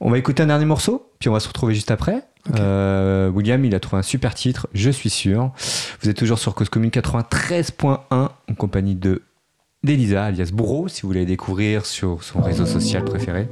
On 0.00 0.10
va 0.10 0.18
écouter 0.18 0.42
un 0.42 0.46
dernier 0.46 0.64
morceau, 0.64 1.10
puis 1.18 1.28
on 1.28 1.32
va 1.32 1.40
se 1.40 1.48
retrouver 1.48 1.74
juste 1.74 1.90
après. 1.90 2.24
Euh, 2.58 3.30
William, 3.30 3.64
il 3.64 3.74
a 3.74 3.80
trouvé 3.80 4.00
un 4.00 4.02
super 4.02 4.34
titre, 4.34 4.68
je 4.74 4.90
suis 4.90 5.10
sûr. 5.10 5.52
Vous 6.02 6.08
êtes 6.08 6.16
toujours 6.16 6.38
sur 6.38 6.54
Cause 6.54 6.68
Commune 6.68 6.90
93.1 6.90 7.98
en 8.10 8.28
compagnie 8.58 8.94
de 8.94 9.22
d'Elisa, 9.82 10.24
alias 10.24 10.50
Bourreau, 10.52 10.88
si 10.88 11.02
vous 11.02 11.08
voulez 11.08 11.26
découvrir 11.26 11.84
sur 11.84 12.22
son 12.24 12.40
réseau 12.40 12.64
social 12.64 13.04
préféré. 13.04 13.48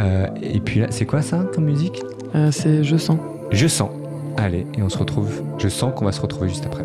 Euh, 0.00 0.28
et 0.40 0.60
puis 0.60 0.80
là, 0.80 0.86
c'est 0.90 1.06
quoi 1.06 1.22
ça 1.22 1.44
comme 1.52 1.64
musique? 1.64 2.02
Euh, 2.34 2.50
c'est 2.52 2.84
Je 2.84 2.96
sens. 2.96 3.18
Je 3.50 3.66
sens. 3.66 3.90
Allez, 4.36 4.66
et 4.76 4.82
on 4.82 4.88
se 4.88 4.98
retrouve. 4.98 5.42
Je 5.58 5.68
sens 5.68 5.92
qu'on 5.94 6.04
va 6.04 6.12
se 6.12 6.20
retrouver 6.20 6.48
juste 6.48 6.66
après. 6.66 6.84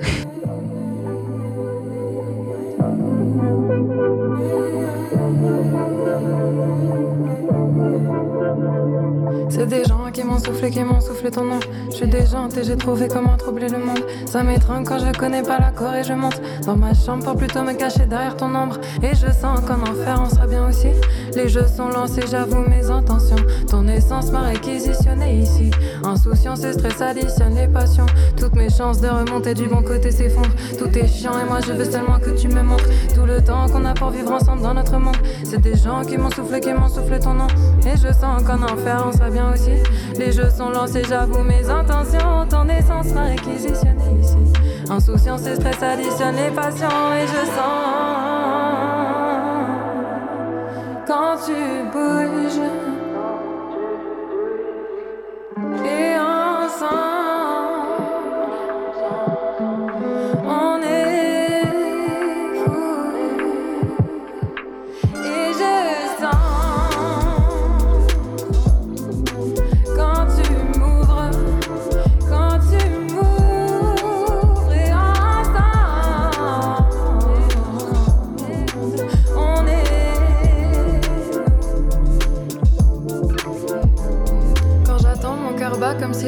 Qui 10.41 10.83
m'ont 10.83 11.01
soufflé, 11.01 11.31
ton 11.31 11.43
nom. 11.43 11.59
Je 11.89 11.95
suis 11.95 12.07
déjante 12.07 12.55
et 12.57 12.63
j'ai 12.63 12.77
trouvé 12.77 13.07
comment 13.07 13.35
troubler 13.35 13.67
le 13.67 13.77
monde. 13.77 14.03
Ça 14.25 14.43
m'étreint 14.43 14.83
quand 14.83 14.99
je 14.99 15.17
connais 15.17 15.41
pas 15.41 15.59
l'accord 15.59 15.93
et 15.93 16.03
je 16.03 16.13
monte 16.13 16.41
dans 16.65 16.75
ma 16.75 16.93
chambre 16.93 17.23
pour 17.23 17.35
plutôt 17.35 17.61
me 17.63 17.73
cacher 17.73 18.05
derrière 18.05 18.37
ton 18.37 18.53
ombre. 18.55 18.77
Et 19.01 19.15
je 19.15 19.31
sens 19.31 19.59
qu'en 19.61 19.81
enfer 19.81 20.21
on 20.21 20.29
sera 20.29 20.47
bien 20.47 20.67
aussi. 20.67 20.89
Les 21.35 21.49
jeux 21.49 21.65
sont 21.67 21.89
lancés, 21.89 22.23
j'avoue 22.29 22.63
mes 22.69 22.89
intentions. 22.89 23.37
Ton 23.69 23.87
essence 23.87 24.31
m'a 24.31 24.41
réquisitionné 24.41 25.39
ici. 25.39 25.71
Insouciance 26.03 26.63
et 26.63 26.73
stress 26.73 27.01
additionnent 27.01 27.55
les 27.55 27.67
passions. 27.67 28.05
Toutes 28.37 28.55
mes 28.55 28.69
chances 28.69 29.01
de 29.01 29.07
remonter 29.07 29.53
du 29.53 29.67
bon 29.67 29.81
côté 29.81 30.11
s'effondrent. 30.11 30.55
Tout 30.77 30.97
est 30.97 31.07
chiant 31.07 31.33
et 31.39 31.47
moi 31.47 31.59
je 31.65 31.73
veux 31.73 31.89
seulement 31.89 32.19
que 32.19 32.31
tu 32.31 32.47
me 32.47 32.61
montres 32.61 32.89
tout 33.13 33.25
le 33.25 33.41
temps 33.43 33.67
qu'on 33.67 33.85
a 33.85 33.93
pour 33.93 34.09
vivre 34.09 34.31
ensemble 34.31 34.61
dans 34.61 34.73
notre 34.73 34.97
monde. 34.97 35.17
C'est 35.43 35.61
des 35.61 35.75
gens 35.75 36.03
qui 36.03 36.17
m'ont 36.17 36.31
soufflé, 36.31 36.59
qui 36.59 36.73
m'ont 36.73 36.89
soufflé 36.89 37.19
ton 37.19 37.33
nom. 37.33 37.47
Et 37.85 37.97
je 37.97 38.13
sens 38.13 38.43
qu'en 38.43 38.61
enfer 38.63 39.03
on 39.07 39.11
sera 39.11 39.29
bien 39.29 39.51
aussi. 39.53 39.71
Jeux 40.31 40.49
sont 40.49 40.69
lancés, 40.69 41.03
j'avoue 41.07 41.43
mes 41.43 41.69
intentions. 41.69 42.45
Ton 42.49 42.67
essence 42.69 43.13
m'a 43.13 43.23
réquisitionné 43.23 44.19
ici. 44.21 44.37
Insouciance 44.89 45.45
et 45.47 45.55
stress 45.55 45.81
additionnent 45.81 46.35
les 46.35 46.51
passions. 46.51 47.13
Et 47.13 47.27
je 47.27 47.45
sens 47.55 47.99
quand 51.07 51.37
tu 51.45 51.53
bouges. 51.91 52.88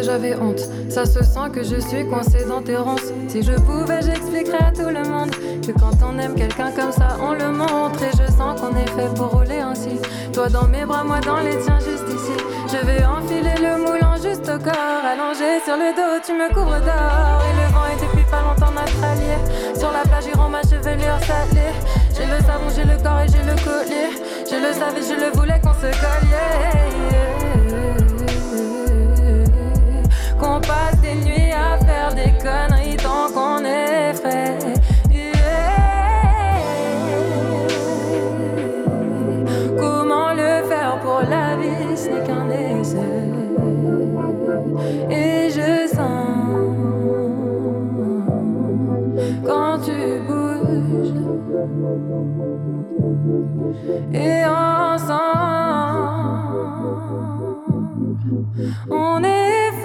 J'avais 0.04 0.36
honte. 0.36 0.62
Ça 0.90 1.06
se 1.06 1.24
sent 1.24 1.50
que 1.54 1.64
je 1.64 1.80
suis 1.80 2.08
coincée 2.08 2.46
dans 2.48 2.62
tes 2.62 2.78
ronces. 2.78 3.12
Si 3.28 3.44
je 3.44 3.54
pouvais, 3.54 4.02
j'expliquerais 4.02 4.66
à 4.66 4.72
tout 4.72 4.90
le 4.90 5.08
monde 5.10 5.32
que 5.66 5.72
quand 5.72 5.96
on 6.04 6.18
aime 6.20 6.36
quelqu'un 6.36 6.72
comme 6.72 6.92
ça, 6.92 7.18
on 7.22 7.34
le 7.34 7.52
montre. 7.52 8.02
Et 8.04 8.12
je 8.12 8.32
sens 8.32 8.60
qu'on 8.60 8.76
est 8.76 8.90
fait 8.90 9.14
pour 9.16 9.28
rouler 9.28 9.60
ainsi. 9.60 10.00
Toi 10.34 10.50
dans 10.50 10.68
mes 10.68 10.86
bras, 10.86 11.04
moi 11.04 11.20
dans 11.20 11.40
les 11.40 11.58
tiens, 11.60 11.80
juste 11.80 12.08
ici. 12.08 12.36
Je 12.68 12.86
vais 12.86 13.04
enfiler 13.04 13.56
le 13.62 13.78
moulin 13.78 14.16
juste 14.22 14.50
au 14.50 14.58
corps. 14.58 15.04
Allongé 15.04 15.60
sur 15.66 15.76
le 15.76 15.94
dos, 15.96 16.22
tu 16.26 16.34
me 16.34 16.48
couvres 16.54 16.80
d'or. 16.80 17.42
Et 17.48 17.54
le 17.60 17.74
vent 17.74 17.86
est 17.92 18.02
depuis 18.02 18.26
pas 18.30 18.42
longtemps 18.42 18.72
notre 18.72 19.04
allié. 19.04 19.38
Sur 19.78 19.92
la 19.92 20.02
plage, 20.02 20.26
ils 20.28 20.38
rend 20.38 20.50
ma 20.50 20.62
chevelure 20.62 21.20
salée. 21.26 21.74
J'ai 22.16 22.26
le 22.26 22.40
savon, 22.46 22.70
j'ai 22.76 22.84
le 22.84 23.02
corps 23.02 23.22
et 23.22 23.28
j'ai 23.28 23.44
le 23.44 23.56
collier. 23.64 24.10
Je 24.50 24.56
le 24.56 24.74
savais, 24.74 25.02
je 25.02 25.26
le 25.26 25.32
voulais 25.38 25.60
qu'on 25.64 25.74
se 25.74 25.92
collier. 26.00 27.41
on 30.62 30.68
passe 30.68 31.00
des 31.02 31.16
nuits 31.16 31.52
à 31.52 31.78
faire 31.84 32.14
des 32.14 32.32
conneries 32.44 32.98
tant 32.98 33.32
qu'on 33.34 33.64
est 33.66 34.14
frais. 34.14 34.58
Comment 39.78 40.34
le 40.34 40.68
faire 40.68 41.00
pour 41.02 41.22
la 41.22 41.56
vie, 41.56 41.96
c'est 41.96 42.24
qu'un 42.26 42.50
essai. 42.50 42.98
Et 45.10 45.50
je 45.50 45.88
sens 45.88 46.28
quand 49.46 49.80
tu 49.84 50.20
bouges. 50.28 50.52
Et 54.14 54.46
ensemble, 54.46 55.22
on 58.90 59.24
est 59.24 59.81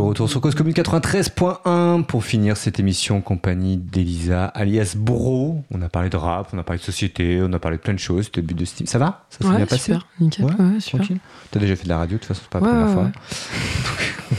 retour 0.00 0.28
sur 0.30 0.40
Cause 0.40 0.54
Commune 0.54 0.74
93.1 0.74 2.04
pour 2.04 2.24
finir 2.24 2.56
cette 2.56 2.78
émission 2.80 3.16
en 3.18 3.20
compagnie 3.20 3.76
d'Elisa 3.76 4.46
alias 4.46 4.94
Bro. 4.96 5.64
On 5.70 5.82
a 5.82 5.88
parlé 5.88 6.08
de 6.10 6.16
rap, 6.16 6.48
on 6.52 6.58
a 6.58 6.62
parlé 6.62 6.78
de 6.78 6.84
société, 6.84 7.40
on 7.42 7.52
a 7.52 7.58
parlé 7.58 7.76
de 7.76 7.82
plein 7.82 7.94
de 7.94 7.98
choses. 7.98 8.26
C'était 8.26 8.40
le 8.40 8.46
but 8.46 8.56
de 8.58 8.64
Steam. 8.64 8.86
Ça 8.86 8.98
va? 8.98 9.24
Ça 9.30 9.38
s'est 9.40 9.46
Ouais, 9.46 9.56
bien 9.56 9.66
passé? 9.66 9.84
super, 9.92 10.06
nickel. 10.20 10.44
Ouais, 10.44 10.52
Ouais, 10.52 10.80
super. 10.80 11.00
Tranquille 11.00 11.18
T'as 11.50 11.60
déjà 11.60 11.76
fait 11.76 11.84
de 11.84 11.88
la 11.88 11.98
radio, 11.98 12.16
de 12.16 12.22
toute 12.22 12.28
façon, 12.28 12.42
c'est 12.44 12.50
pas 12.50 12.60
la 12.60 12.66
première 12.66 12.92
fois. 12.92 13.10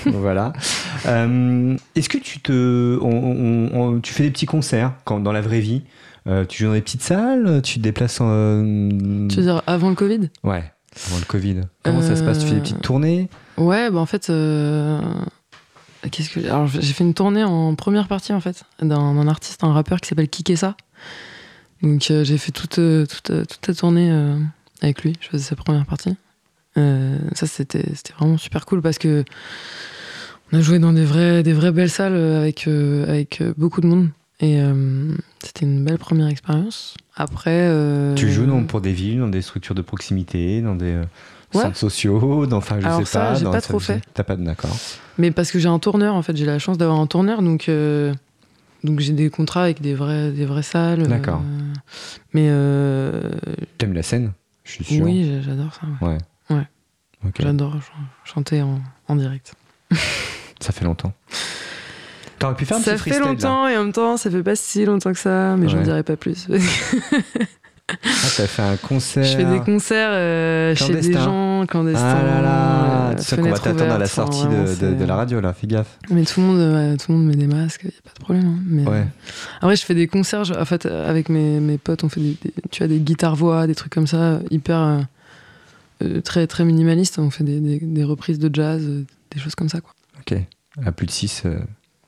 Donc, 0.06 0.16
voilà. 0.22 0.54
Euh, 1.08 1.76
Est-ce 1.96 2.10
que 2.10 2.18
tu 2.18 2.40
te. 2.40 2.98
on- 3.02 3.08
on- 3.08 3.80
on- 3.96 4.00
tu 4.00 4.14
fais 4.14 4.24
des 4.24 4.32
petits 4.32 4.46
concerts 4.46 4.94
quand, 5.06 5.20
dans 5.20 5.32
la 5.32 5.42
vraie 5.42 5.60
vie? 5.62 5.84
Euh, 6.28 6.46
Tu 6.46 6.60
joues 6.64 6.68
dans 6.70 6.74
des 6.76 6.82
petites 6.82 7.02
salles 7.02 7.62
Tu 7.64 7.80
te 7.80 7.84
déplaces 7.84 8.22
en. 8.22 8.28
euh, 8.30 9.28
Tu 9.30 9.38
veux 9.38 9.44
dire 9.44 9.62
avant 9.68 9.90
le 9.90 9.96
Covid? 9.96 10.30
Ouais, 10.44 10.64
avant 11.08 11.18
le 11.18 11.26
Covid. 11.26 11.62
Comment 11.84 12.02
ça 12.02 12.16
se 12.16 12.24
passe? 12.24 12.40
Tu 12.40 12.46
fais 12.46 12.52
des 12.52 12.58
Euh, 12.60 12.62
petites 12.64 12.82
tournées? 12.82 13.30
Ouais, 13.58 13.90
bah 13.90 14.00
en 14.00 14.06
fait, 14.06 14.30
euh, 14.30 15.00
qu'est-ce 16.12 16.30
que 16.30 16.40
alors 16.46 16.68
j'ai 16.68 16.82
fait 16.94 17.04
une 17.04 17.14
tournée 17.14 17.44
en 17.44 17.76
première 17.76 18.08
partie 18.08 18.32
en 18.34 18.40
fait 18.40 18.64
d'un 18.82 19.28
artiste, 19.28 19.64
un 19.64 19.74
rappeur 19.74 20.00
qui 20.02 20.10
s'appelle 20.10 20.30
Kikessa. 20.30 20.76
Donc 21.82 22.10
euh, 22.12 22.24
j'ai 22.24 22.38
fait 22.38 22.52
toute 22.52 22.80
euh, 22.80 23.06
toute 23.06 23.30
euh, 23.32 23.46
toute 23.46 23.68
la 23.68 23.74
tournée 23.74 24.12
avec 24.82 25.04
lui. 25.04 25.14
Je 25.22 25.28
faisais 25.30 25.44
sa 25.44 25.56
première 25.56 25.86
partie. 25.86 26.16
Ça 26.76 27.46
c'était 27.48 27.84
c'était 27.96 28.14
vraiment 28.14 28.38
super 28.38 28.66
cool 28.66 28.82
parce 28.82 28.98
que 28.98 29.26
on 30.52 30.58
a 30.58 30.62
joué 30.62 30.80
dans 30.80 30.94
des 30.94 31.04
vrais 31.04 31.44
des 31.44 31.52
vraies 31.54 31.72
belles 31.74 31.90
salles 31.90 32.16
avec 32.16 32.68
avec 32.68 33.44
beaucoup 33.58 33.82
de 33.82 33.88
monde 33.88 34.10
et 34.40 34.62
c'était 35.44 35.66
une 35.66 35.84
belle 35.84 35.98
première 35.98 36.28
expérience. 36.28 36.96
Après, 37.18 37.70
Tu 38.16 38.32
joues 38.32 38.46
dans- 38.46 38.64
pour 38.64 38.80
des 38.80 38.94
villes, 38.94 39.20
dans 39.20 39.28
des 39.28 39.42
structures 39.42 39.76
de 39.76 39.82
proximité, 39.82 40.62
dans 40.62 40.76
des 40.76 41.02
Ouais. 41.54 41.62
centres 41.64 41.78
sociaux, 41.78 42.46
dans, 42.46 42.58
enfin 42.58 42.80
je 42.80 42.86
Alors 42.86 43.00
sais 43.00 43.06
ça, 43.06 43.20
pas. 43.20 43.34
j'ai 43.36 43.44
dans 43.46 43.52
pas 43.52 43.62
trop 43.62 43.80
fait. 43.80 44.02
T'as 44.14 44.24
pas 44.24 44.36
de 44.36 44.44
d'accord. 44.44 44.76
Mais 45.18 45.32
parce 45.32 45.52
que 45.52 45.58
j'ai 45.60 45.68
un 45.70 45.80
tourneur, 45.80 46.14
en 46.16 46.22
fait, 46.22 46.36
j'ai 46.38 46.46
la 46.46 46.60
chance 46.60 46.78
d'avoir 46.78 47.00
un 47.00 47.08
tourneur, 47.08 47.42
donc, 47.42 47.68
euh, 47.70 48.14
donc 48.84 49.00
j'ai 49.00 49.14
des 49.14 49.30
contrats 49.32 49.64
avec 49.64 49.82
des, 49.82 49.96
vrais, 49.96 50.32
des 50.32 50.46
vraies 50.46 50.62
salles. 50.64 51.08
D'accord. 51.08 51.42
euh, 51.44 51.74
mais 52.34 52.48
euh, 52.50 53.22
T'aimes 53.80 53.94
la 53.94 54.04
scène 54.04 54.32
Je 54.64 54.72
suis 54.74 54.84
sûr. 54.84 55.04
oui, 55.06 55.28
j'a- 55.28 55.42
j'adore 55.42 55.74
ça. 55.74 56.06
ouais. 56.06 56.18
Ouais. 56.52 56.68
Ouais. 57.24 57.32
J'adore 57.40 57.72
ch- 57.74 57.84
chanter 58.26 58.62
en, 58.62 58.80
en 59.08 59.16
direct. 59.16 59.54
Ça 60.62 60.72
fait 60.72 60.86
longtemps. 60.86 61.14
T'aurais 62.38 62.56
pu 62.56 62.66
faire 62.66 62.78
un 62.78 62.80
Ça 62.82 62.92
petit 62.94 63.04
fait 63.04 63.10
freestyle, 63.16 63.24
là. 63.24 63.30
longtemps 63.32 63.68
et 63.68 63.76
en 63.78 63.84
même 63.84 63.92
temps, 63.94 64.16
ça 64.16 64.30
fait 64.32 64.44
pas 64.44 64.56
si 64.56 64.86
longtemps 64.86 65.12
que 65.12 65.20
ça, 65.20 65.56
mais 65.58 65.68
j'en 65.68 65.80
Ouais. 65.80 65.84
dirai 65.84 66.04
pas 66.04 66.16
plus. 66.16 66.48
Ah, 68.04 68.28
t'as 68.38 68.48
fait 68.48 68.62
un 68.62 68.78
concert. 68.78 69.24
Je 69.24 69.36
fais 69.38 69.46
des 69.46 69.60
concerts 69.60 70.10
euh, 70.12 70.76
chez 70.76 70.94
des 70.96 71.14
gens 71.14 71.66
clandestins. 71.68 72.18
Ah 72.20 72.24
là 72.24 72.42
là, 72.42 73.10
euh, 73.12 73.16
tu 73.16 73.24
sais 73.24 73.36
qu'on 73.38 73.50
va 73.50 73.58
t'attendre 73.60 73.82
à 73.84 73.88
la 73.88 73.96
ouvertes, 74.06 74.20
enfin, 74.20 74.32
sortie 74.32 74.48
de, 74.48 74.88
de- 74.92 74.94
de 74.96 75.06
la 75.06 75.16
radio 75.16 75.40
là, 75.42 75.54
fais 75.54 75.68
gaffe. 75.68 75.98
Mais 76.10 76.24
tout 76.26 76.40
le 76.42 76.46
monde, 76.48 76.58
ouais, 76.76 76.98
tout 76.98 77.12
le 77.12 77.18
monde 77.18 77.28
met 77.28 77.36
des 77.36 77.48
masques, 77.48 77.84
y 77.84 77.88
a 77.88 77.92
pas 78.04 78.12
de 78.18 78.20
problème. 78.24 78.46
hein, 78.48 78.60
mais, 78.66 78.84
Ouais. 78.88 78.98
euh, 78.98 79.04
Après, 79.62 79.76
je 79.76 79.84
fais 79.86 79.96
des 79.96 80.08
concerts. 80.08 80.44
je- 80.44 80.54
en 80.54 80.66
fait, 80.66 80.86
avec 80.86 81.30
mes, 81.30 81.60
mes 81.60 81.78
potes, 81.78 82.04
on 82.04 82.10
fait 82.10 82.22
des, 82.22 82.38
des- 82.44 82.54
tu 82.72 82.80
vois, 82.80 82.88
des 82.88 83.00
guitares 83.00 83.36
voix, 83.36 83.66
des 83.68 83.76
trucs 83.76 83.94
comme 83.94 84.08
ça, 84.08 84.40
hyper 84.52 84.78
euh, 84.80 85.00
euh, 86.04 86.22
très 86.22 86.48
très 86.48 86.66
minimalistes. 86.66 87.20
On 87.20 87.30
fait 87.30 87.44
des, 87.44 87.60
des- 87.60 87.80
des 87.80 88.04
reprises 88.04 88.40
de 88.40 88.50
jazz, 88.54 88.84
euh, 88.86 89.06
des 89.32 89.40
choses 89.40 89.56
comme 89.56 89.70
ça, 89.70 89.82
quoi. 89.82 89.94
Ok. 90.20 90.38
À 90.86 90.92
plus 90.92 91.06
de 91.08 91.12
6 91.12 91.44
dans 91.44 91.50
Ah, 91.52 91.56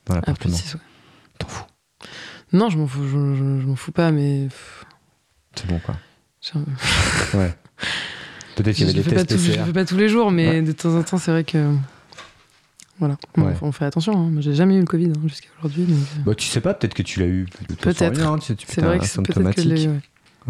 plus 0.05 0.15
l'appartement. 0.15 0.53
de 0.55 0.59
six, 0.59 0.73
ouais. 0.75 0.79
T'en 1.39 1.47
fous. 1.47 1.65
Non, 2.53 2.69
je 2.69 2.77
m'en 2.77 2.87
fous, 2.87 3.03
je, 3.05 3.35
je- 3.35 3.61
je 3.61 3.65
m'en 3.67 3.75
fous 3.75 3.91
pas, 3.91 4.11
mais 4.11 4.43
pff, 4.43 4.85
C'est 5.55 5.67
bon 5.67 5.79
quoi. 5.79 5.95
Ouais. 7.33 7.53
Peut-être 8.55 8.75
qu'il 8.75 8.87
y 8.87 8.89
avait 8.89 9.01
des 9.01 9.09
tests 9.09 9.29
tous- 9.29 9.37
je 9.37 9.51
PCR. 9.51 9.65
fais 9.65 9.73
pas 9.73 9.85
tous 9.85 9.97
les 9.97 10.09
jours, 10.09 10.31
mais 10.31 10.49
Ouais. 10.49 10.61
de 10.61 10.71
temps 10.71 10.95
en 10.97 11.03
temps, 11.03 11.17
c'est 11.17 11.31
vrai 11.31 11.43
que 11.43 11.73
voilà, 12.99 13.17
on, 13.37 13.43
Ouais. 13.43 13.53
on 13.61 13.71
fait 13.71 13.85
attention. 13.85 14.13
hein. 14.17 14.31
J'ai 14.39 14.53
jamais 14.53 14.75
eu 14.75 14.79
le 14.79 14.85
Covid 14.85 15.07
hein, 15.15 15.19
jusqu'à 15.27 15.47
aujourd'hui, 15.57 15.83
donc 15.85 15.97
euh, 15.97 16.21
Bah, 16.25 16.35
tu 16.35 16.47
sais 16.47 16.61
pas, 16.61 16.73
peut-être 16.73 16.93
que 16.93 17.01
tu 17.03 17.19
l'as 17.19 17.27
eu. 17.27 17.45
Peut-être. 17.79 18.15
rien, 18.19 18.37
tu 18.37 18.45
sais, 18.47 18.55
c'est 18.67 18.81
vrai 18.81 18.99
que 18.99 19.05
c'est 19.05 19.21
peut-être 19.21 19.35
que 19.35 19.39
asymptomatique. 19.49 19.89
ouais. 19.89 19.99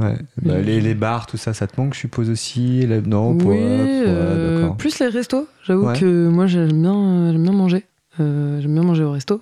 Ouais. 0.06 0.16
Bah, 0.42 0.58
les, 0.60 0.80
les 0.82 0.94
bars, 0.96 1.26
tout 1.28 1.38
ça, 1.38 1.54
ça 1.54 1.68
te 1.68 1.80
manque, 1.80 1.94
je 1.94 2.00
suppose 2.00 2.30
aussi. 2.30 2.86
Les- 2.88 3.02
Non, 3.02 3.32
oui, 3.32 3.38
pour, 3.40 3.52
euh, 3.54 4.70
plus 4.72 5.00
les 5.00 5.08
restos. 5.08 5.48
J'avoue 5.66 5.88
Ouais. 5.88 6.00
que 6.00 6.28
moi 6.30 6.48
j'aime 6.48 6.82
bien, 6.82 7.32
j'aime 7.34 7.44
bien 7.44 7.52
manger. 7.52 7.86
Euh, 8.20 8.62
j'aime 8.62 8.74
bien 8.74 8.84
manger 8.84 9.04
au 9.04 9.12
resto. 9.12 9.40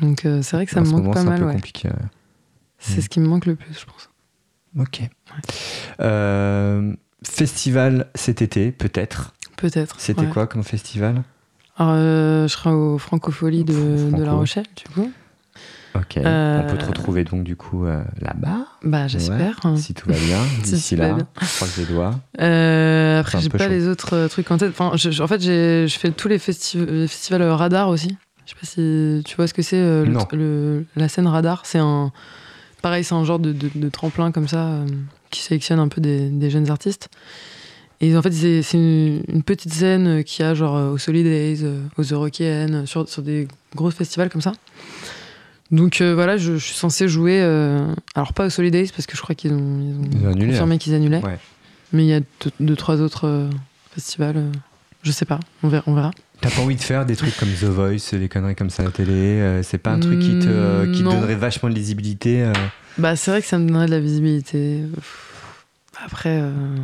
Donc 0.00 0.24
euh, 0.26 0.42
c'est 0.42 0.56
vrai 0.56 0.66
que 0.66 0.72
ça 0.72 0.80
En 0.80 0.84
me 0.84 0.90
manque 0.90 1.00
moment, 1.00 1.12
pas 1.14 1.20
c'est 1.20 1.26
mal. 1.26 1.40
peu 1.40 1.46
ouais. 1.46 1.54
compliqué. 1.54 1.88
C'est 2.78 2.98
Mm. 2.98 3.02
ce 3.02 3.08
qui 3.08 3.20
me 3.20 3.26
manque 3.28 3.46
le 3.46 3.56
plus, 3.56 3.72
je 3.78 3.84
pense. 3.86 4.07
Ok. 4.78 5.02
Euh, 6.00 6.92
festival 7.24 8.06
cet 8.14 8.42
été, 8.42 8.70
peut-être. 8.72 9.34
Peut-être. 9.56 9.96
C'était 9.98 10.22
ouais. 10.22 10.28
quoi 10.28 10.46
comme 10.46 10.62
festival 10.64 11.22
Alors, 11.76 11.92
euh, 11.96 12.42
Je 12.48 12.52
serai 12.52 12.70
au 12.70 12.98
Francofolie 12.98 13.64
de, 13.64 14.10
La. 14.16 14.32
Rochelle, 14.32 14.66
du 14.76 14.92
coup. 14.92 15.10
Ok. 15.94 16.18
Euh, 16.18 16.62
On 16.62 16.70
peut 16.70 16.78
te 16.78 16.84
retrouver 16.84 17.24
donc 17.24 17.42
du 17.44 17.56
coup 17.56 17.84
là-bas, 17.86 18.66
Bah 18.84 19.08
j'espère. 19.08 19.58
hein. 19.64 19.76
si 19.76 19.94
tout 19.94 20.08
va 20.08 20.14
bien. 20.16 20.38
Si 20.62 20.74
D'ici 20.74 20.96
va 20.96 21.08
là, 21.08 21.14
bien. 21.14 21.26
je 21.40 21.46
croise 21.56 21.76
les 21.78 21.84
doigts. 21.86 22.14
Après 22.34 23.40
j'ai 23.40 23.48
pas 23.48 23.58
chaud. 23.58 23.68
les 23.70 23.88
autres 23.88 24.28
trucs 24.28 24.48
en 24.50 24.58
tête. 24.58 24.70
Enfin, 24.70 24.92
je- 24.96 25.10
je- 25.10 25.22
en 25.22 25.26
fait 25.26 25.40
je 25.42 25.96
fais 25.98 26.10
tous 26.10 26.28
les, 26.28 26.38
festi- 26.38 26.78
les 26.84 27.08
festivals 27.08 27.42
radar 27.42 27.88
aussi. 27.88 28.16
Je 28.44 28.50
sais 28.50 28.56
pas 28.60 28.66
si 28.66 29.22
tu 29.24 29.34
vois 29.36 29.46
ce 29.48 29.54
que 29.54 29.62
c'est 29.62 30.04
la 30.94 31.08
scène 31.08 31.26
radar. 31.26 31.62
C'est 31.64 31.78
un 31.78 32.12
pareil, 32.82 33.04
c'est 33.04 33.14
un 33.14 33.24
genre 33.24 33.38
de, 33.38 33.52
de- 33.52 33.70
de 33.74 33.88
tremplin 33.88 34.32
comme 34.32 34.48
ça 34.48 34.66
euh, 34.66 34.86
qui 35.30 35.40
sélectionne 35.42 35.78
un 35.78 35.88
peu 35.88 36.00
des, 36.00 36.28
des 36.28 36.50
jeunes 36.50 36.70
artistes. 36.70 37.08
Et 38.00 38.16
en 38.16 38.22
fait 38.22 38.32
c'est 38.32 38.62
une, 38.74 39.22
une 39.28 39.42
petite 39.42 39.72
scène 39.72 40.22
qui 40.24 40.42
a 40.42 40.54
genre 40.54 40.76
euh, 40.76 40.90
au 40.90 40.98
Solidays, 40.98 41.58
euh, 41.64 41.80
aux 41.96 42.02
Eurokéennes, 42.02 42.86
sur, 42.86 43.08
sur 43.08 43.22
des 43.22 43.48
gros 43.74 43.90
festivals 43.90 44.30
comme 44.30 44.40
ça. 44.42 44.52
Donc 45.70 46.00
voilà, 46.00 46.36
je, 46.38 46.54
je 46.54 46.64
suis 46.64 46.74
censé 46.74 47.08
jouer. 47.08 47.40
alors 48.14 48.32
pas 48.32 48.46
au 48.46 48.50
Solidays 48.50 48.86
parce 48.94 49.06
que 49.06 49.16
je 49.16 49.20
crois 49.22 49.34
qu'ils 49.34 49.52
ont, 49.52 49.58
ils 49.58 49.96
ont 49.96 50.10
Ils 50.20 50.26
ont 50.26 50.30
annulé, 50.30 50.46
confirmé 50.52 50.78
qu'ils 50.78 50.94
annulaient. 50.94 51.22
Ouais. 51.22 51.38
Mais 51.92 52.04
il 52.04 52.08
y 52.08 52.14
a 52.14 52.20
deux, 52.20 52.50
deux, 52.60 52.76
trois 52.76 53.00
autres 53.02 53.48
festivals. 53.92 54.42
je 55.02 55.12
sais 55.12 55.26
pas, 55.26 55.38
on 55.62 55.68
verra. 55.68 55.84
On 55.86 55.94
verra. 55.94 56.10
T'as 56.40 56.50
pas 56.50 56.60
envie 56.62 56.76
de 56.76 56.80
faire 56.80 57.04
des 57.04 57.16
trucs 57.16 57.36
comme 57.36 57.48
The 57.48 57.64
Voice, 57.64 58.16
des 58.16 58.28
conneries 58.28 58.54
comme 58.54 58.70
ça 58.70 58.82
à 58.82 58.86
la 58.86 58.92
télé 58.92 59.12
euh, 59.12 59.62
C'est 59.64 59.78
pas 59.78 59.90
un 59.90 59.98
truc 59.98 60.20
qui 60.20 60.38
te, 60.38 60.46
euh, 60.46 60.92
qui 60.92 61.00
te 61.00 61.04
donnerait 61.04 61.34
vachement 61.34 61.68
de 61.68 61.74
lisibilité 61.74 62.42
euh, 62.42 62.52
Bah, 62.96 63.16
c'est 63.16 63.32
vrai 63.32 63.42
que 63.42 63.48
ça 63.48 63.58
me 63.58 63.66
donnerait 63.66 63.86
de 63.86 63.90
la 63.90 63.98
visibilité. 64.00 64.82
Après, 66.04 66.40
euh, 66.40 66.76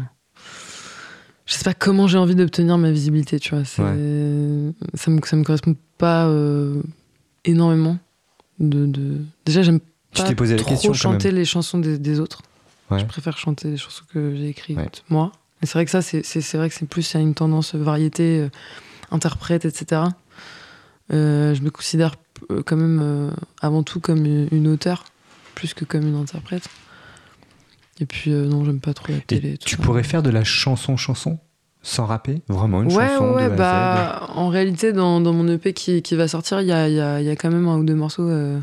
je 1.47 1.55
sais 1.55 1.63
pas 1.63 1.75
comment 1.75 2.09
j'ai 2.09 2.19
envie 2.19 2.35
d'obtenir 2.35 2.79
ma 2.79 2.91
visibilité, 2.91 3.39
tu 3.39 3.55
vois. 3.55 3.65
Ça, 3.65 3.83
me, 3.85 4.73
ça 4.95 5.11
me 5.37 5.45
correspond 5.45 5.77
pas 5.99 6.29
énormément. 7.45 7.99
De, 8.59 8.87
de... 8.87 9.19
Déjà, 9.45 9.63
j'aime 9.63 9.81
pas 10.17 10.25
t'es 10.25 10.35
posé 10.35 10.55
la 10.55 10.63
trop 10.63 10.71
question 10.71 10.93
chanter 10.93 11.33
les 11.33 11.45
chansons 11.45 11.79
des, 11.79 11.99
des 11.99 12.21
autres. 12.21 12.43
Ouais. 12.91 13.01
Je 13.01 13.05
préfère 13.05 13.37
chanter 13.37 13.69
les 13.71 13.77
chansons 13.77 14.05
que 14.13 14.35
j'ai 14.37 14.49
écrites 14.49 14.77
Ouais. 14.77 14.89
moi. 15.09 15.33
Et 15.63 15.67
c'est 15.67 15.73
vrai 15.75 15.85
que 15.85 15.91
ça, 15.91 16.03
c'est 16.03 16.55
vrai 16.55 16.69
que 16.69 16.75
c'est 16.75 16.87
plus 16.89 17.17
à 17.17 17.19
une 17.21 17.35
tendance 17.35 17.75
variété, 17.75 18.49
interprète, 19.15 19.65
etc. 19.65 20.03
Euh, 21.13 21.55
je 21.55 21.63
me 21.63 21.71
considère 21.71 22.15
euh, 22.51 22.63
quand 22.65 22.77
même 22.77 23.01
euh, 23.03 23.31
avant 23.61 23.83
tout 23.83 24.01
comme 24.01 24.27
une, 24.27 24.69
auteure, 24.69 25.05
plus 25.55 25.75
que 25.75 25.85
comme 25.85 26.07
une 26.07 26.17
interprète. 26.17 26.69
Et 28.01 28.07
puis, 28.07 28.31
non, 28.31 28.65
j'aime 28.65 28.81
pas 28.81 28.93
trop 28.93 29.13
la 29.13 29.21
télé. 29.21 29.53
Et 29.53 29.59
tout 29.59 29.67
tu 29.67 29.77
ça. 29.77 29.83
pourrais 29.83 30.03
faire 30.03 30.23
de 30.23 30.31
la 30.31 30.43
chanson-chanson 30.43 31.39
sans 31.85 32.07
rapper? 32.07 32.43
Vraiment 32.49 32.83
une 32.83 32.93
ouais, 32.93 33.09
chanson 33.09 33.35
ouais, 33.35 33.47
de 33.47 33.53
à 33.53 33.55
Z? 33.55 33.59
bah, 33.59 34.27
en 34.35 34.49
réalité, 34.49 34.93
dans, 34.93 35.21
dans 35.21 35.33
mon 35.33 35.47
EP 35.47 35.73
qui, 35.73 36.03
qui 36.03 36.17
va 36.17 36.27
sortir, 36.27 36.61
il 36.61 36.67
y 36.67 36.73
a, 36.73 36.89
y, 36.89 36.99
a, 36.99 37.21
y 37.21 37.29
a 37.29 37.37
quand 37.37 37.51
même 37.51 37.69
un 37.69 37.77
ou 37.77 37.85
deux 37.85 37.95
morceaux 37.95 38.29
euh, 38.29 38.59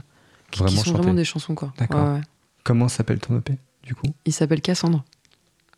qui, 0.49 0.75
sont 0.75 0.93
vraiment 0.93 1.13
des 1.13 1.23
chansons, 1.23 1.55
quoi. 1.55 1.71
D'accord. 1.77 2.03
Ouais, 2.03 2.13
ouais. 2.15 2.21
Comment 2.63 2.89
s'appelle 2.89 3.19
ton 3.19 3.37
EP 3.37 3.57
du 3.83 3.95
coup? 3.95 4.07
Il 4.25 4.33
s'appelle 4.33 4.61
Cassandre. 4.61 5.03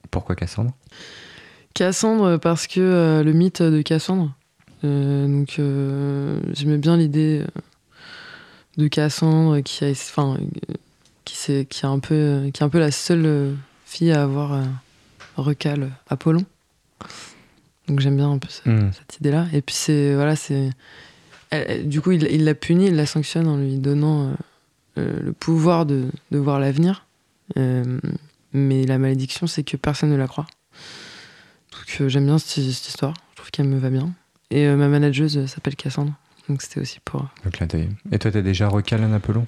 Pourquoi 0.09 0.35
Cassandre? 0.35 0.71
Cassandre 1.73 2.37
parce 2.37 2.67
que 2.67 2.79
euh, 2.79 3.23
le 3.23 3.33
mythe 3.33 3.61
de 3.61 3.81
Cassandre. 3.81 4.33
Euh, 4.83 5.27
donc 5.27 5.55
euh, 5.59 6.39
j'aimais 6.53 6.77
bien 6.77 6.97
l'idée 6.97 7.41
euh, 7.41 7.61
de 8.77 8.87
Cassandre 8.87 9.61
qui 9.61 9.85
a, 9.85 9.89
enfin, 9.89 10.37
qui 11.25 11.35
c'est 11.37 11.65
qui 11.65 11.85
est 11.85 11.89
un 11.89 11.99
peu, 11.99 12.49
qui 12.53 12.61
est 12.61 12.65
un 12.65 12.69
peu 12.69 12.79
la 12.79 12.91
seule 12.91 13.55
fille 13.85 14.11
à 14.11 14.23
avoir 14.23 14.63
recal 15.37 15.91
Apollon. 16.09 16.45
Donc 17.87 17.99
j'aime 17.99 18.15
bien 18.15 18.31
un 18.31 18.37
peu 18.37 18.47
Hmm. 18.65 18.91
cette 18.91 19.19
idée-là. 19.19 19.47
Et 19.53 19.61
puis 19.61 19.75
c'est 19.75 20.15
voilà, 20.15 20.35
c'est 20.35 20.69
du 21.83 22.01
coup 22.01 22.11
il 22.11 22.23
il 22.31 22.45
l'a 22.45 22.55
punie, 22.55 22.87
il 22.87 22.95
la 22.95 23.05
sanctionne 23.05 23.47
en 23.47 23.57
lui 23.57 23.77
donnant 23.77 24.33
euh, 24.99 25.19
le 25.21 25.33
pouvoir 25.33 25.85
de, 25.85 26.05
de 26.31 26.37
voir 26.37 26.59
l'avenir. 26.59 27.07
Euh, 27.57 27.99
mais 28.53 28.85
la 28.85 28.99
malédiction, 28.99 29.47
c'est 29.47 29.63
que 29.63 29.75
personne 29.75 30.11
ne 30.11 30.15
la 30.15 30.27
croit. 30.27 30.45
Donc 31.71 32.09
j'aime 32.09 32.25
bien 32.25 32.37
cette, 32.37 32.57
histoire. 32.57 33.15
Je 33.31 33.37
trouve 33.37 33.49
qu'elle 33.49 33.67
me 33.67 33.79
va 33.79 33.89
bien. 33.89 34.13
Et 34.53 34.67
ma 34.75 34.87
manageuse 34.87 35.47
s'appelle 35.47 35.75
Cassandre. 35.75 36.13
Donc 36.47 36.61
c'était 36.61 36.79
aussi 36.79 36.99
pour. 37.03 37.25
Le 37.43 37.49
clin 37.49 37.65
d'œil. 37.65 37.89
Et 38.11 38.19
toi, 38.19 38.29
t'as 38.29 38.43
déjà 38.43 38.67
recalé 38.67 39.03
un 39.03 39.13
Apollon? 39.13 39.47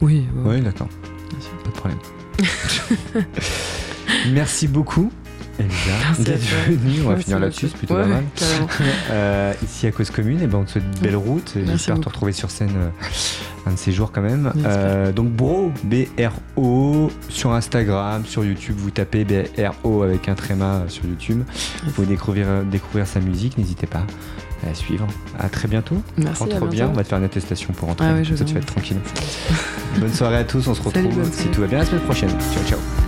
Oui. 0.00 0.24
Oui, 0.36 0.62
d'accord. 0.62 0.88
Pas 1.64 1.70
de 1.70 1.74
problème. 1.74 1.98
Merci 4.32 4.68
beaucoup. 4.68 5.12
D'être 5.58 6.40
venue. 6.68 7.02
On 7.04 7.10
va 7.10 7.16
finir 7.16 7.38
là-dessus, 7.38 7.68
c'est 7.68 7.76
plutôt 7.76 7.94
pas 7.94 8.06
mal. 8.06 8.24
Euh, 9.10 9.52
ici 9.62 9.86
à 9.86 9.90
Cause 9.90 10.10
Commune, 10.10 10.42
et 10.42 10.46
ben 10.46 10.58
on 10.58 10.64
te 10.64 10.72
souhaite 10.72 10.84
une 10.84 11.00
belle 11.00 11.16
route. 11.16 11.54
J'espère 11.66 12.00
te 12.00 12.08
retrouver 12.08 12.32
sur 12.32 12.50
scène 12.50 12.72
euh, 12.76 12.90
un 13.66 13.72
de 13.72 13.76
ces 13.76 13.92
jours 13.92 14.12
quand 14.12 14.20
même. 14.20 14.52
Euh, 14.64 15.12
donc 15.12 15.30
Bro, 15.30 15.72
B-R-O, 15.84 17.10
sur 17.28 17.52
Instagram, 17.52 18.24
sur 18.26 18.44
YouTube, 18.44 18.76
vous 18.78 18.90
tapez 18.90 19.24
B-R-O 19.24 20.02
avec 20.02 20.28
un 20.28 20.34
tréma 20.34 20.84
sur 20.88 21.04
YouTube. 21.04 21.42
Vous 21.84 21.90
pouvez 21.92 22.06
découvrir, 22.06 22.46
découvrir 22.64 23.06
sa 23.06 23.20
musique, 23.20 23.58
n'hésitez 23.58 23.86
pas 23.86 24.04
à 24.68 24.74
suivre. 24.74 25.06
À 25.38 25.48
très 25.48 25.68
bientôt. 25.68 26.02
Merci. 26.16 26.42
Rentre 26.42 26.66
bien, 26.66 26.88
on 26.88 26.92
va 26.92 27.02
te 27.02 27.08
faire 27.08 27.18
une 27.18 27.24
attestation 27.24 27.72
pour 27.72 27.88
rentrer. 27.88 28.06
Ah 28.06 28.36
ça, 28.36 28.44
tu 28.44 28.54
vas 28.54 28.60
être 28.60 28.66
tranquille. 28.66 28.98
Bonne 29.98 30.12
soirée 30.12 30.38
à 30.38 30.44
tous, 30.44 30.66
on 30.68 30.74
se 30.74 30.82
retrouve 30.82 31.32
si 31.32 31.48
tout 31.48 31.60
va 31.60 31.66
bien 31.66 31.78
la 31.78 31.84
semaine 31.84 32.02
prochaine. 32.02 32.30
Ciao, 32.52 32.64
ciao. 32.64 33.07